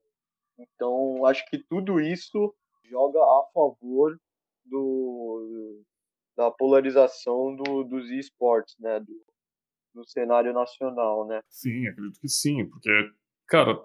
Então, 0.59 1.25
acho 1.25 1.43
que 1.49 1.57
tudo 1.57 1.99
isso 1.99 2.53
joga 2.85 3.19
a 3.19 3.43
favor 3.53 4.15
do, 4.65 5.81
da 6.37 6.51
polarização 6.51 7.55
do, 7.55 7.83
dos 7.83 8.09
esportes, 8.11 8.75
né? 8.79 8.99
Do, 8.99 9.25
do 9.95 10.07
cenário 10.07 10.53
nacional, 10.53 11.25
né? 11.25 11.41
Sim, 11.49 11.87
acredito 11.87 12.19
que 12.19 12.29
sim, 12.29 12.69
porque, 12.69 12.91
cara, 13.47 13.79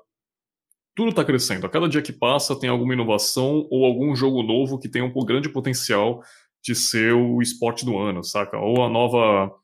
tudo 0.94 1.10
está 1.10 1.24
crescendo. 1.24 1.66
A 1.66 1.70
cada 1.70 1.88
dia 1.88 2.02
que 2.02 2.12
passa 2.12 2.58
tem 2.58 2.68
alguma 2.68 2.92
inovação 2.92 3.66
ou 3.70 3.86
algum 3.86 4.14
jogo 4.14 4.42
novo 4.42 4.78
que 4.78 4.88
tem 4.88 5.00
um 5.00 5.12
grande 5.24 5.48
potencial 5.48 6.22
de 6.64 6.74
ser 6.74 7.12
o 7.12 7.42
esporte 7.42 7.84
do 7.84 7.98
ano, 7.98 8.24
saca? 8.24 8.58
Ou 8.58 8.82
a 8.82 8.88
nova. 8.88 9.54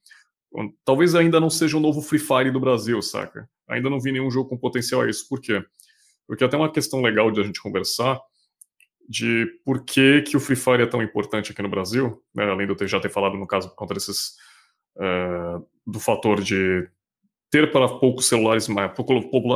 Talvez 0.85 1.15
ainda 1.15 1.39
não 1.39 1.51
seja 1.51 1.77
o 1.77 1.81
novo 1.81 2.03
Free 2.03 2.19
Fire 2.19 2.51
do 2.51 2.61
Brasil, 2.61 3.01
saca? 3.03 3.49
Ainda 3.69 3.89
não 3.89 4.01
vi 4.01 4.13
nenhum 4.13 4.31
jogo 4.31 4.49
com 4.49 4.59
potencial 4.59 5.03
a 5.03 5.11
isso. 5.11 5.29
Por 5.29 5.41
quê? 5.41 5.63
Porque 6.27 6.45
até 6.45 6.57
uma 6.57 6.71
questão 6.71 7.01
legal 7.01 7.31
de 7.31 7.41
a 7.41 7.45
gente 7.45 7.61
conversar 7.61 8.21
de 9.09 9.47
por 9.65 9.85
que, 9.85 10.23
que 10.23 10.37
o 10.37 10.41
Free 10.41 10.57
Fire 10.57 10.83
é 10.83 10.87
tão 10.87 11.03
importante 11.03 11.53
aqui 11.53 11.63
no 11.63 11.69
Brasil, 11.69 12.23
né? 12.35 12.45
além 12.45 12.67
de 12.67 12.73
eu 12.73 12.77
ter, 12.77 12.89
já 12.89 13.01
ter 13.01 13.11
falado 13.11 13.37
no 13.37 13.47
caso 13.47 13.69
por 13.69 13.77
conta 13.77 13.95
desses. 13.95 14.37
Uh, 14.97 15.65
do 15.87 15.99
fator 15.99 16.41
de 16.41 16.89
ter 17.51 17.71
para 17.73 17.89
poucos 17.89 18.27
celulares, 18.27 18.69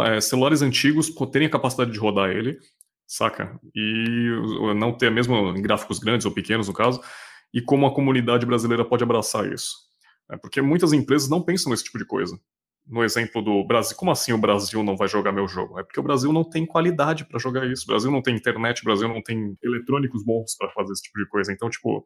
é, 0.07 0.21
celulares 0.21 0.63
antigos 0.63 1.15
terem 1.33 1.47
a 1.47 1.51
capacidade 1.51 1.93
de 1.93 1.99
rodar 1.99 2.31
ele, 2.31 2.59
saca? 3.07 3.59
E 3.75 4.29
não 4.77 4.93
ter 4.93 5.11
mesmo 5.11 5.37
em 5.57 5.63
gráficos 5.63 5.99
grandes 5.99 6.27
ou 6.27 6.33
pequenos, 6.33 6.67
no 6.67 6.75
caso, 6.75 7.01
e 7.53 7.61
como 7.61 7.87
a 7.87 7.95
comunidade 7.95 8.45
brasileira 8.45 8.85
pode 8.85 9.05
abraçar 9.05 9.51
isso. 9.51 9.77
É 10.31 10.37
porque 10.37 10.63
muitas 10.63 10.93
empresas 10.93 11.29
não 11.29 11.43
pensam 11.43 11.71
nesse 11.71 11.85
tipo 11.85 11.99
de 11.99 12.07
coisa. 12.07 12.39
No 12.87 13.03
exemplo 13.03 13.43
do 13.43 13.65
Brasil, 13.67 13.97
como 13.97 14.11
assim 14.11 14.33
o 14.33 14.39
Brasil 14.39 14.83
não 14.83 14.97
vai 14.97 15.09
jogar 15.09 15.33
meu 15.33 15.49
jogo? 15.49 15.79
É 15.79 15.83
porque 15.83 15.99
o 15.99 16.03
Brasil 16.03 16.33
não 16.33 16.45
tem 16.45 16.67
qualidade 16.67 17.25
para 17.25 17.39
jogar 17.39 17.67
isso. 17.67 17.85
O 17.85 17.87
Brasil 17.87 18.11
não 18.11 18.21
tem 18.21 18.37
internet, 18.37 18.83
o 18.83 18.85
Brasil 18.85 19.09
não 19.09 19.23
tem 19.23 19.57
eletrônicos 19.63 20.23
bons 20.23 20.55
para 20.57 20.71
fazer 20.71 20.93
esse 20.93 21.03
tipo 21.03 21.19
de 21.19 21.27
coisa. 21.29 21.51
Então, 21.53 21.71
tipo, 21.71 22.05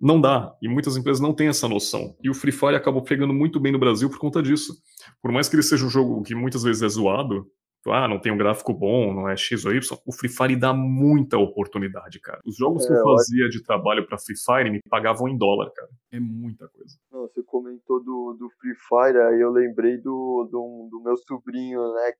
não 0.00 0.20
dá. 0.20 0.54
E 0.60 0.68
muitas 0.68 0.96
empresas 0.96 1.20
não 1.20 1.32
têm 1.32 1.48
essa 1.48 1.68
noção. 1.68 2.16
E 2.22 2.28
o 2.28 2.34
Free 2.34 2.52
Fire 2.52 2.74
acabou 2.74 3.02
pegando 3.02 3.32
muito 3.32 3.58
bem 3.60 3.72
no 3.72 3.78
Brasil 3.78 4.10
por 4.10 4.18
conta 4.18 4.42
disso. 4.42 4.76
Por 5.22 5.32
mais 5.32 5.48
que 5.48 5.56
ele 5.56 5.62
seja 5.62 5.86
um 5.86 5.90
jogo 5.90 6.22
que 6.22 6.34
muitas 6.34 6.62
vezes 6.62 6.82
é 6.82 6.88
zoado, 6.88 7.46
ah, 7.86 8.06
não 8.06 8.20
tem 8.20 8.32
um 8.32 8.36
gráfico 8.36 8.72
bom, 8.72 9.12
não 9.12 9.28
é 9.28 9.36
X 9.36 9.64
ou 9.64 9.72
Y, 9.72 9.98
o 10.06 10.12
Free 10.12 10.28
Fire 10.28 10.56
dá 10.56 10.72
muita 10.72 11.38
oportunidade, 11.38 12.20
cara. 12.20 12.40
Os 12.44 12.56
jogos 12.56 12.84
é, 12.84 12.88
que 12.88 12.94
eu 12.94 13.02
fazia 13.02 13.48
de 13.48 13.62
trabalho 13.62 14.06
para 14.06 14.18
Free 14.18 14.36
Fire 14.36 14.70
me 14.70 14.80
pagavam 14.88 15.28
em 15.28 15.36
dólar, 15.36 15.70
cara. 15.72 15.88
É 16.12 16.20
muita 16.20 16.68
coisa. 16.68 16.96
Não, 17.10 17.22
você 17.22 17.42
comentou 17.42 18.02
do, 18.02 18.36
do 18.38 18.50
Free 18.60 18.74
Fire, 18.74 19.18
aí 19.18 19.40
eu 19.40 19.50
lembrei 19.50 19.96
do, 19.96 20.48
do, 20.50 20.88
do 20.90 21.02
meu 21.02 21.16
sobrinho, 21.16 21.80
né? 21.94 22.12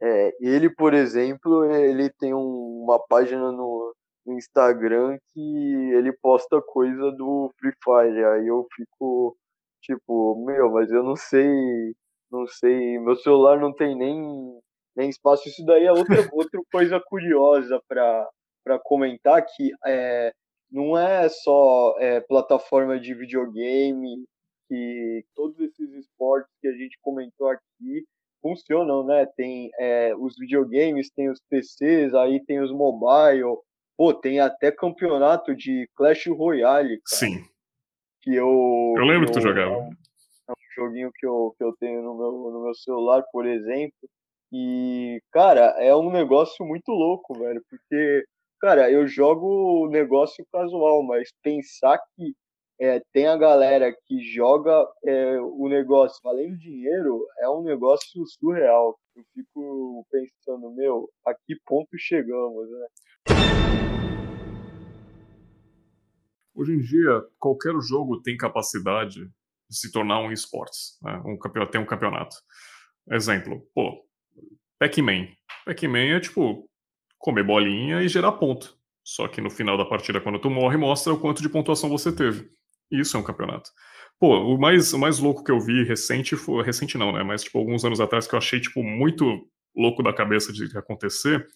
É, 0.00 0.36
ele, 0.40 0.68
por 0.68 0.94
exemplo, 0.94 1.64
ele 1.64 2.10
tem 2.10 2.34
um, 2.34 2.82
uma 2.84 2.98
página 2.98 3.52
no, 3.52 3.94
no 4.26 4.34
Instagram 4.34 5.16
que 5.32 5.92
ele 5.94 6.12
posta 6.12 6.60
coisa 6.60 7.12
do 7.12 7.52
Free 7.58 7.72
Fire. 7.84 8.24
Aí 8.24 8.48
eu 8.48 8.66
fico 8.74 9.36
tipo, 9.82 10.44
meu, 10.44 10.70
mas 10.70 10.90
eu 10.90 11.02
não 11.02 11.16
sei, 11.16 11.94
não 12.32 12.46
sei, 12.46 12.98
meu 12.98 13.14
celular 13.16 13.60
não 13.60 13.72
tem 13.72 13.96
nem, 13.96 14.58
nem 14.96 15.10
espaço. 15.10 15.48
Isso 15.48 15.64
daí 15.64 15.84
é 15.84 15.92
outra, 15.92 16.16
outra 16.32 16.60
coisa 16.72 16.98
curiosa 16.98 17.80
para 17.86 18.78
comentar 18.82 19.44
que 19.44 19.70
é, 19.86 20.32
não 20.70 20.96
é 20.96 21.28
só 21.28 21.94
é, 21.98 22.20
plataforma 22.20 22.98
de 22.98 23.14
videogame 23.14 24.24
que 24.68 25.24
todos 25.34 25.60
esses 25.60 25.92
esportes 25.92 26.50
que 26.60 26.68
a 26.68 26.72
gente 26.72 26.98
comentou 27.02 27.48
aqui 27.48 28.04
funcionam, 28.40 29.04
né? 29.04 29.26
Tem 29.36 29.70
é, 29.78 30.14
os 30.16 30.34
videogames, 30.38 31.10
tem 31.10 31.30
os 31.30 31.40
PCs, 31.48 32.14
aí 32.14 32.42
tem 32.44 32.60
os 32.60 32.72
mobile, 32.72 33.58
Pô, 33.96 34.12
tem 34.14 34.40
até 34.40 34.72
campeonato 34.72 35.54
de 35.54 35.88
Clash 35.94 36.26
Royale, 36.26 37.00
cara. 37.08 37.20
Sim. 37.20 37.44
Que 38.22 38.34
eu. 38.34 38.94
Eu 38.96 39.04
lembro 39.04 39.26
que 39.26 39.32
tu 39.32 39.40
jogava. 39.40 39.78
Um 39.78 39.90
joguinho 40.74 41.10
que 41.14 41.26
eu, 41.26 41.54
que 41.56 41.64
eu 41.64 41.74
tenho 41.78 42.02
no 42.02 42.16
meu, 42.16 42.32
no 42.32 42.62
meu 42.64 42.74
celular, 42.74 43.22
por 43.32 43.46
exemplo. 43.46 44.08
E, 44.52 45.20
cara, 45.32 45.74
é 45.78 45.94
um 45.96 46.10
negócio 46.10 46.64
muito 46.66 46.90
louco, 46.90 47.38
velho. 47.38 47.62
Porque, 47.70 48.24
cara, 48.60 48.90
eu 48.90 49.06
jogo 49.06 49.88
negócio 49.90 50.44
casual, 50.52 51.02
mas 51.02 51.30
pensar 51.42 51.98
que 52.16 52.34
é, 52.80 53.00
tem 53.12 53.26
a 53.28 53.36
galera 53.36 53.94
que 54.06 54.20
joga 54.34 54.86
é, 55.04 55.40
o 55.40 55.68
negócio 55.68 56.18
valendo 56.22 56.58
dinheiro 56.58 57.26
é 57.38 57.48
um 57.48 57.62
negócio 57.62 58.26
surreal. 58.26 58.98
Eu 59.14 59.22
fico 59.34 60.06
pensando, 60.10 60.70
meu, 60.74 61.08
a 61.26 61.32
que 61.32 61.56
ponto 61.64 61.96
chegamos, 61.96 62.68
né? 62.70 62.86
Hoje 66.54 66.72
em 66.72 66.80
dia, 66.80 67.24
qualquer 67.38 67.72
jogo 67.80 68.20
tem 68.20 68.36
capacidade 68.36 69.24
de 69.24 69.30
se 69.72 69.90
tornar 69.90 70.20
um 70.20 70.32
esportes, 70.32 70.98
né? 71.02 71.22
um 71.24 71.38
campeonato, 71.38 71.72
tem 71.72 71.80
um 71.80 71.86
campeonato. 71.86 72.36
Exemplo, 73.10 73.66
pô, 73.74 74.04
Pac-Man. 74.78 75.28
Pac-Man 75.64 76.16
é 76.16 76.20
tipo 76.20 76.68
comer 77.18 77.44
bolinha 77.44 78.02
e 78.02 78.08
gerar 78.08 78.32
ponto. 78.32 78.76
Só 79.04 79.26
que 79.26 79.40
no 79.40 79.50
final 79.50 79.76
da 79.76 79.84
partida, 79.84 80.20
quando 80.20 80.38
tu 80.38 80.50
morre, 80.50 80.76
mostra 80.76 81.12
o 81.12 81.18
quanto 81.18 81.42
de 81.42 81.48
pontuação 81.48 81.88
você 81.88 82.12
teve. 82.12 82.50
Isso 82.90 83.16
é 83.16 83.20
um 83.20 83.22
campeonato. 83.22 83.70
Pô, 84.18 84.38
o 84.54 84.58
mais, 84.58 84.92
o 84.92 84.98
mais 84.98 85.18
louco 85.18 85.42
que 85.42 85.50
eu 85.50 85.58
vi 85.58 85.82
recente 85.82 86.36
foi. 86.36 86.62
Recente 86.62 86.96
não, 86.96 87.12
né? 87.12 87.22
Mas, 87.22 87.42
tipo, 87.42 87.58
alguns 87.58 87.84
anos 87.84 88.00
atrás 88.00 88.26
que 88.26 88.34
eu 88.34 88.38
achei, 88.38 88.60
tipo, 88.60 88.82
muito 88.82 89.48
louco 89.74 90.02
da 90.02 90.12
cabeça 90.12 90.52
de 90.52 90.76
acontecer 90.76 91.48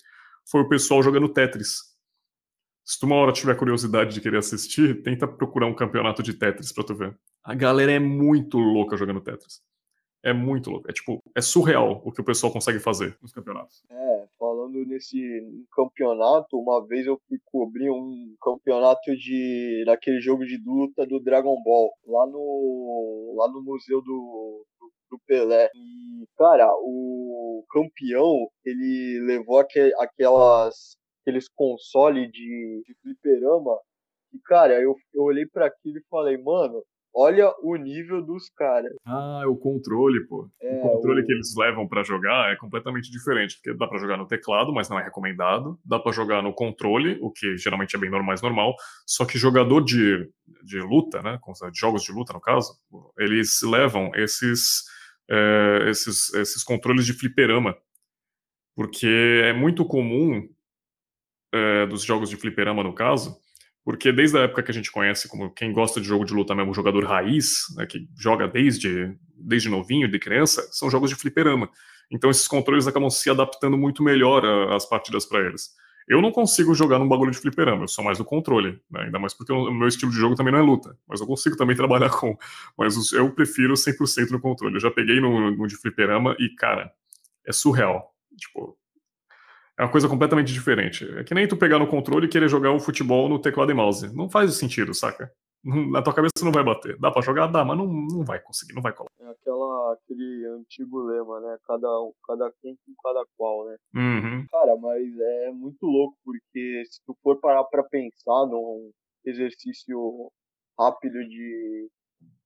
foi 0.51 0.63
o 0.63 0.69
pessoal 0.69 1.03
jogando 1.03 1.29
Tetris. 1.29 1.97
Se 2.85 2.99
tu 2.99 3.07
uma 3.07 3.17
hora 3.17 3.33
tiver 3.33 3.57
curiosidade 3.57 4.15
de 4.15 4.21
querer 4.21 4.39
assistir, 4.39 5.03
tenta 5.03 5.27
procurar 5.27 5.67
um 5.67 5.75
campeonato 5.75 6.23
de 6.23 6.33
Tetris 6.35 6.73
pra 6.73 6.85
tu 6.85 6.95
ver. 6.95 7.17
A 7.47 7.55
galera 7.55 7.93
é 7.93 8.01
muito 8.01 8.59
louca 8.59 8.97
jogando 8.97 9.21
Tetris. 9.21 9.63
É 10.21 10.33
muito 10.33 10.69
louco. 10.69 10.91
É 10.91 10.93
tipo, 10.93 11.23
é 11.33 11.41
surreal 11.41 12.03
o 12.05 12.11
que 12.11 12.21
o 12.21 12.25
pessoal 12.25 12.53
consegue 12.53 12.81
fazer 12.81 13.17
nos 13.23 13.31
campeonatos. 13.31 13.85
É, 13.89 14.27
falando 14.37 14.85
nesse 14.85 15.17
campeonato, 15.71 16.59
uma 16.59 16.85
vez 16.85 17.07
eu 17.07 17.17
fui 17.29 17.39
cobrir 17.45 17.89
um 17.89 18.35
campeonato 18.43 19.15
de 19.17 19.85
daquele 19.87 20.21
jogo 20.21 20.45
de 20.45 20.61
luta 20.67 21.07
do 21.07 21.21
Dragon 21.21 21.63
Ball, 21.63 21.93
lá 22.05 22.27
no 22.27 23.37
lá 23.39 23.49
no 23.49 23.63
museu 23.63 24.03
do, 24.03 24.67
do, 24.81 24.93
do 25.13 25.19
Pelé. 25.25 25.71
E, 25.73 26.27
cara, 26.37 26.69
o 26.81 27.65
campeão, 27.71 28.49
ele 28.65 29.21
levou 29.25 29.61
aqu 29.61 29.79
aquelas 30.01 30.97
aqueles 31.23 31.49
consoles 31.49 32.29
de, 32.33 32.83
de 32.85 32.95
fliperama. 33.03 33.79
E, 34.33 34.39
cara, 34.41 34.83
eu, 34.83 34.97
eu 35.15 35.23
olhei 35.23 35.47
para 35.47 35.67
aquilo 35.67 35.99
e 35.99 36.05
falei, 36.11 36.37
mano, 36.39 36.83
olha 37.17 37.51
o 37.63 37.75
nível 37.77 38.21
dos 38.21 38.51
caras. 38.51 38.93
Ah, 39.07 39.41
é 39.43 39.47
o 39.47 39.57
controle, 39.57 40.27
pô. 40.27 40.51
É, 40.61 40.79
o 40.79 40.83
controle 40.83 41.23
o... 41.23 41.25
que 41.25 41.33
eles 41.33 41.57
levam 41.57 41.89
para 41.89 42.03
jogar 42.03 42.53
é 42.53 42.57
completamente 42.57 43.11
diferente, 43.11 43.57
porque 43.57 43.77
dá 43.77 43.89
para 43.89 43.99
jogar 43.99 44.19
no 44.19 44.27
teclado, 44.27 44.73
mas 44.73 44.91
não 44.91 45.01
é 45.01 45.05
recomendado. 45.05 45.81
Dá 45.83 45.99
para 45.99 46.13
jogar 46.13 46.43
no 46.43 46.53
controle, 46.53 47.19
o 47.23 47.31
que 47.31 47.57
geralmente 47.57 47.97
é 47.97 47.99
bem 47.99 48.11
mais 48.11 48.43
normal. 48.43 48.75
Só 49.07 49.25
que 49.25 49.39
jogador 49.39 49.83
de, 49.83 50.29
de 50.63 50.79
luta, 50.81 51.23
né, 51.23 51.39
de 51.73 51.79
jogos 51.79 52.03
de 52.03 52.13
luta 52.13 52.35
no 52.35 52.41
caso, 52.41 52.79
eles 53.19 53.63
levam 53.63 54.11
esses, 54.15 54.85
é, 55.31 55.89
esses, 55.89 56.33
esses 56.35 56.63
controles 56.63 57.07
de 57.07 57.15
fliperama. 57.15 57.75
Porque 58.75 59.41
é 59.43 59.55
muito 59.55 59.87
comum 59.87 60.47
é, 61.55 61.87
dos 61.87 62.03
jogos 62.03 62.29
de 62.29 62.37
fliperama, 62.37 62.83
no 62.83 62.95
caso, 62.95 63.39
porque 63.87 64.11
desde 64.11 64.37
a 64.37 64.41
época 64.41 64.65
que 64.65 64.71
a 64.73 64.75
gente 64.75 64.91
conhece 64.91 65.29
como 65.29 65.49
quem 65.49 65.73
gosta 65.73 66.01
de 66.01 66.09
jogo 66.09 66.25
de 66.25 66.35
luta 66.35 66.53
mesmo, 66.57 66.75
jogador 66.75 67.05
raiz, 67.05 67.67
né, 67.77 67.87
que 67.87 68.09
joga 68.19 68.49
desde, 68.49 69.17
desde 69.39 69.69
novinho, 69.69 70.11
de 70.11 70.19
criança, 70.19 70.67
são 70.73 70.91
jogos 70.91 71.09
de 71.09 71.15
fliperama. 71.15 71.71
Então 72.11 72.29
esses 72.29 72.49
controles 72.49 72.89
acabam 72.89 73.09
se 73.09 73.31
adaptando 73.31 73.79
muito 73.79 74.03
melhor 74.03 74.45
às 74.73 74.85
partidas 74.85 75.25
para 75.25 75.39
eles. 75.47 75.71
Eu 76.09 76.21
não 76.21 76.33
consigo 76.33 76.75
jogar 76.75 76.99
num 76.99 77.07
bagulho 77.07 77.31
de 77.31 77.39
fliperama, 77.39 77.85
eu 77.85 77.89
sou 77.89 78.03
mais 78.03 78.19
do 78.19 78.25
controle, 78.25 78.81
né? 78.91 79.03
ainda 79.03 79.21
mais 79.21 79.33
porque 79.33 79.53
o 79.53 79.71
meu 79.71 79.87
estilo 79.87 80.11
de 80.11 80.19
jogo 80.19 80.35
também 80.35 80.53
não 80.53 80.59
é 80.59 80.63
luta, 80.63 80.99
mas 81.07 81.21
eu 81.21 81.27
consigo 81.29 81.57
também 81.57 81.77
trabalhar 81.79 82.11
com. 82.11 82.37
Mas 82.77 83.13
eu 83.13 83.31
prefiro 83.31 83.75
100% 83.75 84.33
no 84.33 84.41
controle. 84.41 84.75
Eu 84.75 84.81
já 84.81 84.91
peguei 84.91 85.21
no, 85.21 85.53
no 85.53 85.67
de 85.69 85.77
fliperama 85.77 86.35
e, 86.41 86.49
cara, 86.57 86.91
é 87.47 87.53
surreal. 87.53 88.13
Tipo, 88.37 88.77
é 89.79 89.83
uma 89.83 89.91
coisa 89.91 90.09
completamente 90.09 90.53
diferente. 90.53 91.05
É 91.19 91.25
que 91.25 91.35
nem 91.35 91.47
tu 91.47 91.57
pegar 91.57 91.79
no 91.79 91.87
controle 91.87 92.27
e 92.27 92.31
querer 92.31 92.49
jogar 92.49 92.73
o 92.73 92.81
futebol 92.81 93.29
no 93.29 93.39
teclado 93.39 93.71
e 93.71 93.75
mouse. 93.75 94.15
Não 94.15 94.29
faz 94.29 94.55
sentido, 94.55 94.95
saca? 94.95 95.31
Na 95.91 96.01
tua 96.01 96.15
cabeça 96.15 96.45
não 96.45 96.53
vai 96.53 96.65
bater. 96.65 96.97
Dá 96.99 97.11
pra 97.11 97.23
jogar? 97.23 97.49
Dá, 97.49 97.65
mas 97.65 97.77
não, 97.77 97.87
não 97.87 98.25
vai 98.25 98.41
conseguir, 98.41 98.73
não 98.73 98.83
vai 98.83 98.93
colar. 98.93 99.11
É 99.21 99.29
aquela, 99.29 99.95
aquele 99.95 100.47
antigo 100.47 101.01
lema, 101.01 101.41
né? 101.41 101.59
Cada, 101.67 101.89
cada 102.27 102.53
quem 102.63 102.77
com 102.87 102.95
cada 103.03 103.27
qual, 103.37 103.67
né? 103.67 103.77
Uhum. 103.95 104.47
Cara, 104.51 104.77
mas 104.77 105.19
é 105.19 105.51
muito 105.51 105.85
louco, 105.85 106.17
porque 106.25 106.85
se 106.87 107.01
tu 107.05 107.17
for 107.23 107.41
parar 107.41 107.65
pra 107.65 107.83
pensar 107.83 108.47
num 108.47 108.91
exercício 109.25 110.31
rápido 110.79 111.19
de, 111.29 111.91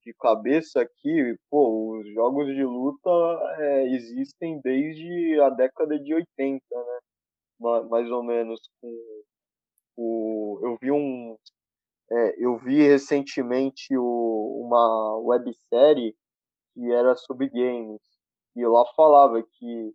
de 0.04 0.14
cabeça 0.18 0.80
aqui, 0.80 1.36
pô, 1.50 1.98
os 1.98 2.08
jogos 2.14 2.46
de 2.46 2.64
luta 2.64 3.10
é, 3.58 3.94
existem 3.94 4.60
desde 4.64 5.38
a 5.40 5.50
década 5.50 5.98
de 5.98 6.14
80, 6.14 6.62
né? 6.70 6.98
Mais 7.60 8.10
ou 8.10 8.22
menos 8.22 8.60
com 8.80 9.22
o 9.96 10.60
eu 10.62 10.78
vi 10.80 10.90
um 10.90 11.36
é, 12.10 12.44
eu 12.44 12.58
vi 12.58 12.82
recentemente 12.82 13.96
o, 13.96 14.64
uma 14.66 15.18
websérie 15.18 16.16
que 16.74 16.92
era 16.92 17.14
sobre 17.16 17.48
games 17.48 18.00
e 18.56 18.66
lá 18.66 18.84
falava 18.96 19.42
que 19.42 19.94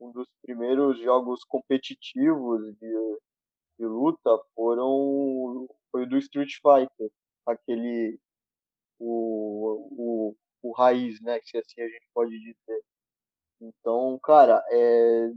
um 0.00 0.12
dos 0.12 0.28
primeiros 0.42 0.98
jogos 1.00 1.42
competitivos 1.44 2.62
de, 2.78 3.18
de 3.78 3.86
luta 3.86 4.30
foram 4.54 5.66
foi 5.90 6.02
o 6.02 6.08
do 6.08 6.18
Street 6.18 6.52
Fighter, 6.56 7.10
aquele 7.46 8.18
o, 8.98 10.32
o, 10.32 10.36
o 10.62 10.72
raiz, 10.72 11.20
né, 11.22 11.40
que 11.40 11.58
assim 11.58 11.80
a 11.80 11.88
gente 11.88 12.06
pode 12.14 12.38
dizer. 12.38 12.82
Então, 13.60 14.18
cara, 14.22 14.62
é, 14.70 15.30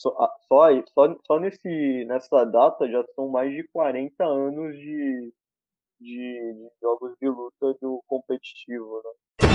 só, 0.00 0.16
só, 0.48 0.82
só, 0.94 1.16
só 1.26 1.38
nesse, 1.38 2.04
nessa 2.06 2.44
data 2.44 2.90
já 2.90 3.04
são 3.14 3.28
mais 3.28 3.52
de 3.52 3.62
40 3.68 4.24
anos 4.24 4.74
de, 4.74 5.32
de, 6.00 6.54
de 6.54 6.70
jogos 6.80 7.12
de 7.20 7.28
luta 7.28 7.76
do 7.82 8.02
competitivo, 8.06 9.02
né? 9.04 9.48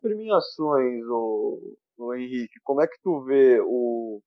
Premiações, 0.00 1.04
o, 1.08 1.76
o 1.98 2.14
Henrique, 2.14 2.60
como 2.62 2.80
é 2.80 2.86
que 2.86 2.96
tu 3.02 3.24
vê 3.24 3.60
o, 3.60 4.20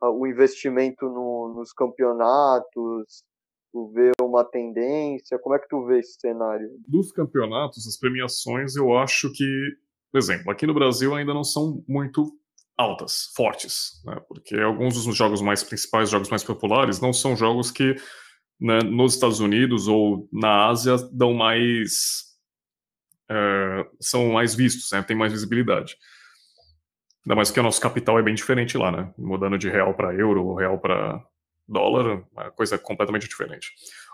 o 0.00 0.26
investimento 0.26 1.04
no, 1.04 1.54
nos 1.54 1.70
campeonatos? 1.72 3.24
Tu 3.72 3.88
vê 3.88 4.12
uma 4.22 4.44
tendência? 4.44 5.38
Como 5.38 5.54
é 5.54 5.58
que 5.58 5.68
tu 5.68 5.84
vê 5.84 5.98
esse 5.98 6.18
cenário? 6.18 6.70
Dos 6.86 7.12
campeonatos, 7.12 7.86
as 7.86 7.98
premiações, 7.98 8.76
eu 8.76 8.96
acho 8.96 9.30
que, 9.32 9.76
por 10.10 10.18
exemplo, 10.18 10.50
aqui 10.50 10.66
no 10.66 10.74
Brasil 10.74 11.14
ainda 11.14 11.34
não 11.34 11.44
são 11.44 11.82
muito 11.88 12.38
altas, 12.76 13.30
fortes, 13.36 14.02
né? 14.04 14.20
porque 14.28 14.56
alguns 14.56 15.04
dos 15.04 15.16
jogos 15.16 15.40
mais 15.40 15.62
principais, 15.62 16.10
jogos 16.10 16.28
mais 16.28 16.42
populares, 16.42 17.00
não 17.00 17.12
são 17.12 17.36
jogos 17.36 17.70
que 17.70 17.96
né, 18.60 18.80
nos 18.80 19.14
Estados 19.14 19.40
Unidos 19.40 19.88
ou 19.88 20.28
na 20.32 20.66
Ásia 20.68 20.96
dão 21.12 21.34
mais 21.34 22.34
é, 23.30 23.86
são 24.00 24.32
mais 24.32 24.54
vistos, 24.54 24.90
né, 24.92 25.02
tem 25.02 25.16
mais 25.16 25.32
visibilidade. 25.32 25.96
Ainda 27.24 27.36
mais 27.36 27.50
que 27.50 27.58
o 27.58 27.62
nosso 27.62 27.80
capital 27.80 28.18
é 28.18 28.22
bem 28.22 28.34
diferente 28.34 28.76
lá, 28.76 28.92
né? 28.92 29.10
Mudando 29.16 29.56
de 29.56 29.70
real 29.70 29.94
para 29.94 30.14
euro 30.14 30.54
real 30.54 30.78
para 30.78 31.24
dólar, 31.66 32.22
é 32.36 32.50
coisa 32.50 32.78
completamente 32.78 33.26
diferente. 33.26 33.72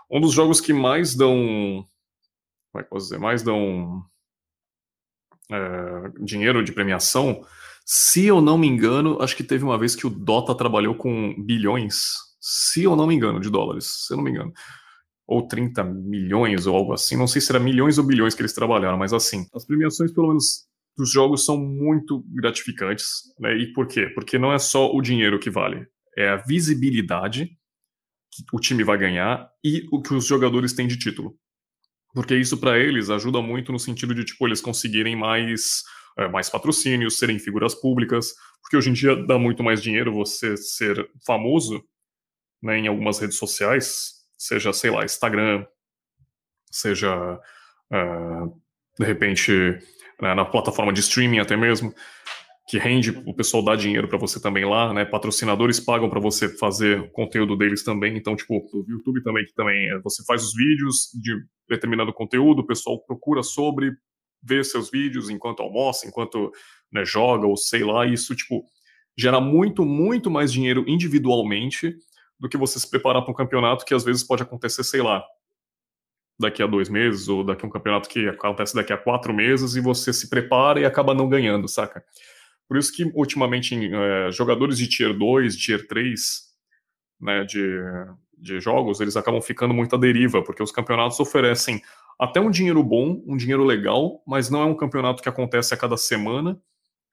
Um 0.09 0.21
dos 0.21 0.31
jogos 0.31 0.61
que 0.61 0.71
mais 0.71 1.13
dão, 1.13 1.85
como 2.71 2.79
é 2.79 2.83
que 2.83 2.89
posso 2.89 3.07
dizer, 3.07 3.19
mais 3.19 3.43
dão 3.43 4.01
é, 5.51 6.23
dinheiro 6.23 6.63
de 6.63 6.71
premiação, 6.71 7.45
se 7.85 8.25
eu 8.25 8.41
não 8.41 8.57
me 8.57 8.67
engano, 8.67 9.21
acho 9.21 9.35
que 9.35 9.43
teve 9.43 9.63
uma 9.63 9.77
vez 9.77 9.95
que 9.95 10.07
o 10.07 10.09
Dota 10.09 10.55
trabalhou 10.55 10.95
com 10.95 11.35
bilhões, 11.43 12.13
se 12.39 12.83
eu 12.83 12.95
não 12.95 13.07
me 13.07 13.15
engano, 13.15 13.39
de 13.39 13.49
dólares, 13.49 14.05
se 14.05 14.13
eu 14.13 14.17
não 14.17 14.23
me 14.23 14.31
engano 14.31 14.53
ou 15.31 15.47
30 15.47 15.85
milhões 15.85 16.67
ou 16.67 16.75
algo 16.75 16.91
assim. 16.91 17.15
Não 17.15 17.25
sei 17.25 17.41
se 17.41 17.49
era 17.49 17.59
milhões 17.59 17.97
ou 17.97 18.03
bilhões 18.03 18.35
que 18.35 18.41
eles 18.41 18.51
trabalharam, 18.51 18.97
mas 18.97 19.13
assim, 19.13 19.45
as 19.53 19.65
premiações, 19.65 20.11
pelo 20.11 20.27
menos 20.27 20.67
dos 20.97 21.09
jogos, 21.09 21.45
são 21.45 21.57
muito 21.57 22.21
gratificantes. 22.35 23.33
Né? 23.39 23.57
E 23.57 23.71
por 23.71 23.87
quê? 23.87 24.07
Porque 24.07 24.37
não 24.37 24.51
é 24.51 24.59
só 24.59 24.93
o 24.93 25.01
dinheiro 25.01 25.39
que 25.39 25.49
vale, 25.49 25.87
é 26.17 26.27
a 26.27 26.35
visibilidade 26.35 27.45
que 28.29 28.43
o 28.51 28.59
time 28.59 28.83
vai 28.83 28.97
ganhar 28.97 29.49
e 29.63 29.87
o 29.89 30.01
que 30.01 30.13
os 30.13 30.25
jogadores 30.25 30.73
têm 30.73 30.85
de 30.85 30.99
título. 30.99 31.33
Porque 32.13 32.35
isso 32.35 32.57
para 32.57 32.77
eles 32.77 33.09
ajuda 33.09 33.41
muito 33.41 33.71
no 33.71 33.79
sentido 33.79 34.13
de 34.13 34.25
tipo 34.25 34.45
eles 34.45 34.59
conseguirem 34.59 35.15
mais 35.15 35.81
é, 36.21 36.27
mais 36.27 36.49
patrocínios, 36.49 37.19
serem 37.19 37.39
figuras 37.39 37.75
públicas, 37.75 38.33
porque 38.61 38.77
hoje 38.77 38.89
em 38.89 38.93
dia 38.93 39.15
dá 39.15 39.37
muito 39.37 39.63
mais 39.63 39.81
dinheiro 39.81 40.13
você 40.13 40.55
ser 40.55 41.09
famoso 41.25 41.83
né, 42.61 42.77
em 42.77 42.87
algumas 42.87 43.19
redes 43.19 43.37
sociais 43.37 44.21
seja, 44.41 44.73
sei 44.73 44.89
lá, 44.89 45.05
Instagram, 45.05 45.67
seja, 46.71 47.39
uh, 47.93 48.61
de 48.97 49.05
repente, 49.05 49.51
né, 50.19 50.33
na 50.33 50.43
plataforma 50.43 50.91
de 50.91 50.99
streaming 50.99 51.37
até 51.37 51.55
mesmo, 51.55 51.93
que 52.67 52.79
rende, 52.79 53.11
o 53.27 53.35
pessoal 53.35 53.63
dá 53.63 53.75
dinheiro 53.75 54.07
para 54.07 54.17
você 54.17 54.41
também 54.41 54.65
lá, 54.65 54.93
né? 54.93 55.05
Patrocinadores 55.05 55.79
pagam 55.79 56.09
para 56.09 56.19
você 56.19 56.49
fazer 56.57 57.11
conteúdo 57.11 57.55
deles 57.55 57.83
também. 57.83 58.17
Então, 58.17 58.35
tipo, 58.35 58.55
o 58.55 58.85
YouTube 58.87 59.21
também, 59.21 59.45
que 59.45 59.53
também 59.53 59.89
é, 59.91 59.99
você 59.99 60.23
faz 60.25 60.43
os 60.43 60.55
vídeos 60.55 61.09
de 61.21 61.35
determinado 61.69 62.13
conteúdo, 62.13 62.59
o 62.61 62.65
pessoal 62.65 62.99
procura 63.05 63.43
sobre, 63.43 63.91
vê 64.41 64.63
seus 64.63 64.89
vídeos 64.89 65.29
enquanto 65.29 65.61
almoça, 65.61 66.07
enquanto 66.07 66.51
né, 66.91 67.05
joga, 67.05 67.45
ou 67.45 67.55
sei 67.55 67.83
lá, 67.83 68.05
isso, 68.05 68.35
tipo, 68.35 68.63
gera 69.17 69.39
muito, 69.39 69.85
muito 69.85 70.29
mais 70.29 70.51
dinheiro 70.51 70.83
individualmente 70.87 71.95
do 72.39 72.49
que 72.49 72.57
você 72.57 72.79
se 72.79 72.89
preparar 72.89 73.21
para 73.21 73.31
um 73.31 73.35
campeonato 73.35 73.85
que 73.85 73.93
às 73.93 74.03
vezes 74.03 74.23
pode 74.23 74.41
acontecer, 74.41 74.83
sei 74.83 75.01
lá, 75.01 75.23
daqui 76.39 76.63
a 76.63 76.67
dois 76.67 76.89
meses, 76.89 77.27
ou 77.29 77.43
daqui 77.43 77.63
a 77.63 77.67
um 77.67 77.71
campeonato 77.71 78.09
que 78.09 78.27
acontece 78.27 78.73
daqui 78.73 78.91
a 78.91 78.97
quatro 78.97 79.33
meses, 79.33 79.75
e 79.75 79.81
você 79.81 80.11
se 80.11 80.29
prepara 80.29 80.79
e 80.79 80.85
acaba 80.85 81.13
não 81.13 81.29
ganhando, 81.29 81.67
saca? 81.67 82.03
Por 82.67 82.77
isso 82.77 82.91
que, 82.91 83.03
ultimamente, 83.13 83.75
é, 83.75 84.31
jogadores 84.31 84.77
de 84.77 84.87
Tier 84.87 85.15
2, 85.15 85.55
Tier 85.55 85.87
3, 85.87 86.41
né, 87.19 87.43
de, 87.43 87.79
de 88.37 88.59
jogos, 88.59 88.99
eles 88.99 89.15
acabam 89.15 89.41
ficando 89.41 89.73
muito 89.73 89.95
à 89.95 89.99
deriva, 89.99 90.43
porque 90.43 90.63
os 90.63 90.71
campeonatos 90.71 91.19
oferecem 91.19 91.81
até 92.21 92.39
um 92.39 92.51
dinheiro 92.51 92.83
bom, 92.83 93.19
um 93.25 93.35
dinheiro 93.35 93.63
legal, 93.63 94.21
mas 94.27 94.47
não 94.47 94.61
é 94.61 94.65
um 94.65 94.77
campeonato 94.77 95.23
que 95.23 95.27
acontece 95.27 95.73
a 95.73 95.77
cada 95.77 95.97
semana, 95.97 96.61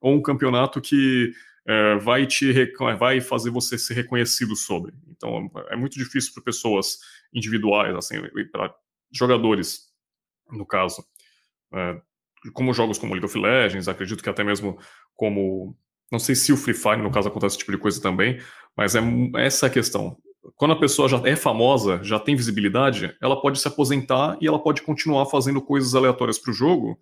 ou 0.03 0.15
um 0.15 0.21
campeonato 0.21 0.83
que 0.83 1.33
é, 1.67 1.97
vai 1.97 2.27
te 2.27 2.53
vai 2.99 3.19
fazer 3.19 3.49
você 3.49 3.79
ser 3.79 3.95
reconhecido 3.95 4.55
sobre. 4.55 4.93
Então 5.09 5.51
é 5.71 5.77
muito 5.77 5.95
difícil 5.99 6.35
para 6.35 6.43
pessoas 6.43 6.99
individuais, 7.33 7.97
assim, 7.97 8.17
para 8.53 8.75
jogadores, 9.11 9.89
no 10.53 10.67
caso, 10.67 11.03
é, 11.73 11.99
como 12.53 12.75
jogos 12.75 12.99
como 12.99 13.15
League 13.15 13.25
of 13.25 13.39
Legends, 13.39 13.89
acredito 13.89 14.23
que 14.23 14.29
até 14.29 14.45
mesmo 14.45 14.79
como 15.15 15.75
não 16.13 16.19
sei 16.19 16.35
se 16.35 16.53
o 16.53 16.57
Free 16.57 16.75
Fire 16.75 17.03
no 17.03 17.11
caso 17.11 17.29
acontece 17.29 17.55
esse 17.55 17.61
tipo 17.61 17.73
de 17.73 17.79
coisa 17.79 17.99
também, 17.99 18.39
mas 18.77 18.95
é 18.95 19.01
essa 19.37 19.65
é 19.65 19.69
a 19.69 19.73
questão. 19.73 20.19
Quando 20.57 20.73
a 20.73 20.79
pessoa 20.79 21.09
já 21.09 21.21
é 21.25 21.37
famosa, 21.37 22.03
já 22.03 22.19
tem 22.19 22.37
visibilidade, 22.37 23.15
ela 23.21 23.41
pode 23.41 23.59
se 23.59 23.69
aposentar 23.69 24.37
e 24.41 24.47
ela 24.47 24.59
pode 24.59 24.83
continuar 24.83 25.27
fazendo 25.27 25.61
coisas 25.61 25.95
aleatórias 25.95 26.39
para 26.39 26.51
o 26.51 26.55
jogo, 26.55 26.99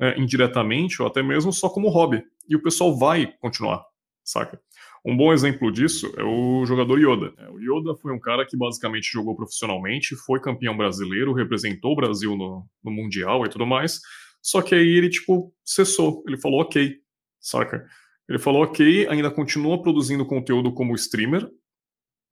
é, 0.00 0.18
indiretamente 0.18 1.00
ou 1.02 1.08
até 1.08 1.22
mesmo 1.22 1.52
só 1.52 1.68
como 1.68 1.88
hobby. 1.88 2.22
E 2.48 2.56
o 2.56 2.62
pessoal 2.62 2.96
vai 2.96 3.32
continuar 3.40 3.84
saca? 4.30 4.60
Um 5.04 5.16
bom 5.16 5.32
exemplo 5.32 5.72
disso 5.72 6.12
é 6.16 6.22
o 6.22 6.64
jogador 6.66 6.98
Yoda. 6.98 7.32
É, 7.38 7.50
o 7.50 7.58
Yoda 7.58 7.94
foi 7.96 8.12
um 8.12 8.20
cara 8.20 8.46
que 8.46 8.56
basicamente 8.56 9.10
jogou 9.10 9.34
profissionalmente, 9.34 10.14
foi 10.14 10.40
campeão 10.40 10.76
brasileiro, 10.76 11.32
representou 11.32 11.92
o 11.92 11.96
Brasil 11.96 12.36
no, 12.36 12.66
no 12.84 12.90
Mundial 12.90 13.44
e 13.44 13.48
tudo 13.48 13.66
mais. 13.66 14.00
Só 14.42 14.62
que 14.62 14.74
aí 14.74 14.88
ele, 14.88 15.08
tipo, 15.08 15.52
cessou. 15.64 16.22
Ele 16.26 16.36
falou 16.36 16.60
ok, 16.60 16.96
saca? 17.40 17.84
Ele 18.28 18.38
falou 18.38 18.62
ok, 18.62 19.08
ainda 19.08 19.30
continua 19.30 19.82
produzindo 19.82 20.24
conteúdo 20.24 20.72
como 20.72 20.94
streamer, 20.94 21.48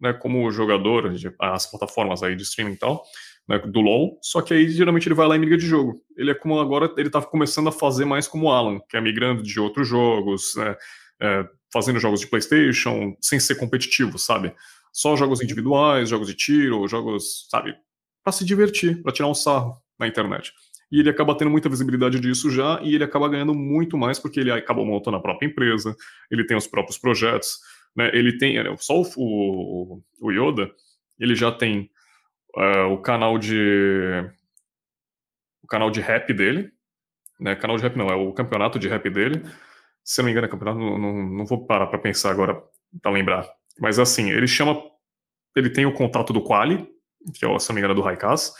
né, 0.01 0.13
como 0.13 0.51
jogador, 0.51 1.13
as 1.41 1.71
plataformas 1.71 2.23
aí 2.23 2.37
de 2.37 2.43
streaming 2.43 2.75
e 2.75 2.79
tal, 2.79 3.05
né, 3.49 3.59
do 3.59 3.81
LoL, 3.81 4.19
só 4.23 4.43
que 4.43 4.53
aí 4.53 4.69
geralmente 4.69 5.09
ele 5.09 5.15
vai 5.15 5.27
lá 5.27 5.37
e 5.37 5.39
migra 5.39 5.57
de 5.57 5.67
jogo. 5.67 6.01
Ele 6.17 6.31
é 6.31 6.35
como 6.35 6.61
agora, 6.61 6.93
ele 6.97 7.11
tá 7.11 7.21
começando 7.23 7.69
a 7.69 7.73
fazer 7.73 8.05
mais 8.05 8.29
como 8.29 8.51
Alan, 8.51 8.79
que 8.89 8.97
é 8.97 9.01
migrando 9.01 9.43
de 9.43 9.59
outros 9.59 9.89
jogos, 9.89 10.55
né, 10.57 10.77
é, 11.21 11.49
fazendo 11.73 11.99
jogos 11.99 12.21
de 12.21 12.27
PlayStation 12.27 13.17
sem 13.21 13.41
ser 13.41 13.57
competitivo, 13.57 14.19
sabe? 14.19 14.55
Só 14.93 15.17
jogos 15.17 15.43
individuais, 15.43 16.09
jogos 16.09 16.29
de 16.29 16.35
tiro, 16.35 16.87
jogos, 16.89 17.49
sabe? 17.51 17.75
Para 18.23 18.33
se 18.33 18.45
divertir, 18.45 19.03
para 19.03 19.13
tirar 19.13 19.29
um 19.29 19.35
sarro 19.35 19.77
na 19.99 20.07
internet. 20.07 20.53
E 20.91 21.01
ele 21.01 21.11
acaba 21.11 21.37
tendo 21.37 21.51
muita 21.51 21.69
visibilidade 21.69 22.19
disso 22.19 22.51
já, 22.51 22.81
e 22.83 22.95
ele 22.95 23.05
acaba 23.05 23.29
ganhando 23.29 23.55
muito 23.55 23.99
mais 23.99 24.19
porque 24.19 24.41
ele 24.41 24.51
acaba 24.51 24.85
montando 24.85 25.19
a 25.19 25.21
própria 25.21 25.47
empresa, 25.47 25.95
ele 26.31 26.47
tem 26.47 26.57
os 26.57 26.67
próprios 26.67 26.97
projetos, 26.97 27.59
né? 27.97 28.11
Ele 28.13 28.39
tem, 28.39 28.59
é, 28.59 28.77
só 28.77 29.03
o, 29.17 30.03
o, 30.21 30.31
Yoda, 30.31 30.71
ele 31.19 31.35
já 31.35 31.51
tem 31.53 31.91
uh, 32.57 32.93
o 32.93 32.99
canal 33.03 33.39
de 33.39 34.31
o 35.63 35.67
canal 35.67 35.91
de 35.91 36.01
rap 36.01 36.33
dele, 36.33 36.71
né? 37.41 37.55
Canal 37.57 37.77
de 37.77 37.83
rap 37.83 37.97
não, 37.97 38.09
é 38.09 38.15
o 38.15 38.33
campeonato 38.33 38.79
de 38.79 38.89
rap 38.89 39.09
dele 39.11 39.43
se 40.09 40.23
não 40.23 40.25
me 40.25 40.31
engano, 40.31 40.47
é 40.47 40.51
campeonato, 40.51 40.79
não, 40.79 40.99
não, 40.99 41.29
não 41.29 41.45
vou 41.45 41.67
parar 41.67 41.87
para 41.87 41.99
pensar 41.99 42.31
agora, 42.31 42.59
para 43.03 43.13
lembrar. 43.13 43.47
Mas 43.79 43.99
assim, 43.99 44.31
ele 44.31 44.49
chama. 44.49 44.83
Ele 45.55 45.69
tem 45.69 45.85
o 45.85 45.93
contato 45.93 46.33
do 46.33 46.41
Quali, 46.41 46.89
que 47.35 47.45
é, 47.45 47.59
se 47.59 47.69
não 47.69 47.75
me 47.75 47.81
engano, 47.81 47.93
é 47.93 47.95
do 47.95 48.01
Raikaz, 48.01 48.55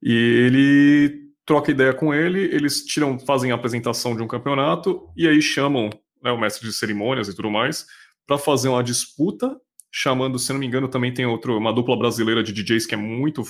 e 0.00 0.12
ele 0.12 1.26
troca 1.44 1.72
ideia 1.72 1.92
com 1.92 2.14
ele, 2.14 2.40
eles 2.54 2.84
tiram, 2.84 3.18
fazem 3.18 3.50
a 3.50 3.56
apresentação 3.56 4.14
de 4.14 4.22
um 4.22 4.28
campeonato, 4.28 5.10
e 5.16 5.26
aí 5.26 5.42
chamam 5.42 5.90
né, 6.22 6.30
o 6.30 6.38
mestre 6.38 6.68
de 6.68 6.72
cerimônias 6.72 7.28
e 7.28 7.34
tudo 7.34 7.50
mais, 7.50 7.86
para 8.26 8.38
fazer 8.38 8.68
uma 8.68 8.82
disputa, 8.82 9.56
chamando, 9.90 10.38
se 10.38 10.52
não 10.52 10.60
me 10.60 10.66
engano, 10.66 10.88
também 10.88 11.14
tem 11.14 11.26
outro, 11.26 11.56
uma 11.56 11.72
dupla 11.72 11.96
brasileira 11.96 12.42
de 12.42 12.52
DJs 12.52 12.86
que 12.86 12.94
é 12.94 12.98
muito, 12.98 13.42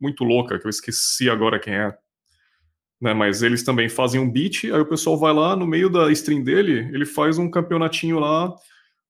muito 0.00 0.24
louca, 0.24 0.58
que 0.58 0.66
eu 0.66 0.70
esqueci 0.70 1.28
agora 1.28 1.58
quem 1.58 1.74
é 1.74 1.96
né? 3.02 3.12
Mas 3.12 3.42
eles 3.42 3.64
também 3.64 3.88
fazem 3.88 4.20
um 4.20 4.30
beat, 4.30 4.64
aí 4.66 4.80
o 4.80 4.86
pessoal 4.86 5.18
vai 5.18 5.34
lá 5.34 5.56
no 5.56 5.66
meio 5.66 5.90
da 5.90 6.10
stream 6.12 6.44
dele, 6.44 6.88
ele 6.94 7.04
faz 7.04 7.36
um 7.36 7.50
campeonatinho 7.50 8.20
lá 8.20 8.54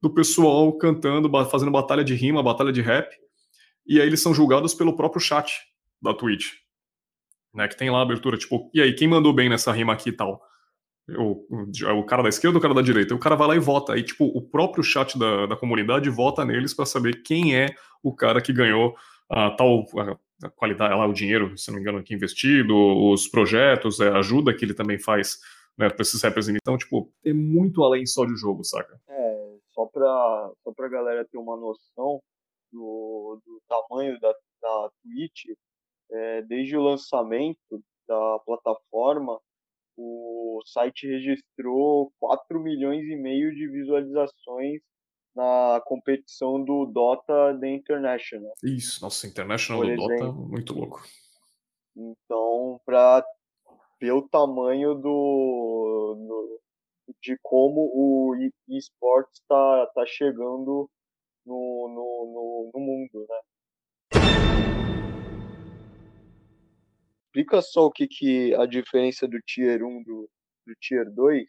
do 0.01 0.09
pessoal 0.09 0.73
cantando, 0.79 1.31
fazendo 1.45 1.71
batalha 1.71 2.03
de 2.03 2.15
rima, 2.15 2.43
batalha 2.43 2.73
de 2.73 2.81
rap, 2.81 3.15
e 3.87 4.01
aí 4.01 4.07
eles 4.07 4.23
são 4.23 4.33
julgados 4.33 4.73
pelo 4.73 4.97
próprio 4.97 5.21
chat 5.21 5.61
da 6.01 6.15
Twitch, 6.15 6.47
né? 7.55 7.69
Que 7.69 7.77
tem 7.77 7.91
lá 7.91 7.99
a 7.99 8.03
abertura, 8.03 8.39
tipo, 8.39 8.71
e 8.73 8.81
aí, 8.81 8.95
quem 8.95 9.07
mandou 9.07 9.33
bem 9.35 9.51
nessa 9.51 9.71
rima 9.71 9.93
aqui 9.93 10.09
e 10.09 10.13
tal? 10.13 10.41
O, 11.09 11.47
o 11.99 12.05
cara 12.05 12.23
da 12.23 12.29
esquerda 12.29 12.57
ou 12.57 12.59
o 12.59 12.63
cara 12.63 12.75
da 12.75 12.83
direita. 12.83 13.15
O 13.15 13.19
cara 13.19 13.37
vai 13.37 13.49
lá 13.49 13.57
e 13.57 13.61
vota. 13.61 13.95
Aí, 13.95 14.03
tipo, 14.03 14.25
o 14.25 14.41
próprio 14.41 14.83
chat 14.83 15.19
da, 15.19 15.47
da 15.47 15.57
comunidade 15.57 16.09
vota 16.11 16.45
neles 16.45 16.75
para 16.75 16.87
saber 16.87 17.23
quem 17.23 17.57
é 17.57 17.75
o 18.03 18.15
cara 18.15 18.41
que 18.41 18.53
ganhou 18.53 18.95
a 19.29 19.51
tal 19.51 19.87
a, 19.99 20.47
a 20.47 20.51
qualidade, 20.51 20.95
lá, 20.95 21.07
o 21.07 21.13
dinheiro, 21.13 21.57
se 21.57 21.69
não 21.69 21.77
me 21.77 21.81
engano, 21.81 21.99
aqui 21.99 22.15
investido, 22.15 22.75
os 22.77 23.27
projetos, 23.29 24.01
a 24.01 24.19
ajuda 24.19 24.55
que 24.55 24.65
ele 24.65 24.75
também 24.75 24.99
faz 24.99 25.39
né, 25.77 25.89
para 25.89 26.03
esses 26.03 26.23
rappers. 26.23 26.49
Então, 26.49 26.77
tipo, 26.77 27.11
é 27.25 27.33
muito 27.33 27.83
além 27.83 28.07
só 28.07 28.25
de 28.25 28.37
jogo, 28.37 28.63
saca? 28.65 29.01
É, 29.09 29.57
só 29.73 29.87
pra, 29.87 30.51
só 30.63 30.73
pra 30.73 30.89
galera 30.89 31.25
ter 31.25 31.39
uma 31.39 31.57
noção 31.57 32.21
do, 32.73 33.41
do 33.45 33.63
tamanho 33.69 34.19
da, 34.21 34.33
da 34.61 34.91
Twitch, 35.03 35.57
é, 36.11 36.43
desde 36.43 36.77
o 36.77 36.83
lançamento 36.83 37.83
da 38.07 38.39
plataforma, 38.45 39.41
o 39.97 40.61
site 40.65 41.07
registrou 41.07 42.13
4 42.19 42.61
milhões 42.61 43.05
e 43.05 43.17
meio 43.17 43.55
de 43.55 43.69
visualizações 43.69 44.81
na 45.35 45.83
competição 45.87 46.63
do 46.63 46.87
Dota 46.87 47.57
The 47.59 47.69
International. 47.69 48.53
Isso, 48.63 49.03
nossa, 49.03 49.27
International 49.27 49.83
do 49.83 49.91
exemplo. 49.91 50.19
Dota, 50.19 50.33
muito 50.33 50.75
louco. 50.75 51.03
Então, 51.97 52.81
para 52.85 53.25
ver 54.01 54.13
o 54.13 54.29
tamanho 54.29 54.95
do, 54.95 56.15
do 56.19 56.61
de 57.21 57.39
como 57.43 57.91
o 57.95 58.35
esportes 58.69 59.41
está 59.41 59.87
tá 59.95 60.05
chegando 60.07 60.89
no, 61.45 61.89
no, 61.89 62.33
no, 62.33 62.71
no 62.75 62.81
mundo, 62.81 63.27
né? 63.29 63.41
Explica 67.35 67.63
só 67.63 67.87
o 67.87 67.91
que, 67.91 68.07
que 68.07 68.55
a 68.57 68.67
diferença 68.67 69.27
do 69.27 69.39
Tier 69.41 69.83
1 69.83 70.03
do, 70.03 70.29
do 70.67 70.75
Tier 70.79 71.11
2 71.15 71.43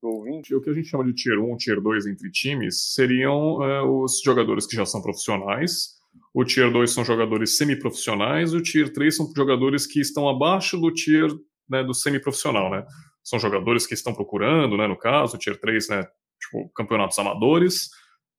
pro 0.00 0.10
ouvinte. 0.10 0.54
O 0.54 0.62
que 0.62 0.70
a 0.70 0.72
gente 0.72 0.88
chama 0.88 1.04
de 1.04 1.12
Tier 1.12 1.38
1 1.38 1.56
Tier 1.58 1.82
2 1.82 2.06
entre 2.06 2.30
times 2.30 2.94
seriam 2.94 3.62
é, 3.62 3.82
os 3.82 4.22
jogadores 4.24 4.66
que 4.66 4.74
já 4.74 4.86
são 4.86 5.02
profissionais. 5.02 5.98
O 6.32 6.46
Tier 6.46 6.72
2 6.72 6.90
são 6.90 7.04
jogadores 7.04 7.58
semiprofissionais. 7.58 8.54
O 8.54 8.62
Tier 8.62 8.90
3 8.90 9.14
são 9.14 9.30
jogadores 9.36 9.86
que 9.86 10.00
estão 10.00 10.30
abaixo 10.30 10.78
do 10.78 10.90
Tier 10.94 11.28
né, 11.68 11.84
do 11.84 11.92
semiprofissional, 11.92 12.70
né? 12.70 12.86
São 13.22 13.38
jogadores 13.38 13.86
que 13.86 13.92
estão 13.92 14.14
procurando, 14.14 14.78
né, 14.78 14.86
no 14.86 14.96
caso, 14.96 15.36
o 15.36 15.38
Tier 15.38 15.60
3, 15.60 15.88
né, 15.90 16.08
tipo, 16.40 16.70
campeonatos 16.70 17.18
amadores. 17.18 17.90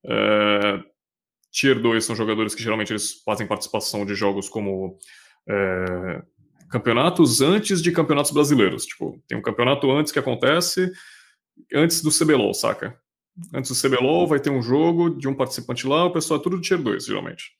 É, 0.04 0.82
tier 1.52 1.80
2 1.80 2.04
são 2.04 2.16
jogadores 2.16 2.52
que 2.52 2.62
geralmente 2.62 2.90
eles 2.90 3.22
fazem 3.22 3.46
participação 3.46 4.04
de 4.04 4.16
jogos 4.16 4.48
como 4.48 4.98
é, 5.48 6.22
campeonatos 6.70 7.40
antes 7.40 7.82
de 7.82 7.90
campeonatos 7.90 8.30
brasileiros. 8.30 8.86
Tipo, 8.86 9.22
tem 9.26 9.36
um 9.36 9.42
campeonato 9.42 9.90
antes 9.90 10.12
que 10.12 10.18
acontece, 10.18 10.90
antes 11.74 12.00
do 12.02 12.10
CBLOL, 12.10 12.54
saca? 12.54 12.98
Antes 13.52 13.70
do 13.70 13.88
CBLOL 13.88 14.26
vai 14.26 14.38
ter 14.38 14.50
um 14.50 14.62
jogo 14.62 15.10
de 15.10 15.28
um 15.28 15.34
participante 15.34 15.86
lá, 15.86 16.04
o 16.04 16.12
pessoal 16.12 16.38
é 16.38 16.42
tudo 16.42 16.60
de 16.60 16.66
Tier 16.66 16.80
2, 16.80 17.06
geralmente. 17.06 17.52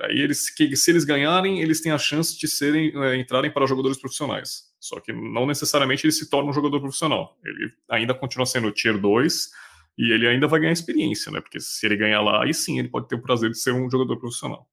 Aí 0.00 0.18
eles, 0.20 0.48
que, 0.48 0.74
se 0.74 0.90
eles 0.90 1.04
ganharem, 1.04 1.60
eles 1.60 1.80
têm 1.80 1.92
a 1.92 1.98
chance 1.98 2.38
de 2.38 2.48
serem, 2.48 2.92
é, 3.04 3.16
entrarem 3.16 3.50
para 3.50 3.66
jogadores 3.66 3.98
profissionais. 3.98 4.64
Só 4.80 5.00
que 5.00 5.12
não 5.12 5.46
necessariamente 5.46 6.06
ele 6.06 6.12
se 6.12 6.30
torna 6.30 6.48
um 6.48 6.52
jogador 6.52 6.80
profissional. 6.80 7.36
Ele 7.44 7.70
ainda 7.90 8.14
continua 8.14 8.46
sendo 8.46 8.70
Tier 8.70 8.98
2 8.98 9.50
e 9.98 10.12
ele 10.12 10.26
ainda 10.26 10.46
vai 10.46 10.60
ganhar 10.60 10.72
experiência, 10.72 11.30
né? 11.30 11.40
Porque 11.40 11.60
se 11.60 11.84
ele 11.84 11.96
ganhar 11.96 12.22
lá, 12.22 12.44
aí 12.44 12.54
sim 12.54 12.78
ele 12.78 12.88
pode 12.88 13.08
ter 13.08 13.16
o 13.16 13.22
prazer 13.22 13.50
de 13.50 13.58
ser 13.58 13.72
um 13.72 13.90
jogador 13.90 14.16
profissional. 14.18 14.66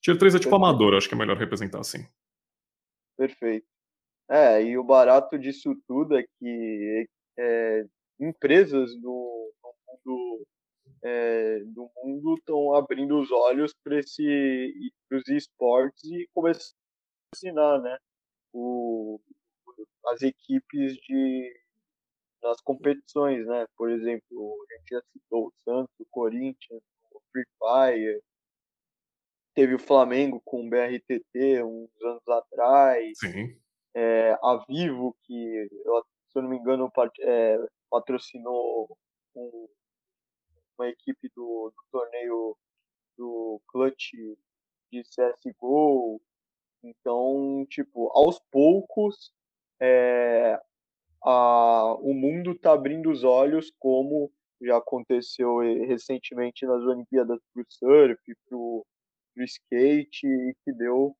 Tier 0.00 0.16
3 0.16 0.34
é 0.34 0.38
tipo 0.38 0.50
Perfeito. 0.50 0.64
amador, 0.64 0.94
acho 0.94 1.08
que 1.08 1.14
é 1.14 1.18
melhor 1.18 1.36
representar 1.36 1.80
assim. 1.80 2.06
Perfeito. 3.16 3.66
É, 4.30 4.62
e 4.62 4.76
o 4.76 4.84
barato 4.84 5.38
disso 5.38 5.74
tudo 5.86 6.16
é 6.16 6.24
que 6.38 7.08
é, 7.38 7.84
empresas 8.20 8.94
do, 9.00 9.52
do 10.04 10.12
mundo 10.12 10.46
é, 11.02 11.60
do 11.64 11.90
mundo 11.96 12.34
estão 12.34 12.74
abrindo 12.74 13.18
os 13.18 13.30
olhos 13.30 13.72
para 13.82 13.96
os 13.96 15.28
esportes 15.28 16.04
e 16.04 16.28
começando 16.34 16.74
a 16.74 17.36
ensinar, 17.36 17.78
né? 17.80 17.98
O, 18.52 19.20
as 20.06 20.22
equipes 20.22 20.94
de 20.94 21.60
nas 22.42 22.60
competições, 22.60 23.46
né? 23.46 23.66
Por 23.76 23.90
exemplo, 23.90 24.66
a 24.70 24.74
gente 24.74 24.88
já 24.90 25.02
citou 25.12 25.48
o 25.48 25.52
Santos, 25.64 25.94
o 25.98 26.06
Corinthians, 26.10 26.82
o 27.12 27.20
Free 27.32 27.44
Fire, 27.58 28.22
teve 29.58 29.74
o 29.74 29.78
Flamengo 29.80 30.40
com 30.44 30.64
o 30.64 30.70
BRTT 30.70 31.64
uns 31.64 31.90
anos 32.04 32.28
atrás. 32.28 33.18
Sim. 33.18 33.58
É, 33.92 34.38
a 34.40 34.64
Vivo, 34.68 35.16
que, 35.24 35.68
se 36.28 36.38
eu 36.38 36.42
não 36.42 36.50
me 36.50 36.58
engano, 36.58 36.88
é, 37.22 37.58
patrocinou 37.90 38.96
um, 39.34 39.68
uma 40.78 40.88
equipe 40.88 41.28
do, 41.34 41.72
do, 41.74 41.82
torneio 41.90 42.56
do 43.16 43.60
Clutch 43.66 44.12
de 44.92 45.02
CSGO. 45.02 46.22
Então, 46.84 47.66
tipo, 47.68 48.12
aos 48.16 48.40
poucos, 48.52 49.32
é, 49.82 50.56
a, 51.24 51.96
o 52.00 52.14
mundo 52.14 52.52
está 52.52 52.74
abrindo 52.74 53.10
os 53.10 53.24
olhos, 53.24 53.72
como 53.80 54.30
já 54.62 54.76
aconteceu 54.76 55.58
recentemente 55.84 56.64
nas 56.64 56.84
Olimpíadas 56.84 57.40
para 57.52 57.62
o 57.62 57.66
surf, 57.68 58.22
para 58.48 58.56
o 58.56 58.86
pro 59.38 59.44
skate 59.44 60.26
e 60.26 60.54
que 60.64 60.72
deu 60.72 61.16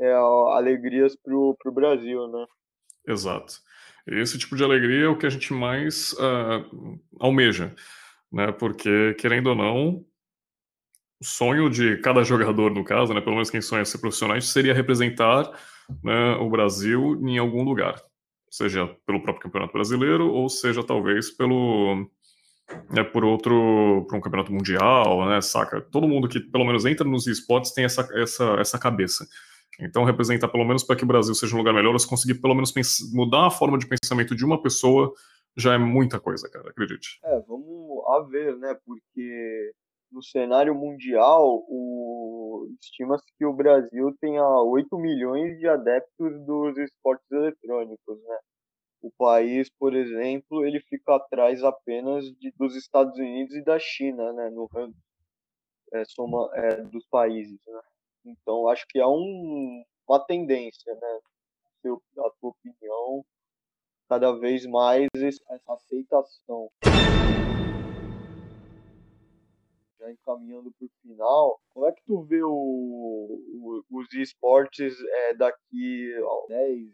é, 0.00 0.12
alegrias 0.12 1.16
para 1.16 1.34
o 1.34 1.72
Brasil, 1.72 2.26
né? 2.28 2.44
Exato. 3.06 3.54
Esse 4.06 4.38
tipo 4.38 4.56
de 4.56 4.64
alegria 4.64 5.04
é 5.04 5.08
o 5.08 5.16
que 5.16 5.26
a 5.26 5.30
gente 5.30 5.52
mais 5.52 6.12
uh, 6.14 6.98
almeja, 7.20 7.74
né? 8.32 8.50
Porque, 8.50 9.14
querendo 9.14 9.48
ou 9.48 9.54
não, 9.54 10.04
o 11.20 11.24
sonho 11.24 11.70
de 11.70 11.98
cada 11.98 12.24
jogador, 12.24 12.72
no 12.72 12.82
caso, 12.82 13.12
né, 13.14 13.20
pelo 13.20 13.36
menos 13.36 13.50
quem 13.50 13.60
sonha 13.60 13.84
ser 13.84 13.98
profissional, 13.98 14.40
seria 14.40 14.74
representar 14.74 15.50
né, 16.02 16.34
o 16.36 16.48
Brasil 16.48 17.20
em 17.22 17.38
algum 17.38 17.62
lugar, 17.62 18.02
seja 18.50 18.86
pelo 19.06 19.22
próprio 19.22 19.42
Campeonato 19.42 19.72
Brasileiro 19.72 20.32
ou 20.32 20.48
seja 20.48 20.82
talvez 20.82 21.30
pelo 21.30 22.10
é 22.96 23.02
por 23.04 23.24
outro, 23.24 24.06
por 24.08 24.16
um 24.16 24.20
campeonato 24.20 24.52
mundial, 24.52 25.26
né, 25.28 25.40
saca? 25.40 25.80
Todo 25.80 26.08
mundo 26.08 26.28
que 26.28 26.40
pelo 26.40 26.64
menos 26.64 26.84
entra 26.84 27.06
nos 27.06 27.26
esportes 27.26 27.72
tem 27.72 27.84
essa, 27.84 28.08
essa, 28.14 28.44
essa 28.58 28.78
cabeça. 28.78 29.26
Então, 29.80 30.04
representar 30.04 30.48
pelo 30.48 30.64
menos 30.64 30.84
para 30.84 30.96
que 30.96 31.04
o 31.04 31.06
Brasil 31.06 31.34
seja 31.34 31.54
um 31.54 31.58
lugar 31.58 31.72
melhor, 31.72 31.98
se 31.98 32.08
conseguir 32.08 32.40
pelo 32.40 32.54
menos 32.54 32.72
mudar 33.12 33.46
a 33.46 33.50
forma 33.50 33.78
de 33.78 33.86
pensamento 33.86 34.36
de 34.36 34.44
uma 34.44 34.60
pessoa, 34.60 35.12
já 35.56 35.74
é 35.74 35.78
muita 35.78 36.20
coisa, 36.20 36.48
cara, 36.50 36.70
acredite. 36.70 37.18
É, 37.24 37.40
vamos 37.48 38.04
a 38.08 38.20
ver, 38.28 38.56
né, 38.56 38.76
porque 38.84 39.72
no 40.12 40.22
cenário 40.22 40.74
mundial, 40.74 41.64
o... 41.68 42.68
estima-se 42.80 43.24
que 43.38 43.44
o 43.46 43.52
Brasil 43.52 44.14
tenha 44.20 44.44
8 44.44 44.98
milhões 44.98 45.58
de 45.58 45.68
adeptos 45.68 46.44
dos 46.44 46.76
esportes 46.78 47.30
eletrônicos, 47.30 48.18
né? 48.24 48.38
O 49.02 49.10
país, 49.10 49.70
por 49.70 49.94
exemplo, 49.94 50.64
ele 50.64 50.80
fica 50.80 51.16
atrás 51.16 51.64
apenas 51.64 52.24
de, 52.36 52.52
dos 52.52 52.76
Estados 52.76 53.18
Unidos 53.18 53.54
e 53.54 53.62
da 53.62 53.78
China, 53.78 54.32
né, 54.32 54.50
no 54.50 54.66
ranking 54.66 54.94
é, 55.92 56.04
soma, 56.04 56.50
é, 56.54 56.82
dos 56.82 57.04
países, 57.06 57.58
né? 57.66 57.80
Então, 58.24 58.68
acho 58.68 58.86
que 58.88 59.00
há 59.00 59.08
um, 59.08 59.84
uma 60.06 60.24
tendência, 60.24 60.94
né, 60.94 61.20
seu, 61.82 62.02
a 62.18 62.30
tua 62.38 62.50
opinião, 62.50 63.24
cada 64.08 64.32
vez 64.32 64.66
mais 64.66 65.08
essa 65.14 65.72
aceitação. 65.72 66.70
Já 69.98 70.10
encaminhando 70.10 70.72
para 70.72 70.86
o 70.86 70.90
final, 71.02 71.60
como 71.70 71.86
é 71.86 71.92
que 71.92 72.02
tu 72.04 72.22
vê 72.22 72.42
o, 72.42 72.50
o, 72.50 73.84
os 73.90 74.12
esportes 74.12 74.94
é, 75.00 75.34
daqui 75.34 76.14
a 76.14 76.48
10, 76.48 76.88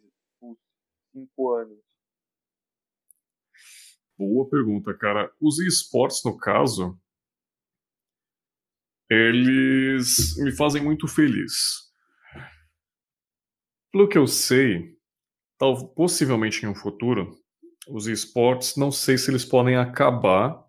5 1.12 1.50
anos? 1.52 1.95
Boa 4.18 4.48
pergunta, 4.48 4.94
cara. 4.94 5.30
Os 5.40 5.58
esportes, 5.58 6.22
no 6.24 6.36
caso, 6.38 6.98
eles 9.10 10.36
me 10.38 10.50
fazem 10.52 10.82
muito 10.82 11.06
feliz. 11.06 11.86
Pelo 13.92 14.08
que 14.08 14.18
eu 14.18 14.26
sei, 14.26 14.96
tal, 15.58 15.88
possivelmente 15.88 16.64
em 16.64 16.68
um 16.68 16.74
futuro, 16.74 17.36
os 17.88 18.06
esportes, 18.06 18.76
não 18.76 18.90
sei 18.90 19.16
se 19.16 19.30
eles 19.30 19.44
podem 19.44 19.76
acabar, 19.76 20.64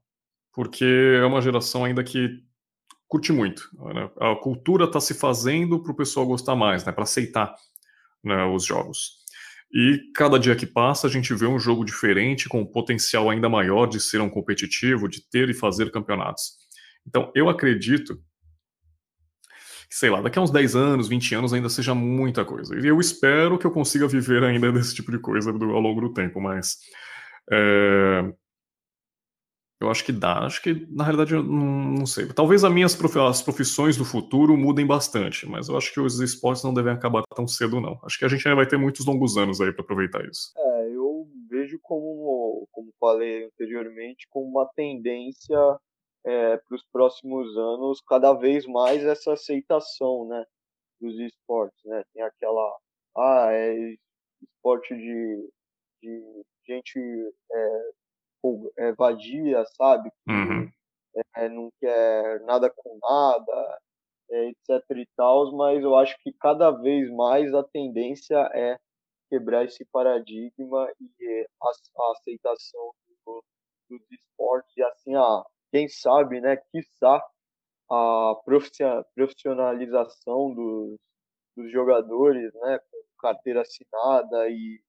porque 0.53 0.85
é 0.85 1.25
uma 1.25 1.41
geração 1.41 1.85
ainda 1.85 2.03
que 2.03 2.43
curte 3.07 3.31
muito. 3.31 3.69
Né? 3.93 4.11
A 4.19 4.35
cultura 4.35 4.85
está 4.85 4.99
se 4.99 5.13
fazendo 5.13 5.81
para 5.81 5.91
o 5.91 5.95
pessoal 5.95 6.25
gostar 6.27 6.55
mais, 6.55 6.85
né? 6.85 6.91
para 6.91 7.03
aceitar 7.03 7.55
né, 8.23 8.45
os 8.45 8.65
jogos. 8.65 9.23
E 9.72 9.99
cada 10.15 10.39
dia 10.39 10.55
que 10.55 10.65
passa, 10.65 11.07
a 11.07 11.09
gente 11.09 11.34
vê 11.34 11.45
um 11.45 11.59
jogo 11.59 11.84
diferente, 11.84 12.47
com 12.47 12.61
um 12.61 12.65
potencial 12.65 13.30
ainda 13.30 13.49
maior 13.49 13.86
de 13.86 13.99
ser 13.99 14.22
um 14.22 14.30
competitivo, 14.30 15.07
de 15.07 15.22
ter 15.30 15.49
e 15.49 15.53
fazer 15.53 15.91
campeonatos. 15.91 16.53
Então, 17.05 17.32
eu 17.36 17.49
acredito 17.49 18.15
que 19.89 19.95
sei 19.95 20.09
lá, 20.09 20.22
daqui 20.22 20.38
a 20.38 20.41
uns 20.41 20.51
10 20.51 20.76
anos, 20.76 21.07
20 21.07 21.36
anos 21.36 21.53
ainda 21.53 21.70
seja 21.70 21.95
muita 21.95 22.43
coisa. 22.43 22.78
E 22.78 22.86
eu 22.86 22.99
espero 22.99 23.57
que 23.57 23.65
eu 23.65 23.72
consiga 23.72 24.07
viver 24.07 24.43
ainda 24.43 24.72
desse 24.74 24.93
tipo 24.93 25.11
de 25.11 25.20
coisa 25.20 25.51
do, 25.53 25.72
ao 25.72 25.80
longo 25.80 26.01
do 26.01 26.13
tempo, 26.13 26.41
mas. 26.41 26.78
É, 27.51 28.34
eu 29.80 29.91
acho 29.91 30.03
que 30.03 30.11
dá. 30.11 30.39
Acho 30.39 30.61
que, 30.61 30.88
na 30.89 31.03
realidade, 31.03 31.34
eu 31.34 31.43
não, 31.43 32.05
sei. 32.05 32.28
Talvez 32.34 32.63
as 32.63 32.73
minhas 32.73 32.95
prof... 32.95 33.19
as 33.19 33.41
profissões 33.41 33.95
do 33.95 34.03
futuro 34.03 34.57
mudem 34.57 34.86
bastante, 34.86 35.47
mas 35.47 35.69
eu 35.69 35.78
acho 35.78 35.93
que 35.93 35.99
os 35.99 36.19
esportes 36.19 36.63
não 36.63 36.73
devem 36.73 36.93
acabar 36.93 37.23
tão 37.36 37.47
cedo, 37.47 37.80
não. 37.80 37.99
Acho 38.03 38.17
que 38.17 38.25
a 38.25 38.28
gente 38.28 38.47
ainda 38.47 38.55
vai 38.55 38.67
ter 38.67 38.78
muitos 38.78 39.05
longos 39.05 39.38
anos 39.38 39.61
aí 39.61 39.71
para 39.71 39.84
aproveitar 39.84 40.25
isso. 40.25 40.51
É, 40.57 40.89
eu 40.89 41.28
vejo 41.49 41.80
como, 41.84 42.67
como 42.71 42.91
falei 42.99 43.45
anteriormente, 43.45 44.28
como 44.30 44.47
uma 44.47 44.67
tendência 44.75 45.78
é, 46.25 46.57
para 46.57 46.75
os 46.75 46.84
próximos 46.91 47.55
anos, 47.55 48.01
cada 48.01 48.34
vez 48.34 48.65
mais 48.65 49.03
essa 49.03 49.34
aceitação, 49.34 50.28
né, 50.28 50.43
dos 50.99 51.17
esportes, 51.19 51.80
né? 51.86 52.03
Tem 52.13 52.23
aquela, 52.23 52.78
ah, 53.15 53.47
é 53.51 53.95
esporte 54.41 54.95
de, 54.95 55.49
de 56.01 56.43
gente 56.67 56.99
é, 57.51 57.91
é, 58.77 58.93
vadia, 58.93 59.63
sabe? 59.75 60.09
Que 60.25 60.31
uhum. 60.31 60.69
é, 61.35 61.49
não 61.49 61.69
quer 61.79 62.41
nada 62.41 62.69
com 62.69 62.97
nada, 63.01 63.79
é, 64.31 64.49
etc 64.49 64.97
e 64.97 65.07
tal, 65.15 65.55
mas 65.55 65.83
eu 65.83 65.95
acho 65.95 66.15
que 66.21 66.33
cada 66.33 66.71
vez 66.71 67.09
mais 67.11 67.53
a 67.53 67.63
tendência 67.63 68.38
é 68.53 68.77
quebrar 69.29 69.65
esse 69.65 69.85
paradigma 69.85 70.89
e 70.99 71.47
a, 71.61 71.67
a 71.67 72.11
aceitação 72.11 72.91
do, 73.25 73.43
dos 73.89 74.01
esportes 74.11 74.75
e 74.77 74.83
assim 74.83 75.15
a 75.15 75.43
quem 75.71 75.88
sabe, 75.88 76.39
né, 76.39 76.57
quiçá 76.71 77.21
a 77.89 78.35
profissionalização 79.15 80.53
dos, 80.53 80.97
dos 81.55 81.71
jogadores, 81.71 82.53
né, 82.53 82.79
com 82.91 82.97
carteira 83.19 83.61
assinada 83.61 84.49
e, 84.49 84.81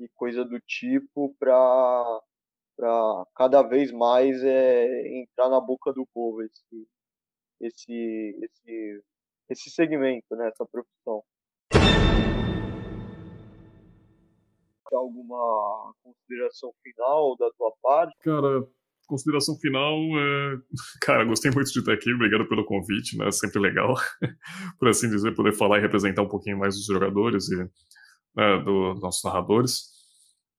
e 0.00 0.08
coisa 0.14 0.44
do 0.44 0.60
tipo 0.60 1.34
para 1.38 2.20
para 2.76 3.24
cada 3.34 3.62
vez 3.62 3.90
mais 3.90 4.42
é, 4.42 5.20
entrar 5.20 5.48
na 5.48 5.60
boca 5.60 5.92
do 5.92 6.06
povo 6.12 6.42
esse 6.42 6.88
esse 7.60 8.38
esse 8.42 9.02
esse 9.48 9.70
segmento, 9.70 10.34
né, 10.36 10.48
essa 10.48 10.66
profissão. 10.66 11.22
Alguma 14.92 15.92
consideração 16.02 16.72
final 16.82 17.36
da 17.36 17.50
tua 17.50 17.72
parte? 17.82 18.16
Cara, 18.22 18.66
consideração 19.06 19.56
final 19.56 19.94
é... 19.94 20.56
Cara, 21.02 21.24
gostei 21.24 21.50
muito 21.50 21.70
de 21.70 21.78
estar 21.78 21.92
aqui, 21.92 22.12
obrigado 22.12 22.48
pelo 22.48 22.64
convite, 22.64 23.16
né? 23.18 23.30
Sempre 23.30 23.60
legal, 23.60 23.94
por 24.78 24.88
assim 24.88 25.08
dizer, 25.08 25.34
poder 25.34 25.52
falar 25.52 25.78
e 25.78 25.82
representar 25.82 26.22
um 26.22 26.28
pouquinho 26.28 26.58
mais 26.58 26.76
dos 26.76 26.86
jogadores 26.86 27.48
e 27.50 27.56
né, 28.36 28.58
dos 28.64 29.00
nossos 29.00 29.24
narradores. 29.24 29.95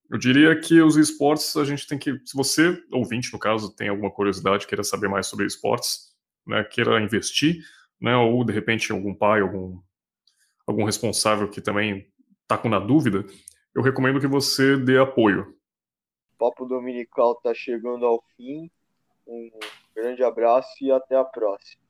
Eu 0.09 0.17
diria 0.17 0.59
que 0.59 0.81
os 0.81 0.95
esportes 0.95 1.55
a 1.57 1.65
gente 1.65 1.85
tem 1.85 1.97
que, 1.97 2.13
se 2.25 2.35
você, 2.35 2.81
ouvinte 2.91 3.31
no 3.33 3.39
caso, 3.39 3.75
tem 3.75 3.89
alguma 3.89 4.09
curiosidade, 4.09 4.65
queira 4.65 4.83
saber 4.83 5.09
mais 5.09 5.27
sobre 5.27 5.45
esportes, 5.45 6.15
né, 6.45 6.63
queira 6.63 7.01
investir, 7.01 7.61
né, 7.99 8.15
ou 8.15 8.43
de 8.45 8.53
repente 8.53 8.91
algum 8.91 9.13
pai, 9.13 9.41
algum, 9.41 9.81
algum 10.65 10.85
responsável 10.85 11.49
que 11.49 11.59
também 11.59 12.09
está 12.43 12.57
com 12.57 12.69
na 12.69 12.79
dúvida, 12.79 13.25
eu 13.75 13.81
recomendo 13.81 14.19
que 14.19 14.27
você 14.27 14.77
dê 14.77 14.97
apoio. 14.97 15.55
O 16.33 16.37
Papo 16.37 16.65
Dominical 16.65 17.33
está 17.33 17.53
chegando 17.53 18.05
ao 18.05 18.23
fim. 18.35 18.71
Um 19.27 19.49
grande 19.93 20.23
abraço 20.23 20.69
e 20.81 20.91
até 20.91 21.15
a 21.15 21.25
próxima. 21.25 21.86